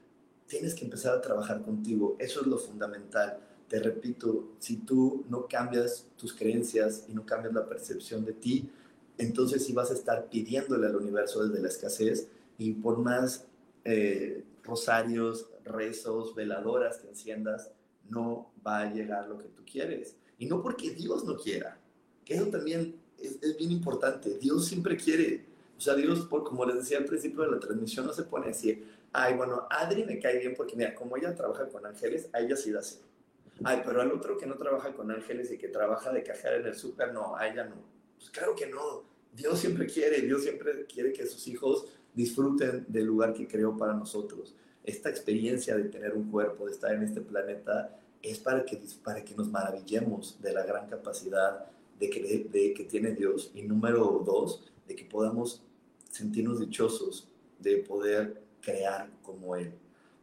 tienes 0.47 0.75
que 0.75 0.85
empezar 0.85 1.17
a 1.17 1.21
trabajar 1.21 1.63
contigo. 1.63 2.17
Eso 2.19 2.43
es 2.43 2.47
lo 2.47 2.59
fundamental. 2.59 3.39
Te 3.69 3.81
repito, 3.81 4.53
si 4.59 4.77
tú 4.77 5.25
no 5.29 5.49
cambias 5.49 6.07
tus 6.17 6.35
creencias 6.35 7.07
y 7.09 7.15
no 7.15 7.25
cambias 7.25 7.55
la 7.55 7.67
percepción 7.67 8.25
de 8.25 8.35
ti, 8.35 8.71
entonces 9.17 9.65
sí 9.65 9.73
vas 9.73 9.91
a 9.91 9.95
estar 9.95 10.29
pidiéndole 10.29 10.87
al 10.87 10.97
universo 10.97 11.47
desde 11.47 11.63
la 11.63 11.69
escasez 11.69 12.29
y 12.59 12.73
por 12.73 12.99
más 12.99 13.47
eh, 13.85 14.45
rosarios, 14.63 15.49
rezos, 15.65 16.35
veladoras 16.35 16.99
que 16.99 17.09
enciendas, 17.09 17.71
no 18.09 18.51
va 18.67 18.81
a 18.81 18.93
llegar 18.93 19.29
lo 19.29 19.39
que 19.39 19.49
tú 19.49 19.63
quieres. 19.65 20.17
Y 20.39 20.47
no 20.47 20.63
porque 20.63 20.91
Dios 20.91 21.25
no 21.25 21.37
quiera, 21.37 21.79
que 22.25 22.35
eso 22.35 22.47
también 22.47 22.97
es, 23.19 23.43
es 23.43 23.57
bien 23.57 23.73
importante. 23.73 24.39
Dios 24.39 24.67
siempre 24.67 24.97
quiere. 24.97 25.45
O 25.77 25.81
sea, 25.81 25.95
Dios, 25.95 26.27
como 26.27 26.65
les 26.65 26.77
decía 26.77 26.99
al 26.99 27.05
principio 27.05 27.43
de 27.43 27.51
la 27.51 27.61
transmisión, 27.61 28.07
no 28.07 28.12
se 28.12 28.23
pone 28.23 28.51
así, 28.51 28.85
ay, 29.12 29.35
bueno, 29.35 29.67
Adri 29.71 30.05
me 30.05 30.19
cae 30.19 30.39
bien 30.39 30.55
porque, 30.57 30.77
mira, 30.77 30.95
como 30.95 31.17
ella 31.17 31.35
trabaja 31.35 31.69
con 31.69 31.85
ángeles, 31.85 32.29
a 32.33 32.41
ella 32.41 32.57
sí 32.57 32.71
da 32.71 32.81
así. 32.81 32.99
Ay, 33.62 33.83
pero 33.85 34.01
al 34.01 34.11
otro 34.12 34.37
que 34.37 34.47
no 34.47 34.57
trabaja 34.57 34.93
con 34.93 35.11
ángeles 35.11 35.51
y 35.53 35.59
que 35.59 35.69
trabaja 35.69 36.12
de 36.12 36.23
cajera 36.23 36.57
en 36.57 36.67
el 36.67 36.75
súper, 36.75 37.12
no, 37.12 37.37
a 37.37 37.49
ella 37.49 37.65
no. 37.65 37.77
Pues 38.17 38.31
claro 38.31 38.55
que 38.55 38.67
no. 38.67 39.05
Dios 39.33 39.61
siempre 39.61 39.87
quiere, 39.87 40.21
Dios 40.23 40.43
siempre 40.43 40.87
quiere 40.87 41.12
que 41.12 41.27
sus 41.27 41.47
hijos 41.47 41.87
disfruten 42.15 42.85
del 42.89 43.07
lugar 43.07 43.33
que 43.33 43.47
creó 43.47 43.77
para 43.77 43.95
nosotros. 43.95 44.55
Esta 44.83 45.09
experiencia 45.09 45.77
de 45.77 45.85
tener 45.85 46.15
un 46.15 46.31
cuerpo, 46.31 46.67
de 46.67 46.73
estar 46.73 46.93
en 46.93 47.03
este 47.03 47.21
planeta, 47.21 47.97
es 48.23 48.39
para 48.39 48.65
que, 48.65 48.81
para 49.03 49.25
que 49.25 49.35
nos 49.35 49.49
maravillemos 49.49 50.41
de 50.41 50.53
la 50.53 50.65
gran 50.65 50.89
capacidad 50.89 51.67
de 51.99 52.11
que, 52.11 52.49
de 52.51 52.75
que 52.75 52.85
tiene 52.85 53.13
Dios. 53.13 53.51
Y 53.55 53.63
número 53.63 54.23
dos, 54.25 54.73
de 54.87 54.95
que 54.95 55.05
podamos 55.05 55.63
sentirnos 56.11 56.61
dichosos 56.61 57.29
de 57.59 57.79
poder 57.79 58.43
crear 58.61 59.11
como 59.23 59.57
Él. 59.57 59.73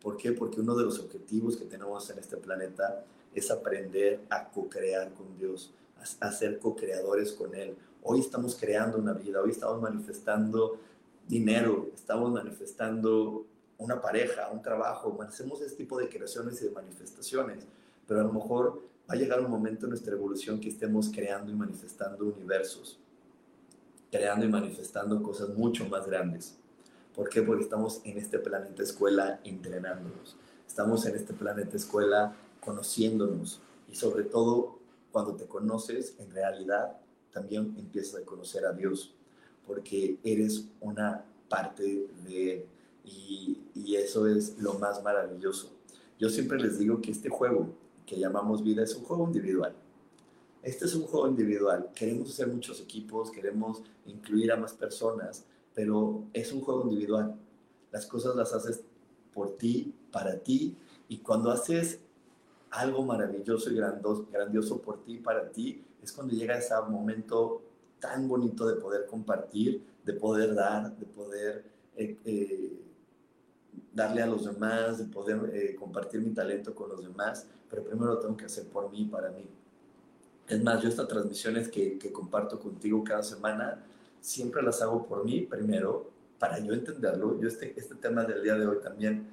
¿Por 0.01 0.17
qué? 0.17 0.31
Porque 0.31 0.61
uno 0.61 0.75
de 0.75 0.83
los 0.83 0.99
objetivos 0.99 1.57
que 1.57 1.65
tenemos 1.65 2.09
en 2.09 2.19
este 2.19 2.37
planeta 2.37 3.05
es 3.33 3.51
aprender 3.51 4.21
a 4.29 4.49
co-crear 4.49 5.13
con 5.13 5.37
Dios, 5.37 5.73
a, 6.19 6.31
ser 6.31 6.59
co-creadores 6.59 7.33
con 7.33 7.53
Él. 7.55 7.75
Hoy 8.03 8.19
estamos 8.19 8.55
creando 8.55 8.97
una 8.97 9.13
vida, 9.13 9.41
hoy 9.41 9.51
estamos 9.51 9.81
manifestando 9.81 10.77
dinero, 11.27 11.89
estamos 11.93 12.31
manifestando 12.31 13.45
una 13.77 14.01
pareja, 14.01 14.49
un 14.51 14.61
trabajo, 14.61 15.17
hacemos 15.21 15.61
este 15.61 15.77
tipo 15.77 15.99
de 15.99 16.09
creaciones 16.09 16.61
y 16.61 16.65
de 16.65 16.71
manifestaciones, 16.71 17.65
pero 18.07 18.21
a 18.21 18.23
lo 18.23 18.33
mejor 18.33 18.81
va 19.11 19.15
a 19.15 19.19
llegar 19.19 19.41
un 19.41 19.51
momento 19.51 19.85
en 19.85 19.89
nuestra 19.89 20.13
evolución 20.13 20.61
que 20.61 20.69
estemos 20.69 21.09
creando 21.13 21.51
y 21.51 21.55
manifestando 21.55 22.23
universos, 22.23 22.97
creando 24.09 24.45
y 24.45 24.47
manifestando 24.47 25.21
cosas 25.21 25.49
mucho 25.49 25.85
más 25.89 26.07
grandes. 26.07 26.55
¿Por 27.13 27.27
qué? 27.27 27.41
Porque 27.41 27.63
estamos 27.63 27.99
en 28.05 28.17
este 28.17 28.39
planeta 28.39 28.81
escuela 28.81 29.41
entrenándonos, 29.43 30.37
estamos 30.65 31.05
en 31.05 31.15
este 31.17 31.33
planeta 31.33 31.75
escuela 31.75 32.33
conociéndonos 32.61 33.59
y 33.91 33.95
sobre 33.95 34.23
todo 34.23 34.79
cuando 35.11 35.35
te 35.35 35.45
conoces 35.45 36.15
en 36.17 36.31
realidad 36.31 36.95
también 37.33 37.75
empiezas 37.77 38.21
a 38.21 38.25
conocer 38.25 38.65
a 38.65 38.71
Dios 38.71 39.13
porque 39.67 40.19
eres 40.23 40.67
una 40.79 41.25
parte 41.49 42.07
de 42.23 42.53
Él 42.53 42.65
y, 43.03 43.59
y 43.75 43.97
eso 43.97 44.25
es 44.25 44.57
lo 44.57 44.75
más 44.75 45.03
maravilloso. 45.03 45.69
Yo 46.17 46.29
siempre 46.29 46.61
les 46.61 46.79
digo 46.79 47.01
que 47.01 47.11
este 47.11 47.27
juego 47.27 47.80
que 48.11 48.19
llamamos 48.19 48.61
vida 48.61 48.83
es 48.83 48.93
un 48.93 49.05
juego 49.05 49.23
individual. 49.23 49.73
Este 50.61 50.83
es 50.83 50.93
un 50.95 51.03
juego 51.03 51.29
individual. 51.29 51.91
Queremos 51.95 52.29
hacer 52.29 52.49
muchos 52.49 52.81
equipos, 52.81 53.31
queremos 53.31 53.81
incluir 54.05 54.51
a 54.51 54.57
más 54.57 54.73
personas, 54.73 55.45
pero 55.73 56.25
es 56.33 56.51
un 56.51 56.59
juego 56.59 56.83
individual. 56.83 57.33
Las 57.89 58.05
cosas 58.05 58.35
las 58.35 58.51
haces 58.53 58.83
por 59.33 59.55
ti, 59.55 59.93
para 60.11 60.37
ti, 60.37 60.75
y 61.07 61.19
cuando 61.19 61.51
haces 61.51 61.99
algo 62.71 63.05
maravilloso 63.05 63.71
y 63.71 63.75
grandioso, 63.75 64.81
por 64.81 65.05
ti, 65.05 65.15
para 65.15 65.49
ti, 65.49 65.81
es 66.03 66.11
cuando 66.11 66.33
llega 66.33 66.57
ese 66.57 66.73
momento 66.89 67.61
tan 68.01 68.27
bonito 68.27 68.67
de 68.67 68.75
poder 68.75 69.05
compartir, 69.05 69.81
de 70.03 70.11
poder 70.11 70.53
dar, 70.53 70.97
de 70.97 71.05
poder 71.05 71.63
eh, 71.95 72.17
eh, 72.25 72.81
darle 73.93 74.21
a 74.21 74.27
los 74.27 74.45
demás, 74.45 74.97
de 74.97 75.05
poder 75.05 75.51
eh, 75.53 75.75
compartir 75.75 76.21
mi 76.21 76.31
talento 76.31 76.73
con 76.73 76.89
los 76.89 77.03
demás, 77.03 77.47
pero 77.69 77.83
primero 77.83 78.13
lo 78.13 78.19
tengo 78.19 78.37
que 78.37 78.45
hacer 78.45 78.65
por 78.67 78.89
mí, 78.91 79.05
para 79.05 79.31
mí. 79.31 79.45
Es 80.47 80.61
más, 80.63 80.81
yo 80.81 80.89
estas 80.89 81.07
transmisiones 81.07 81.69
que, 81.69 81.97
que 81.97 82.11
comparto 82.11 82.59
contigo 82.59 83.03
cada 83.03 83.23
semana, 83.23 83.83
siempre 84.19 84.61
las 84.61 84.81
hago 84.81 85.05
por 85.05 85.23
mí 85.23 85.41
primero, 85.41 86.09
para 86.41 86.57
yo 86.59 86.73
entenderlo. 86.73 87.39
Yo 87.39 87.47
este, 87.47 87.79
este 87.79 87.95
tema 87.95 88.23
del 88.23 88.41
día 88.41 88.55
de 88.55 88.65
hoy 88.65 88.79
también 88.81 89.27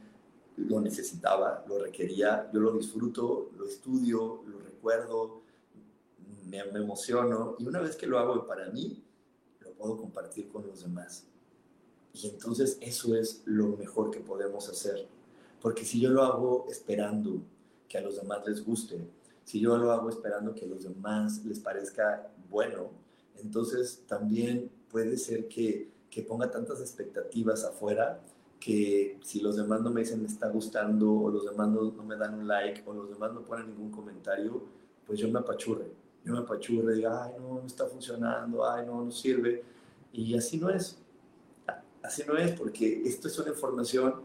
lo 0.59 0.80
necesitaba, 0.80 1.64
lo 1.66 1.78
requería, 1.78 2.51
yo 2.53 2.61
lo 2.61 2.72
disfruto, 2.72 3.51
lo 3.57 3.66
estudio, 3.66 4.43
lo 4.47 4.59
recuerdo, 4.59 5.41
me, 6.47 6.64
me 6.64 6.80
emociono 6.80 7.57
y 7.59 7.66
una 7.66 7.80
vez 7.80 7.97
que 7.97 8.07
lo 8.07 8.18
hago 8.18 8.47
para 8.47 8.68
mí, 8.70 9.03
lo 9.61 9.72
puedo 9.72 9.97
compartir 9.97 10.49
con 10.49 10.66
los 10.66 10.82
demás. 10.82 11.24
Y 12.12 12.28
entonces 12.28 12.78
eso 12.80 13.14
es 13.14 13.42
lo 13.44 13.76
mejor 13.76 14.11
que 14.11 14.20
podemos 14.20 14.68
hacer. 14.68 15.06
Porque 15.61 15.84
si 15.84 16.00
yo 16.00 16.11
lo 16.11 16.22
hago 16.22 16.66
esperando 16.70 17.42
que 17.88 17.98
a 17.98 18.00
los 18.00 18.16
demás 18.16 18.46
les 18.46 18.64
guste, 18.64 18.98
si 19.44 19.61
yo 19.61 19.76
lo 19.76 19.92
hago 19.92 20.09
esperando 20.09 20.54
que 20.54 20.64
a 20.64 20.68
los 20.68 20.84
demás 20.84 21.44
les 21.44 21.59
parezca 21.59 22.30
bueno, 22.50 22.90
entonces 23.36 24.02
también 24.06 24.70
puede 24.90 25.16
ser 25.16 25.48
que, 25.48 25.88
que 26.11 26.22
ponga 26.22 26.50
tantas 26.50 26.80
expectativas 26.80 27.64
afuera 27.64 28.20
que 28.59 29.18
si 29.22 29.40
los 29.40 29.56
demás 29.56 29.80
no 29.82 29.90
me 29.90 30.00
dicen 30.00 30.20
me 30.20 30.28
está 30.28 30.48
gustando 30.48 31.12
o 31.12 31.30
los 31.30 31.44
demás 31.44 31.68
no, 31.68 31.92
no, 31.92 32.02
me 32.02 32.16
dan 32.16 32.34
un 32.34 32.48
like 32.48 32.82
o 32.86 32.92
los 32.92 33.09
demás 33.09 33.32
no 33.32 33.42
ponen 33.42 33.68
ningún 33.68 33.90
comentario, 33.90 34.62
pues 35.06 35.18
yo 35.18 35.28
me 35.28 35.38
apachurre. 35.38 35.86
Yo 36.24 36.32
me 36.32 36.40
apachurre, 36.40 36.94
diga, 36.94 37.24
ay, 37.24 37.32
no, 37.38 37.61
no 37.61 37.66
está 37.66 37.86
funcionando, 37.86 38.68
ay, 38.68 38.84
no, 38.84 39.04
no 39.04 39.11
sirve. 39.11 39.62
Y 40.12 40.36
así 40.36 40.59
no 40.59 40.68
es. 40.68 40.98
Así 42.09 42.22
no 42.26 42.38
es 42.38 42.52
porque 42.52 43.02
esto 43.04 43.28
es 43.28 43.38
una 43.38 43.50
información 43.50 44.22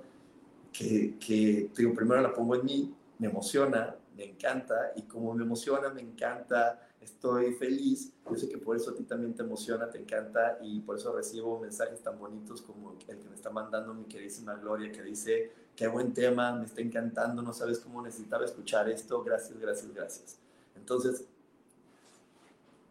que, 0.71 1.17
que 1.19 1.69
digo, 1.75 1.93
primero 1.93 2.21
la 2.21 2.33
pongo 2.33 2.55
en 2.55 2.63
mí, 2.63 2.95
me 3.19 3.27
emociona, 3.27 3.93
me 4.15 4.23
encanta 4.23 4.93
y 4.95 5.01
como 5.01 5.33
me 5.33 5.43
emociona, 5.43 5.89
me 5.89 5.99
encanta, 5.99 6.87
estoy 7.01 7.53
feliz. 7.55 8.13
Yo 8.25 8.37
sé 8.37 8.47
que 8.47 8.57
por 8.57 8.77
eso 8.77 8.91
a 8.91 8.95
ti 8.95 9.03
también 9.03 9.33
te 9.33 9.43
emociona, 9.43 9.89
te 9.89 9.97
encanta 9.97 10.59
y 10.61 10.79
por 10.79 10.95
eso 10.95 11.13
recibo 11.13 11.59
mensajes 11.59 11.99
tan 11.99 12.17
bonitos 12.17 12.61
como 12.61 12.93
el 12.93 12.97
que 12.99 13.15
me 13.15 13.35
está 13.35 13.49
mandando 13.49 13.93
mi 13.93 14.05
queridísima 14.05 14.55
Gloria, 14.55 14.89
que 14.89 15.03
dice, 15.03 15.51
qué 15.75 15.89
buen 15.89 16.13
tema, 16.13 16.55
me 16.55 16.63
está 16.63 16.79
encantando, 16.79 17.41
no 17.41 17.51
sabes 17.51 17.79
cómo 17.79 18.01
necesitaba 18.01 18.45
escuchar 18.45 18.89
esto, 18.89 19.21
gracias, 19.25 19.59
gracias, 19.59 19.93
gracias. 19.93 20.39
Entonces, 20.77 21.25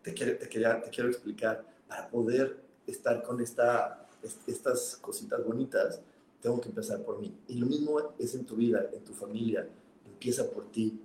te 0.03 0.13
quiero, 0.13 0.37
te, 0.37 0.51
quería, 0.51 0.83
te 0.83 0.91
quiero 0.91 1.09
explicar, 1.09 1.65
para 1.89 2.11
poder 2.11 2.61
estar 2.87 3.23
con 3.23 3.41
esta, 3.41 4.02
estas 4.47 4.97
cositas 5.01 5.45
bonitas, 5.45 6.01
tengo 6.41 6.61
que 6.61 6.69
empezar 6.69 7.03
por 7.03 7.21
mí. 7.21 7.35
Y 7.49 7.55
lo 7.55 7.67
mismo 7.67 8.15
es 8.19 8.35
en 8.35 8.45
tu 8.45 8.57
vida, 8.57 8.89
en 8.93 9.03
tu 9.05 9.13
familia, 9.13 9.69
empieza 10.07 10.51
por 10.51 10.71
ti. 10.71 11.01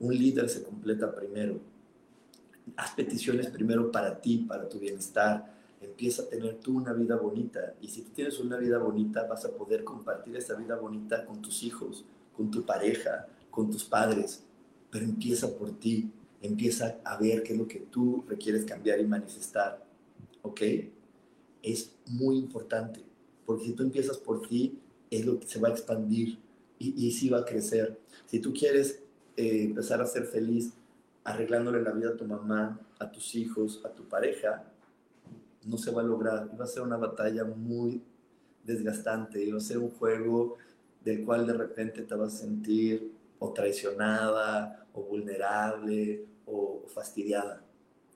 Un 0.00 0.16
líder 0.16 0.48
se 0.48 0.62
completa 0.62 1.14
primero 1.14 1.60
haz 2.76 2.94
peticiones 2.94 3.48
primero 3.48 3.90
para 3.90 4.20
ti, 4.20 4.38
para 4.38 4.68
tu 4.68 4.78
bienestar. 4.78 5.52
Empieza 5.80 6.22
a 6.22 6.26
tener 6.26 6.54
tú 6.60 6.76
una 6.76 6.92
vida 6.92 7.16
bonita. 7.16 7.74
Y 7.80 7.88
si 7.88 8.02
tú 8.02 8.10
tienes 8.12 8.38
una 8.40 8.56
vida 8.56 8.78
bonita, 8.78 9.26
vas 9.26 9.44
a 9.44 9.50
poder 9.50 9.84
compartir 9.84 10.36
esa 10.36 10.54
vida 10.54 10.76
bonita 10.76 11.24
con 11.26 11.42
tus 11.42 11.62
hijos, 11.62 12.04
con 12.36 12.50
tu 12.50 12.64
pareja, 12.64 13.26
con 13.50 13.70
tus 13.70 13.84
padres. 13.84 14.42
Pero 14.90 15.04
empieza 15.04 15.54
por 15.56 15.78
ti. 15.78 16.10
Empieza 16.40 16.98
a 17.04 17.16
ver 17.16 17.42
qué 17.42 17.52
es 17.52 17.58
lo 17.58 17.66
que 17.66 17.80
tú 17.80 18.24
requieres 18.28 18.64
cambiar 18.64 19.00
y 19.00 19.06
manifestar. 19.06 19.84
¿Ok? 20.42 20.60
Es 21.64 21.96
muy 22.06 22.36
importante. 22.36 23.00
Porque 23.44 23.64
si 23.64 23.72
tú 23.72 23.82
empiezas 23.82 24.18
por 24.18 24.46
ti, 24.46 24.78
es 25.10 25.26
lo 25.26 25.40
que 25.40 25.48
se 25.48 25.58
va 25.58 25.68
a 25.68 25.72
expandir 25.72 26.38
y, 26.78 27.06
y 27.06 27.10
sí 27.10 27.28
va 27.28 27.40
a 27.40 27.44
crecer. 27.44 27.98
Si 28.26 28.38
tú 28.38 28.52
quieres 28.52 29.02
eh, 29.36 29.64
empezar 29.64 30.00
a 30.00 30.06
ser 30.06 30.26
feliz, 30.26 30.72
arreglándole 31.24 31.82
la 31.82 31.90
vida 31.90 32.10
a 32.10 32.16
tu 32.16 32.24
mamá, 32.24 32.80
a 32.98 33.10
tus 33.10 33.34
hijos, 33.34 33.80
a 33.84 33.88
tu 33.88 34.04
pareja, 34.04 34.64
no 35.64 35.76
se 35.76 35.90
va 35.90 36.02
a 36.02 36.04
lograr. 36.04 36.50
Va 36.58 36.64
a 36.64 36.68
ser 36.68 36.82
una 36.82 36.96
batalla 36.96 37.44
muy 37.44 38.02
desgastante 38.64 39.52
va 39.52 39.58
a 39.58 39.60
ser 39.60 39.78
un 39.78 39.90
juego 39.90 40.56
del 41.04 41.24
cual 41.24 41.46
de 41.46 41.52
repente 41.52 42.02
te 42.02 42.14
vas 42.14 42.34
a 42.34 42.38
sentir 42.38 43.12
o 43.38 43.52
traicionada 43.52 44.86
o 44.94 45.02
vulnerable 45.02 46.24
o 46.46 46.82
fastidiada. 46.88 47.62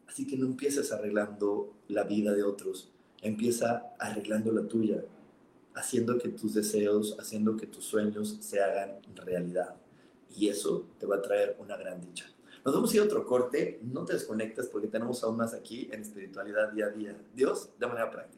Así 0.07 0.27
que 0.27 0.37
no 0.37 0.47
empieces 0.47 0.91
arreglando 0.91 1.75
la 1.89 2.05
vida 2.05 2.33
de 2.33 2.43
otros, 2.43 2.91
empieza 3.23 3.95
arreglando 3.99 4.53
la 4.53 4.67
tuya, 4.67 5.05
haciendo 5.75 6.19
que 6.19 6.29
tus 6.29 6.55
deseos, 6.55 7.17
haciendo 7.19 7.57
que 7.57 7.67
tus 7.67 7.85
sueños 7.85 8.39
se 8.41 8.61
hagan 8.61 8.99
realidad. 9.15 9.75
Y 10.37 10.49
eso 10.49 10.87
te 10.99 11.07
va 11.07 11.17
a 11.17 11.23
traer 11.23 11.57
una 11.59 11.77
gran 11.77 12.01
dicha. 12.01 12.27
Nos 12.65 12.75
vamos 12.75 12.93
a 12.93 12.97
ir 12.97 13.03
a 13.03 13.05
otro 13.07 13.25
corte, 13.25 13.81
no 13.83 14.05
te 14.05 14.13
desconectes 14.13 14.67
porque 14.67 14.89
tenemos 14.89 15.23
aún 15.25 15.37
más 15.37 15.55
aquí 15.55 15.89
en 15.91 16.03
espiritualidad 16.03 16.73
día 16.73 16.87
a 16.87 16.91
día. 16.91 17.17
Dios 17.35 17.71
de 17.79 17.87
manera 17.87 18.11
práctica. 18.11 18.38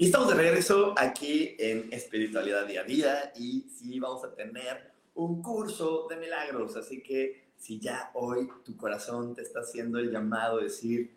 Y 0.00 0.06
estamos 0.06 0.28
de 0.28 0.34
regreso 0.34 0.94
aquí 0.96 1.54
en 1.58 1.92
Espiritualidad 1.92 2.66
Día 2.66 2.80
a 2.80 2.84
Día 2.84 3.32
y 3.36 3.66
sí 3.68 4.00
vamos 4.00 4.24
a 4.24 4.34
tener 4.34 4.92
un 5.14 5.42
curso 5.42 6.06
de 6.08 6.16
milagros. 6.16 6.74
Así 6.74 7.02
que 7.02 7.50
si 7.58 7.78
ya 7.78 8.10
hoy 8.14 8.48
tu 8.64 8.78
corazón 8.78 9.34
te 9.34 9.42
está 9.42 9.60
haciendo 9.60 9.98
el 9.98 10.10
llamado 10.10 10.58
a 10.58 10.62
decir, 10.62 11.10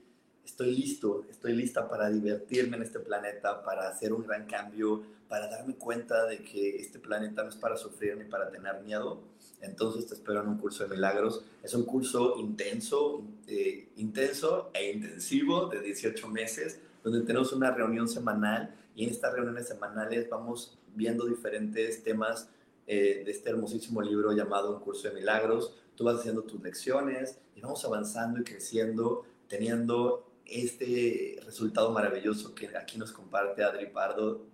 estoy 0.44 0.76
listo, 0.76 1.24
estoy 1.30 1.54
lista 1.54 1.88
para 1.88 2.10
divertirme 2.10 2.76
en 2.76 2.84
este 2.84 3.00
planeta, 3.00 3.64
para 3.64 3.88
hacer 3.88 4.12
un 4.12 4.28
gran 4.28 4.48
cambio, 4.48 5.02
para 5.30 5.48
darme 5.48 5.76
cuenta 5.76 6.26
de 6.26 6.44
que 6.44 6.76
este 6.76 7.00
planeta 7.00 7.42
no 7.42 7.52
es 7.52 7.56
para 7.56 7.78
sufrir 7.78 8.18
ni 8.18 8.26
para 8.26 8.52
tener 8.52 8.82
miedo, 8.82 9.22
entonces 9.62 10.08
te 10.08 10.16
espero 10.16 10.42
en 10.42 10.50
un 10.50 10.58
curso 10.58 10.84
de 10.84 10.94
milagros. 10.94 11.46
Es 11.64 11.74
un 11.74 11.86
curso 11.86 12.36
intenso, 12.38 13.24
eh, 13.48 13.88
intenso 13.96 14.72
e 14.74 14.92
intensivo 14.92 15.68
de 15.68 15.80
18 15.80 16.28
meses 16.28 16.82
donde 17.04 17.22
tenemos 17.22 17.52
una 17.52 17.72
reunión 17.72 18.08
semanal 18.08 18.74
y 18.96 19.04
en 19.04 19.10
estas 19.10 19.34
reuniones 19.34 19.68
semanales 19.68 20.30
vamos 20.30 20.80
viendo 20.96 21.26
diferentes 21.26 22.04
temas 22.04 22.50
eh, 22.88 23.24
de 23.26 23.32
este 23.32 23.50
hermosísimo 23.50 24.02
libro 24.02 24.32
llamado 24.32 24.76
Un 24.76 24.82
curso 24.82 25.08
de 25.08 25.14
milagros. 25.14 25.76
Tú 25.96 26.06
vas 26.06 26.20
haciendo 26.20 26.44
tus 26.44 26.62
lecciones 26.62 27.40
y 27.56 27.62
vamos 27.62 27.84
avanzando 27.86 28.40
y 28.40 28.44
creciendo, 28.44 29.26
teniendo 29.48 30.30
este 30.46 31.40
resultado 31.46 31.92
maravilloso 31.92 32.56
que 32.56 32.76
aquí 32.78 32.98
nos 32.98 33.12
comparte 33.12 33.64
Adri 33.64 33.88
Pardo, 33.88 34.46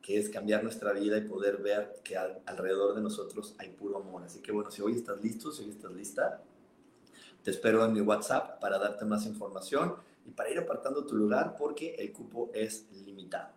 que 0.00 0.18
es 0.18 0.28
cambiar 0.28 0.62
nuestra 0.62 0.92
vida 0.92 1.18
y 1.18 1.22
poder 1.22 1.58
ver 1.58 2.00
que 2.04 2.16
alrededor 2.16 2.94
de 2.94 3.02
nosotros 3.02 3.54
hay 3.58 3.70
puro 3.70 3.98
amor. 3.98 4.22
Así 4.24 4.40
que 4.40 4.52
bueno, 4.52 4.70
si 4.70 4.82
hoy 4.82 4.94
estás 4.94 5.22
listo, 5.22 5.50
si 5.50 5.64
hoy 5.64 5.70
estás 5.70 5.92
lista, 5.92 6.42
te 7.42 7.50
espero 7.50 7.84
en 7.84 7.92
mi 7.92 8.00
WhatsApp 8.00 8.60
para 8.60 8.78
darte 8.78 9.04
más 9.04 9.26
información 9.26 9.94
y 10.26 10.30
para 10.30 10.50
ir 10.50 10.58
apartando 10.58 11.06
tu 11.06 11.16
lugar 11.16 11.56
porque 11.58 11.94
el 11.94 12.12
cupo 12.12 12.50
es 12.52 12.86
limitado. 13.04 13.54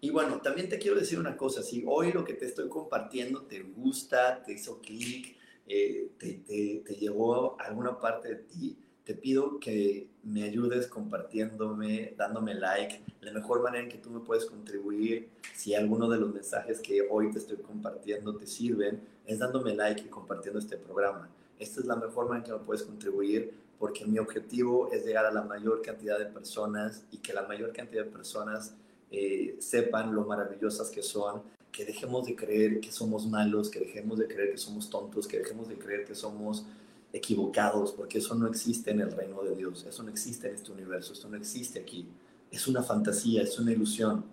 Y 0.00 0.10
bueno, 0.10 0.40
también 0.40 0.68
te 0.68 0.78
quiero 0.78 0.98
decir 0.98 1.18
una 1.18 1.36
cosa, 1.36 1.62
si 1.62 1.84
hoy 1.86 2.12
lo 2.12 2.24
que 2.24 2.34
te 2.34 2.46
estoy 2.46 2.68
compartiendo 2.68 3.42
te 3.42 3.60
gusta, 3.62 4.42
te 4.42 4.52
hizo 4.52 4.80
clic, 4.80 5.36
eh, 5.66 6.10
te, 6.18 6.34
te, 6.46 6.82
te 6.86 6.94
llevó 6.94 7.60
a 7.60 7.64
alguna 7.64 7.98
parte 7.98 8.28
de 8.28 8.36
ti, 8.36 8.76
te 9.04 9.14
pido 9.14 9.58
que 9.60 10.08
me 10.22 10.44
ayudes 10.44 10.86
compartiéndome, 10.86 12.14
dándome 12.16 12.54
like. 12.54 13.02
La 13.20 13.32
mejor 13.32 13.62
manera 13.62 13.82
en 13.82 13.90
que 13.90 13.98
tú 13.98 14.10
me 14.10 14.20
puedes 14.20 14.46
contribuir, 14.46 15.28
si 15.54 15.74
alguno 15.74 16.08
de 16.08 16.18
los 16.18 16.32
mensajes 16.32 16.80
que 16.80 17.02
hoy 17.10 17.30
te 17.30 17.38
estoy 17.38 17.56
compartiendo 17.58 18.36
te 18.36 18.46
sirven, 18.46 19.00
es 19.26 19.38
dándome 19.38 19.74
like 19.74 20.02
y 20.02 20.08
compartiendo 20.08 20.58
este 20.58 20.76
programa. 20.76 21.28
Esta 21.58 21.80
es 21.80 21.86
la 21.86 21.96
mejor 21.96 22.28
manera 22.28 22.46
en 22.46 22.52
que 22.52 22.58
me 22.58 22.64
puedes 22.64 22.84
contribuir 22.84 23.52
porque 23.80 24.04
mi 24.04 24.18
objetivo 24.18 24.92
es 24.92 25.06
llegar 25.06 25.24
a 25.24 25.32
la 25.32 25.40
mayor 25.40 25.80
cantidad 25.80 26.18
de 26.18 26.26
personas 26.26 27.02
y 27.10 27.16
que 27.16 27.32
la 27.32 27.48
mayor 27.48 27.72
cantidad 27.72 28.04
de 28.04 28.10
personas 28.10 28.74
eh, 29.10 29.56
sepan 29.58 30.14
lo 30.14 30.26
maravillosas 30.26 30.90
que 30.90 31.02
son, 31.02 31.42
que 31.72 31.86
dejemos 31.86 32.26
de 32.26 32.36
creer 32.36 32.78
que 32.80 32.92
somos 32.92 33.26
malos, 33.26 33.70
que 33.70 33.80
dejemos 33.80 34.18
de 34.18 34.28
creer 34.28 34.50
que 34.52 34.58
somos 34.58 34.90
tontos, 34.90 35.26
que 35.26 35.38
dejemos 35.38 35.66
de 35.66 35.78
creer 35.78 36.04
que 36.04 36.14
somos 36.14 36.66
equivocados, 37.10 37.92
porque 37.92 38.18
eso 38.18 38.34
no 38.34 38.46
existe 38.48 38.90
en 38.90 39.00
el 39.00 39.12
reino 39.12 39.42
de 39.42 39.56
Dios, 39.56 39.86
eso 39.88 40.02
no 40.02 40.10
existe 40.10 40.48
en 40.48 40.56
este 40.56 40.70
universo, 40.70 41.14
esto 41.14 41.30
no 41.30 41.38
existe 41.38 41.80
aquí. 41.80 42.06
Es 42.50 42.68
una 42.68 42.82
fantasía, 42.82 43.40
es 43.40 43.58
una 43.58 43.72
ilusión. 43.72 44.26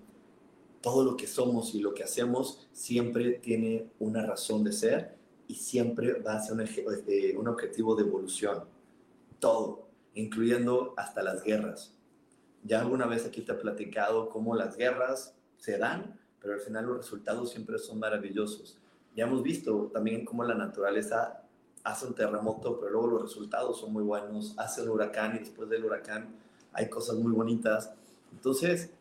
Todo 0.82 1.06
lo 1.06 1.16
que 1.16 1.26
somos 1.26 1.74
y 1.74 1.80
lo 1.80 1.94
que 1.94 2.04
hacemos 2.04 2.68
siempre 2.74 3.40
tiene 3.42 3.86
una 4.00 4.26
razón 4.26 4.66
de 4.66 4.74
ser 4.74 5.16
y 5.48 5.56
siempre 5.56 6.20
va 6.20 6.36
a 6.36 6.44
ser 6.44 6.54
un, 6.54 6.66
eh, 7.08 7.34
un 7.38 7.48
objetivo 7.48 7.96
de 7.96 8.04
evolución 8.04 8.76
todo, 9.40 9.88
incluyendo 10.14 10.94
hasta 10.98 11.24
las 11.24 11.44
guerras. 11.44 11.94
Ya 12.64 12.82
alguna 12.82 13.06
vez 13.06 13.26
aquí 13.26 13.42
te 13.42 13.52
he 13.52 13.56
platicado 13.56 14.30
cómo 14.30 14.56
las 14.56 14.76
guerras 14.76 15.36
se 15.58 15.78
dan, 15.78 16.20
pero 16.40 16.54
al 16.54 16.60
final 16.60 16.86
los 16.86 16.98
resultados 16.98 17.52
siempre 17.52 17.78
son 17.80 18.00
maravillosos. 18.00 18.80
Ya 19.16 19.26
hemos 19.26 19.42
visto 19.42 19.90
también 19.94 20.26
cómo 20.26 20.44
la 20.44 20.54
naturaleza 20.54 21.44
hace 21.84 22.06
un 22.06 22.14
terremoto, 22.14 22.80
pero 22.80 22.92
luego 22.92 23.08
los 23.08 23.22
resultados 23.24 23.80
son 23.80 23.94
muy 23.94 24.04
buenos, 24.04 24.54
hace 24.58 24.82
un 24.82 24.90
huracán 24.90 25.36
y 25.36 25.40
después 25.40 25.70
del 25.70 25.86
huracán 25.86 26.36
hay 26.74 26.90
cosas 26.90 27.16
muy 27.16 27.32
bonitas. 27.32 27.92
Entonces, 28.32 28.92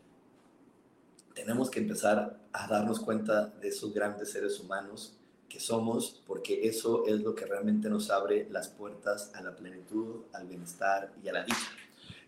tenemos 1.35 1.69
que 1.71 1.81
empezar 1.81 2.39
a 2.53 2.67
darnos 2.69 3.01
cuenta 3.01 3.47
de 3.47 3.69
esos 3.69 3.93
grandes 3.93 4.31
seres 4.31 4.59
humanos 4.61 5.19
que 5.49 5.61
somos, 5.61 6.23
porque 6.27 6.67
eso 6.67 7.07
es 7.07 7.21
lo 7.21 7.35
que 7.35 7.47
realmente 7.47 7.89
nos 7.89 8.11
abre 8.11 8.49
las 8.51 8.69
puertas 8.69 9.33
a 9.35 9.43
la 9.43 9.55
plenitud, 9.55 10.23
al 10.33 10.47
bienestar 10.47 11.13
y 11.23 11.29
a 11.29 11.33
la 11.33 11.45
dicha. 11.45 11.71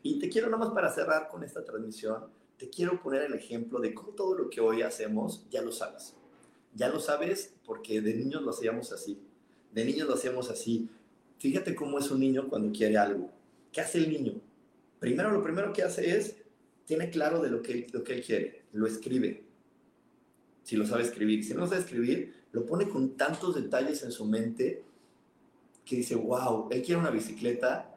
Y 0.02 0.18
te 0.18 0.28
quiero 0.28 0.48
nomás 0.48 0.70
para 0.70 0.92
cerrar 0.92 1.28
con 1.28 1.42
esta 1.42 1.64
transmisión, 1.64 2.26
te 2.56 2.68
quiero 2.68 3.00
poner 3.00 3.22
el 3.22 3.34
ejemplo 3.34 3.80
de 3.80 3.94
cómo 3.94 4.10
todo 4.10 4.34
lo 4.34 4.50
que 4.50 4.60
hoy 4.60 4.82
hacemos 4.82 5.44
ya 5.50 5.62
lo 5.62 5.72
sabes. 5.72 6.14
Ya 6.74 6.88
lo 6.88 7.00
sabes 7.00 7.54
porque 7.64 8.00
de 8.00 8.14
niños 8.14 8.42
lo 8.42 8.50
hacíamos 8.50 8.92
así. 8.92 9.20
De 9.72 9.84
niños 9.84 10.08
lo 10.08 10.14
hacíamos 10.14 10.50
así. 10.50 10.88
Fíjate 11.38 11.74
cómo 11.74 11.98
es 11.98 12.10
un 12.10 12.20
niño 12.20 12.48
cuando 12.48 12.72
quiere 12.76 12.98
algo. 12.98 13.30
¿Qué 13.72 13.80
hace 13.80 13.98
el 13.98 14.10
niño? 14.10 14.40
Primero, 14.98 15.30
lo 15.30 15.42
primero 15.42 15.72
que 15.72 15.82
hace 15.82 16.16
es, 16.16 16.36
tiene 16.84 17.10
claro 17.10 17.40
de 17.40 17.50
lo 17.50 17.62
que, 17.62 17.86
lo 17.92 18.02
que 18.02 18.14
él 18.14 18.24
quiere, 18.24 18.64
lo 18.72 18.86
escribe. 18.86 19.44
si 20.64 20.76
lo 20.76 20.86
sabe 20.86 21.02
escribir. 21.02 21.44
Si 21.44 21.54
no 21.54 21.60
lo 21.60 21.66
sabe 21.66 21.80
escribir, 21.80 22.34
lo 22.52 22.64
pone 22.64 22.88
con 22.88 23.16
tantos 23.16 23.54
detalles 23.54 24.02
en 24.02 24.12
su 24.12 24.24
mente 24.24 24.84
que 25.84 25.96
dice, 25.96 26.14
wow, 26.14 26.68
él 26.70 26.82
quiere 26.82 27.00
una 27.00 27.10
bicicleta 27.10 27.94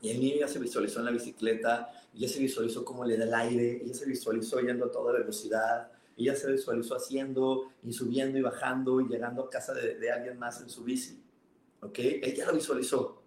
y 0.00 0.10
el 0.10 0.20
niño 0.20 0.36
ya 0.40 0.48
se 0.48 0.58
visualizó 0.58 1.00
en 1.00 1.06
la 1.06 1.10
bicicleta, 1.10 1.90
ya 2.14 2.28
se 2.28 2.38
visualizó 2.38 2.84
cómo 2.84 3.04
le 3.04 3.16
da 3.16 3.24
el 3.24 3.34
aire, 3.34 3.82
ya 3.84 3.94
se 3.94 4.06
visualizó 4.06 4.60
yendo 4.60 4.86
a 4.86 4.92
toda 4.92 5.12
velocidad, 5.12 5.90
y 6.18 6.24
ya 6.24 6.34
se 6.34 6.50
visualizó 6.50 6.96
haciendo 6.96 7.70
y 7.84 7.92
subiendo 7.92 8.36
y 8.36 8.42
bajando 8.42 9.00
y 9.00 9.06
llegando 9.06 9.44
a 9.44 9.48
casa 9.48 9.72
de, 9.72 10.10
alguien 10.10 10.36
más 10.36 10.60
en 10.60 10.68
su 10.68 10.82
bici. 10.82 11.22
¿Ok? 11.80 11.96
Él 12.00 12.34
ya 12.34 12.44
lo 12.44 12.54
visualizó. 12.54 13.22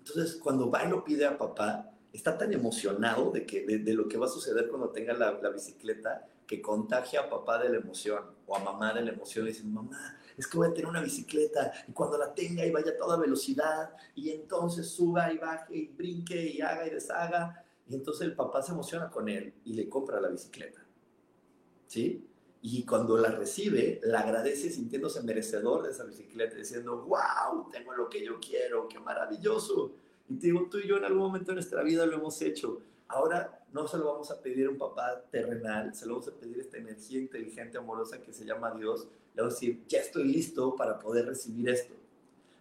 Entonces, 0.00 0.34
cuando 0.34 0.68
va 0.68 0.84
y 0.84 0.90
lo 0.90 1.04
pide 1.04 1.24
a 1.24 1.38
papá, 1.38 1.92
está 2.12 2.36
tan 2.36 2.52
emocionado 2.52 3.30
de, 3.30 3.46
que, 3.46 3.64
de, 3.64 3.94
lo 3.94 4.08
que 4.08 4.18
va 4.18 4.26
a 4.26 4.28
suceder 4.28 4.66
cuando 4.68 4.90
tenga 4.90 5.14
la, 5.14 5.50
bicicleta 5.50 6.26
que 6.46 6.62
contagia 6.62 7.20
a 7.20 7.30
papá 7.30 7.58
de 7.62 7.68
la 7.68 7.78
emoción 7.78 8.22
o 8.46 8.56
a 8.56 8.60
mamá 8.60 8.94
de 8.94 9.02
la 9.02 9.10
emoción 9.12 9.46
y 9.46 9.48
dice, 9.50 9.64
mamá, 9.64 10.18
es 10.36 10.46
que 10.46 10.56
voy 10.56 10.68
a 10.68 10.72
tener 10.72 10.86
una 10.86 11.00
bicicleta 11.00 11.72
y 11.88 11.92
cuando 11.92 12.18
la 12.18 12.34
tenga 12.34 12.64
y 12.64 12.70
vaya 12.70 12.92
a 12.92 12.96
toda 12.96 13.16
velocidad 13.16 13.90
y 14.14 14.30
entonces 14.30 14.88
suba 14.88 15.32
y 15.32 15.38
baje 15.38 15.76
y 15.76 15.86
brinque 15.88 16.40
y 16.46 16.60
haga 16.60 16.86
y 16.86 16.90
deshaga. 16.90 17.64
Y 17.88 17.94
entonces 17.94 18.26
el 18.26 18.34
papá 18.34 18.62
se 18.62 18.72
emociona 18.72 19.10
con 19.10 19.28
él 19.28 19.54
y 19.64 19.74
le 19.74 19.88
compra 19.88 20.20
la 20.20 20.28
bicicleta. 20.28 20.84
¿Sí? 21.86 22.28
Y 22.62 22.84
cuando 22.84 23.16
la 23.16 23.30
recibe, 23.30 24.00
la 24.02 24.20
agradece 24.20 24.70
sintiéndose 24.70 25.22
merecedor 25.22 25.84
de 25.84 25.90
esa 25.90 26.04
bicicleta, 26.04 26.56
diciendo, 26.56 27.04
wow, 27.06 27.70
tengo 27.70 27.92
lo 27.92 28.08
que 28.08 28.24
yo 28.24 28.40
quiero, 28.40 28.88
qué 28.88 28.98
maravilloso. 28.98 29.92
Y 30.28 30.34
te 30.36 30.48
digo, 30.48 30.68
tú 30.68 30.78
y 30.78 30.88
yo 30.88 30.96
en 30.96 31.04
algún 31.04 31.22
momento 31.22 31.52
de 31.52 31.56
nuestra 31.56 31.84
vida 31.84 32.04
lo 32.06 32.16
hemos 32.16 32.42
hecho. 32.42 32.82
Ahora 33.08 33.64
no 33.72 33.86
se 33.86 33.98
lo 33.98 34.06
vamos 34.06 34.30
a 34.30 34.40
pedir 34.40 34.66
a 34.66 34.70
un 34.70 34.78
papá 34.78 35.22
terrenal, 35.30 35.94
se 35.94 36.06
lo 36.06 36.14
vamos 36.14 36.28
a 36.28 36.32
pedir 36.32 36.58
esta 36.58 36.78
energía 36.78 37.20
inteligente, 37.20 37.78
amorosa 37.78 38.20
que 38.20 38.32
se 38.32 38.44
llama 38.44 38.74
Dios. 38.74 39.06
Le 39.34 39.42
vamos 39.42 39.54
a 39.54 39.60
decir, 39.60 39.82
ya 39.86 40.00
estoy 40.00 40.24
listo 40.24 40.74
para 40.74 40.98
poder 40.98 41.26
recibir 41.26 41.68
esto. 41.68 41.94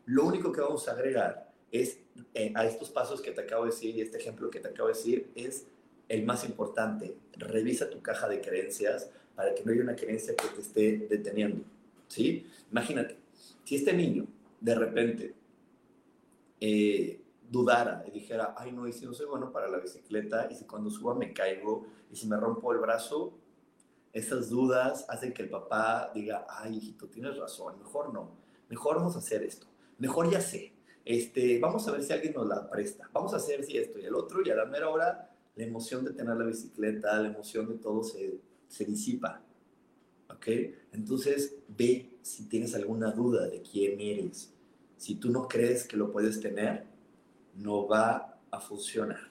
Lo 0.06 0.26
único 0.26 0.52
que 0.52 0.62
vamos 0.62 0.88
a 0.88 0.92
agregar 0.92 1.52
es 1.72 2.00
eh, 2.34 2.52
a 2.56 2.66
estos 2.66 2.90
pasos 2.90 3.22
que 3.22 3.32
te 3.32 3.42
acabo 3.42 3.66
de 3.66 3.72
decir 3.72 3.96
y 3.96 4.02
este 4.02 4.18
ejemplo 4.18 4.50
que 4.50 4.60
te 4.60 4.68
acabo 4.68 4.88
de 4.88 4.94
decir 4.94 5.32
es 5.36 5.66
el 6.10 6.24
más 6.26 6.46
importante. 6.46 7.18
Revisa 7.34 7.90
tu 7.90 8.02
caja 8.02 8.28
de 8.28 8.42
creencias 8.42 9.10
para 9.36 9.54
que 9.56 9.64
no 9.64 9.72
haya 9.72 9.82
una 9.82 9.96
creencia 9.96 10.36
que 10.36 10.48
te 10.48 10.62
esté 10.62 11.08
deteniendo. 11.10 11.64
¿Sí? 12.08 12.46
Imagínate, 12.72 13.18
si 13.64 13.76
este 13.76 13.94
niño 13.94 14.28
de 14.62 14.76
repente 14.76 15.34
eh, 16.60 17.20
dudara 17.56 18.04
y 18.08 18.12
dijera, 18.12 18.54
ay 18.58 18.72
no, 18.72 18.88
y 18.88 18.94
si 18.94 19.06
no 19.06 19.14
soy 19.14 19.26
bueno 19.28 19.52
para 19.52 19.68
la 19.70 19.80
bicicleta, 19.80 20.48
y 20.52 20.56
si 20.56 20.66
cuando 20.66 20.90
suba 20.90 21.16
me 21.16 21.34
caigo, 21.34 21.86
y 22.12 22.16
si 22.16 22.28
me 22.28 22.38
rompo 22.38 22.72
el 22.74 22.80
brazo, 22.80 23.34
esas 24.14 24.50
dudas 24.50 25.06
hacen 25.10 25.34
que 25.34 25.44
el 25.44 25.50
papá 25.50 26.12
diga, 26.14 26.46
ay 26.50 26.78
hijito, 26.78 27.08
tienes 27.08 27.38
razón, 27.38 27.78
mejor 27.80 28.14
no, 28.14 28.32
mejor 28.70 28.98
vamos 28.98 29.16
a 29.16 29.20
hacer 29.20 29.44
esto, 29.44 29.68
mejor 29.98 30.30
ya 30.30 30.42
sé, 30.42 30.74
este, 31.06 31.60
vamos 31.60 31.88
a 31.88 31.92
ver 31.92 32.04
si 32.04 32.14
alguien 32.14 32.34
nos 32.34 32.48
la 32.48 32.70
presta, 32.70 33.10
vamos 33.14 33.34
a 33.34 33.38
hacer 33.38 33.64
si 33.64 33.78
esto 33.78 34.00
y 34.00 34.06
el 34.06 34.16
otro, 34.16 34.42
y 34.46 34.50
a 34.50 34.56
la 34.56 34.66
mera 34.66 34.90
hora 34.90 35.32
la 35.56 35.64
emoción 35.64 36.04
de 36.04 36.12
tener 36.12 36.36
la 36.36 36.46
bicicleta, 36.46 37.22
la 37.22 37.30
emoción 37.30 37.70
de 37.70 37.76
todo 37.76 38.04
se, 38.04 38.40
se 38.68 38.86
disipa. 38.86 39.42
¿Ok? 40.30 40.48
Entonces 40.92 41.56
ve 41.68 42.18
si 42.22 42.50
tienes 42.50 42.76
alguna 42.76 43.12
duda 43.12 43.48
de 43.48 43.62
quién 43.62 44.02
eres. 44.02 44.52
Si 44.98 45.16
tú 45.16 45.30
no 45.30 45.48
crees 45.48 45.88
que 45.88 45.98
lo 45.98 46.12
puedes 46.12 46.42
tener, 46.42 46.86
no 47.56 47.88
va 47.88 48.40
a 48.52 48.60
funcionar. 48.60 49.30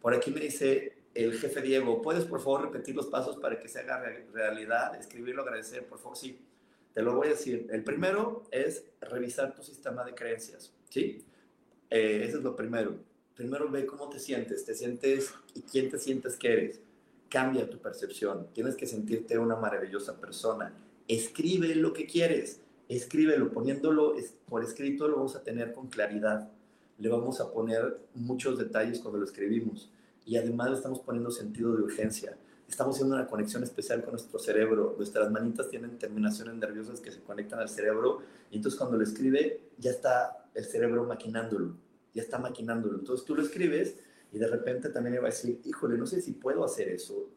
Por 0.00 0.14
aquí 0.14 0.30
me 0.30 0.40
dice 0.40 0.96
el 1.14 1.34
jefe 1.38 1.60
Diego, 1.60 2.02
¿puedes 2.02 2.24
por 2.24 2.40
favor 2.40 2.62
repetir 2.62 2.94
los 2.96 3.06
pasos 3.06 3.36
para 3.36 3.58
que 3.58 3.68
se 3.68 3.80
haga 3.80 4.02
realidad? 4.32 4.98
Escribirlo, 4.98 5.42
agradecer, 5.42 5.86
por 5.86 5.98
favor, 5.98 6.16
sí. 6.16 6.38
Te 6.92 7.02
lo 7.02 7.14
voy 7.14 7.28
a 7.28 7.30
decir. 7.30 7.68
El 7.70 7.84
primero 7.84 8.44
es 8.50 8.84
revisar 9.00 9.54
tu 9.54 9.62
sistema 9.62 10.04
de 10.04 10.14
creencias, 10.14 10.74
¿sí? 10.90 11.24
Eh, 11.88 12.24
eso 12.26 12.38
es 12.38 12.42
lo 12.42 12.54
primero. 12.54 12.96
Primero 13.34 13.70
ve 13.70 13.86
cómo 13.86 14.08
te 14.10 14.18
sientes, 14.18 14.64
te 14.64 14.74
sientes 14.74 15.32
y 15.54 15.62
quién 15.62 15.90
te 15.90 15.98
sientes 15.98 16.36
que 16.36 16.52
eres. 16.52 16.80
Cambia 17.28 17.68
tu 17.68 17.78
percepción. 17.78 18.48
Tienes 18.52 18.76
que 18.76 18.86
sentirte 18.86 19.38
una 19.38 19.56
maravillosa 19.56 20.20
persona. 20.20 20.74
Escribe 21.08 21.74
lo 21.74 21.94
que 21.94 22.06
quieres. 22.06 22.60
Escríbelo, 22.88 23.50
poniéndolo 23.50 24.14
por 24.48 24.62
escrito 24.62 25.08
lo 25.08 25.16
vamos 25.16 25.34
a 25.34 25.42
tener 25.42 25.72
con 25.72 25.88
claridad 25.88 26.50
le 26.98 27.08
vamos 27.08 27.40
a 27.40 27.52
poner 27.52 27.98
muchos 28.14 28.58
detalles 28.58 29.00
cuando 29.00 29.18
lo 29.18 29.24
escribimos. 29.24 29.90
Y 30.24 30.36
además 30.36 30.70
le 30.70 30.76
estamos 30.76 31.00
poniendo 31.00 31.30
sentido 31.30 31.74
de 31.74 31.82
urgencia. 31.82 32.36
Estamos 32.68 32.94
haciendo 32.94 33.16
una 33.16 33.26
conexión 33.26 33.62
especial 33.62 34.02
con 34.02 34.12
nuestro 34.12 34.38
cerebro. 34.38 34.94
Nuestras 34.96 35.30
manitas 35.30 35.68
tienen 35.68 35.98
terminaciones 35.98 36.54
nerviosas 36.54 37.00
que 37.00 37.10
se 37.10 37.20
conectan 37.20 37.58
al 37.58 37.68
cerebro. 37.68 38.20
Y 38.50 38.56
entonces 38.56 38.78
cuando 38.78 38.96
lo 38.96 39.02
escribe, 39.02 39.60
ya 39.78 39.90
está 39.90 40.46
el 40.54 40.64
cerebro 40.64 41.04
maquinándolo. 41.04 41.74
Ya 42.14 42.22
está 42.22 42.38
maquinándolo. 42.38 42.98
Entonces 42.98 43.26
tú 43.26 43.34
lo 43.34 43.42
escribes 43.42 43.96
y 44.32 44.38
de 44.38 44.46
repente 44.46 44.88
también 44.88 45.14
le 45.14 45.20
va 45.20 45.28
a 45.28 45.30
decir, 45.30 45.60
híjole, 45.64 45.98
no 45.98 46.06
sé 46.06 46.22
si 46.22 46.32
puedo 46.32 46.64
hacer 46.64 46.88
eso, 46.88 47.28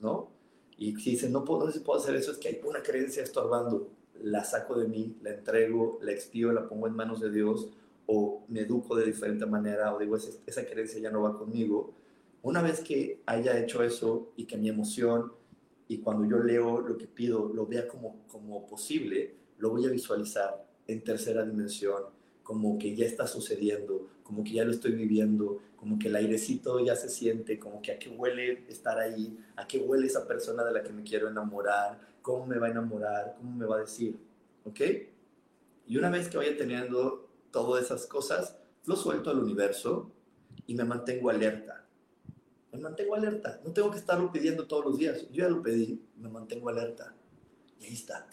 ¿no? 0.00 0.30
Y 0.76 0.94
si 0.96 1.12
dice, 1.12 1.30
no, 1.30 1.44
puedo, 1.44 1.60
no 1.64 1.72
sé 1.72 1.78
si 1.78 1.84
puedo 1.84 2.00
hacer 2.00 2.16
eso, 2.16 2.32
es 2.32 2.38
que 2.38 2.48
hay 2.48 2.60
una 2.64 2.82
creencia 2.82 3.22
estorbando. 3.22 3.90
La 4.22 4.44
saco 4.44 4.78
de 4.78 4.86
mí, 4.86 5.16
la 5.22 5.30
entrego, 5.30 5.98
la 6.02 6.12
expío, 6.12 6.52
la 6.52 6.68
pongo 6.68 6.86
en 6.86 6.94
manos 6.94 7.20
de 7.20 7.30
Dios 7.30 7.70
o 8.06 8.44
me 8.48 8.60
educo 8.60 8.96
de 8.96 9.06
diferente 9.06 9.46
manera 9.46 9.94
o 9.94 9.98
digo, 9.98 10.16
esa 10.16 10.66
creencia 10.66 11.00
ya 11.00 11.10
no 11.10 11.22
va 11.22 11.38
conmigo. 11.38 11.94
Una 12.42 12.60
vez 12.60 12.80
que 12.80 13.22
haya 13.26 13.58
hecho 13.58 13.82
eso 13.82 14.32
y 14.36 14.44
que 14.44 14.56
mi 14.56 14.68
emoción 14.68 15.32
y 15.88 15.98
cuando 15.98 16.28
yo 16.28 16.42
leo 16.42 16.80
lo 16.80 16.96
que 16.96 17.06
pido 17.06 17.50
lo 17.54 17.66
vea 17.66 17.88
como, 17.88 18.26
como 18.28 18.66
posible, 18.66 19.34
lo 19.58 19.70
voy 19.70 19.86
a 19.86 19.90
visualizar 19.90 20.66
en 20.86 21.02
tercera 21.02 21.44
dimensión, 21.44 22.02
como 22.42 22.78
que 22.78 22.94
ya 22.94 23.06
está 23.06 23.26
sucediendo, 23.26 24.08
como 24.22 24.44
que 24.44 24.52
ya 24.52 24.64
lo 24.64 24.70
estoy 24.70 24.92
viviendo, 24.92 25.60
como 25.76 25.98
que 25.98 26.08
el 26.08 26.16
airecito 26.16 26.84
ya 26.84 26.96
se 26.96 27.08
siente, 27.08 27.58
como 27.58 27.80
que 27.80 27.92
a 27.92 27.98
qué 27.98 28.10
huele 28.10 28.64
estar 28.68 28.98
ahí, 28.98 29.38
a 29.56 29.66
qué 29.66 29.78
huele 29.78 30.06
esa 30.06 30.26
persona 30.26 30.64
de 30.64 30.72
la 30.72 30.82
que 30.82 30.92
me 30.92 31.02
quiero 31.02 31.28
enamorar, 31.28 31.98
cómo 32.22 32.46
me 32.46 32.58
va 32.58 32.68
a 32.68 32.70
enamorar, 32.70 33.34
cómo 33.36 33.54
me 33.56 33.66
va 33.66 33.76
a 33.76 33.80
decir, 33.80 34.16
¿ok? 34.64 34.80
Y 35.86 35.96
una 35.96 36.10
vez 36.10 36.28
que 36.28 36.38
vaya 36.38 36.56
teniendo 36.56 37.23
todas 37.62 37.84
esas 37.84 38.06
cosas, 38.06 38.56
lo 38.84 38.96
suelto 38.96 39.30
al 39.30 39.38
universo 39.38 40.10
y 40.66 40.74
me 40.74 40.84
mantengo 40.84 41.30
alerta. 41.30 41.86
Me 42.72 42.80
mantengo 42.80 43.14
alerta. 43.14 43.60
No 43.64 43.70
tengo 43.70 43.92
que 43.92 43.98
estarlo 43.98 44.32
pidiendo 44.32 44.66
todos 44.66 44.84
los 44.84 44.98
días. 44.98 45.22
Yo 45.30 45.44
ya 45.44 45.48
lo 45.48 45.62
pedí, 45.62 46.02
me 46.16 46.28
mantengo 46.28 46.68
alerta. 46.68 47.14
Y 47.80 47.84
ahí 47.84 47.92
está. 47.92 48.26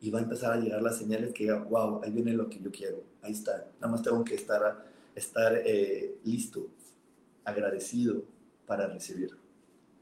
Y 0.00 0.10
va 0.10 0.18
a 0.18 0.22
empezar 0.22 0.52
a 0.52 0.56
llegar 0.56 0.82
las 0.82 0.98
señales 0.98 1.32
que, 1.32 1.52
wow, 1.52 2.00
ahí 2.02 2.10
viene 2.10 2.32
lo 2.32 2.48
que 2.48 2.58
yo 2.58 2.72
quiero. 2.72 3.04
Ahí 3.22 3.32
está. 3.32 3.70
Nada 3.80 3.92
más 3.92 4.02
tengo 4.02 4.24
que 4.24 4.34
estar, 4.34 4.84
estar 5.14 5.52
eh, 5.64 6.18
listo, 6.24 6.66
agradecido 7.44 8.24
para 8.66 8.88
recibir. 8.88 9.36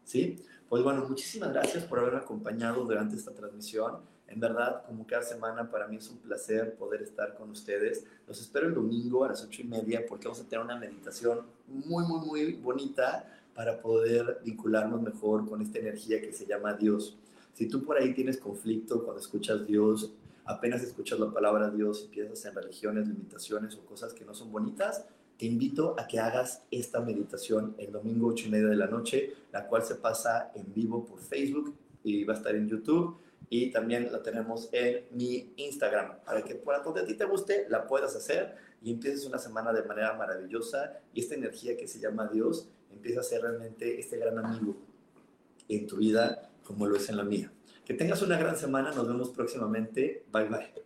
¿Sí? 0.04 0.36
Pues 0.66 0.82
bueno, 0.82 1.07
muchísimas 1.07 1.52
gracias 1.52 1.84
por 1.84 1.98
haberme 1.98 2.20
acompañado 2.20 2.84
durante 2.84 3.16
esta 3.16 3.32
transmisión. 3.32 4.00
En 4.29 4.41
verdad, 4.41 4.85
como 4.87 5.07
cada 5.07 5.22
semana, 5.22 5.70
para 5.70 5.87
mí 5.87 5.97
es 5.97 6.11
un 6.11 6.18
placer 6.18 6.74
poder 6.74 7.03
estar 7.03 7.35
con 7.37 7.51
ustedes. 7.51 8.05
Los 8.27 8.41
espero 8.41 8.66
el 8.66 8.74
domingo 8.74 9.24
a 9.24 9.29
las 9.29 9.45
ocho 9.45 9.62
y 9.62 9.64
media 9.64 10.05
porque 10.09 10.27
vamos 10.27 10.41
a 10.41 10.49
tener 10.49 10.64
una 10.64 10.77
meditación 10.77 11.43
muy, 11.68 12.05
muy, 12.05 12.27
muy 12.27 12.53
bonita 12.55 13.33
para 13.55 13.81
poder 13.81 14.41
vincularnos 14.45 15.01
mejor 15.01 15.49
con 15.49 15.62
esta 15.62 15.79
energía 15.79 16.20
que 16.20 16.33
se 16.33 16.45
llama 16.45 16.74
Dios. 16.74 17.16
Si 17.55 17.68
tú 17.68 17.85
por 17.85 17.97
ahí 17.97 18.12
tienes 18.14 18.37
conflicto 18.39 19.03
cuando 19.05 19.20
escuchas 19.20 19.66
Dios, 19.66 20.12
apenas 20.45 20.83
escuchas 20.83 21.18
la 21.18 21.33
palabra 21.33 21.70
Dios 21.70 22.05
y 22.05 22.14
piensas 22.14 22.45
en 22.45 22.55
religiones, 22.55 23.09
limitaciones 23.09 23.77
o 23.77 23.87
cosas 23.87 24.12
que 24.12 24.24
no 24.24 24.35
son 24.35 24.51
bonitas, 24.51 25.07
te 25.39 25.47
invito 25.47 25.95
a 25.99 26.07
que 26.07 26.18
hagas 26.18 26.62
esta 26.70 27.01
meditación 27.01 27.74
el 27.79 27.93
domingo 27.93 28.29
ocho 28.29 28.49
y 28.49 28.51
media 28.51 28.68
de 28.68 28.77
la 28.77 28.87
noche, 28.87 29.35
la 29.53 29.66
cual 29.66 29.83
se 29.83 29.95
pasa 29.95 30.51
en 30.55 30.72
vivo 30.74 31.05
por 31.05 31.20
Facebook 31.20 31.74
y 32.03 32.24
va 32.24 32.35
a 32.35 32.37
estar 32.37 32.55
en 32.55 32.68
YouTube 32.68 33.18
y 33.49 33.70
también 33.70 34.11
la 34.11 34.22
tenemos 34.22 34.68
en 34.72 35.07
mi 35.11 35.53
Instagram 35.57 36.20
para 36.24 36.42
que 36.42 36.55
donde 36.84 37.01
a 37.01 37.05
ti 37.05 37.14
te 37.14 37.24
guste 37.24 37.66
la 37.68 37.86
puedas 37.86 38.14
hacer 38.16 38.57
y 38.82 38.92
empieces 38.92 39.24
una 39.26 39.38
semana 39.38 39.72
de 39.72 39.82
manera 39.82 40.14
maravillosa 40.14 41.01
y 41.12 41.20
esta 41.20 41.34
energía 41.34 41.76
que 41.76 41.86
se 41.86 42.01
llama 42.01 42.28
Dios 42.32 42.68
empieza 42.90 43.20
a 43.20 43.22
ser 43.22 43.42
realmente 43.42 43.99
este 44.01 44.18
gran 44.18 44.38
amigo 44.38 44.76
en 45.68 45.86
tu 45.86 45.97
vida 45.97 46.51
como 46.64 46.86
lo 46.86 46.97
es 46.97 47.09
en 47.09 47.16
la 47.16 47.24
mía. 47.24 47.53
Que 47.84 47.94
tengas 47.94 48.20
una 48.22 48.36
gran 48.36 48.57
semana, 48.57 48.92
nos 48.92 49.07
vemos 49.07 49.30
próximamente. 49.30 50.24
Bye 50.32 50.49
bye. 50.49 50.86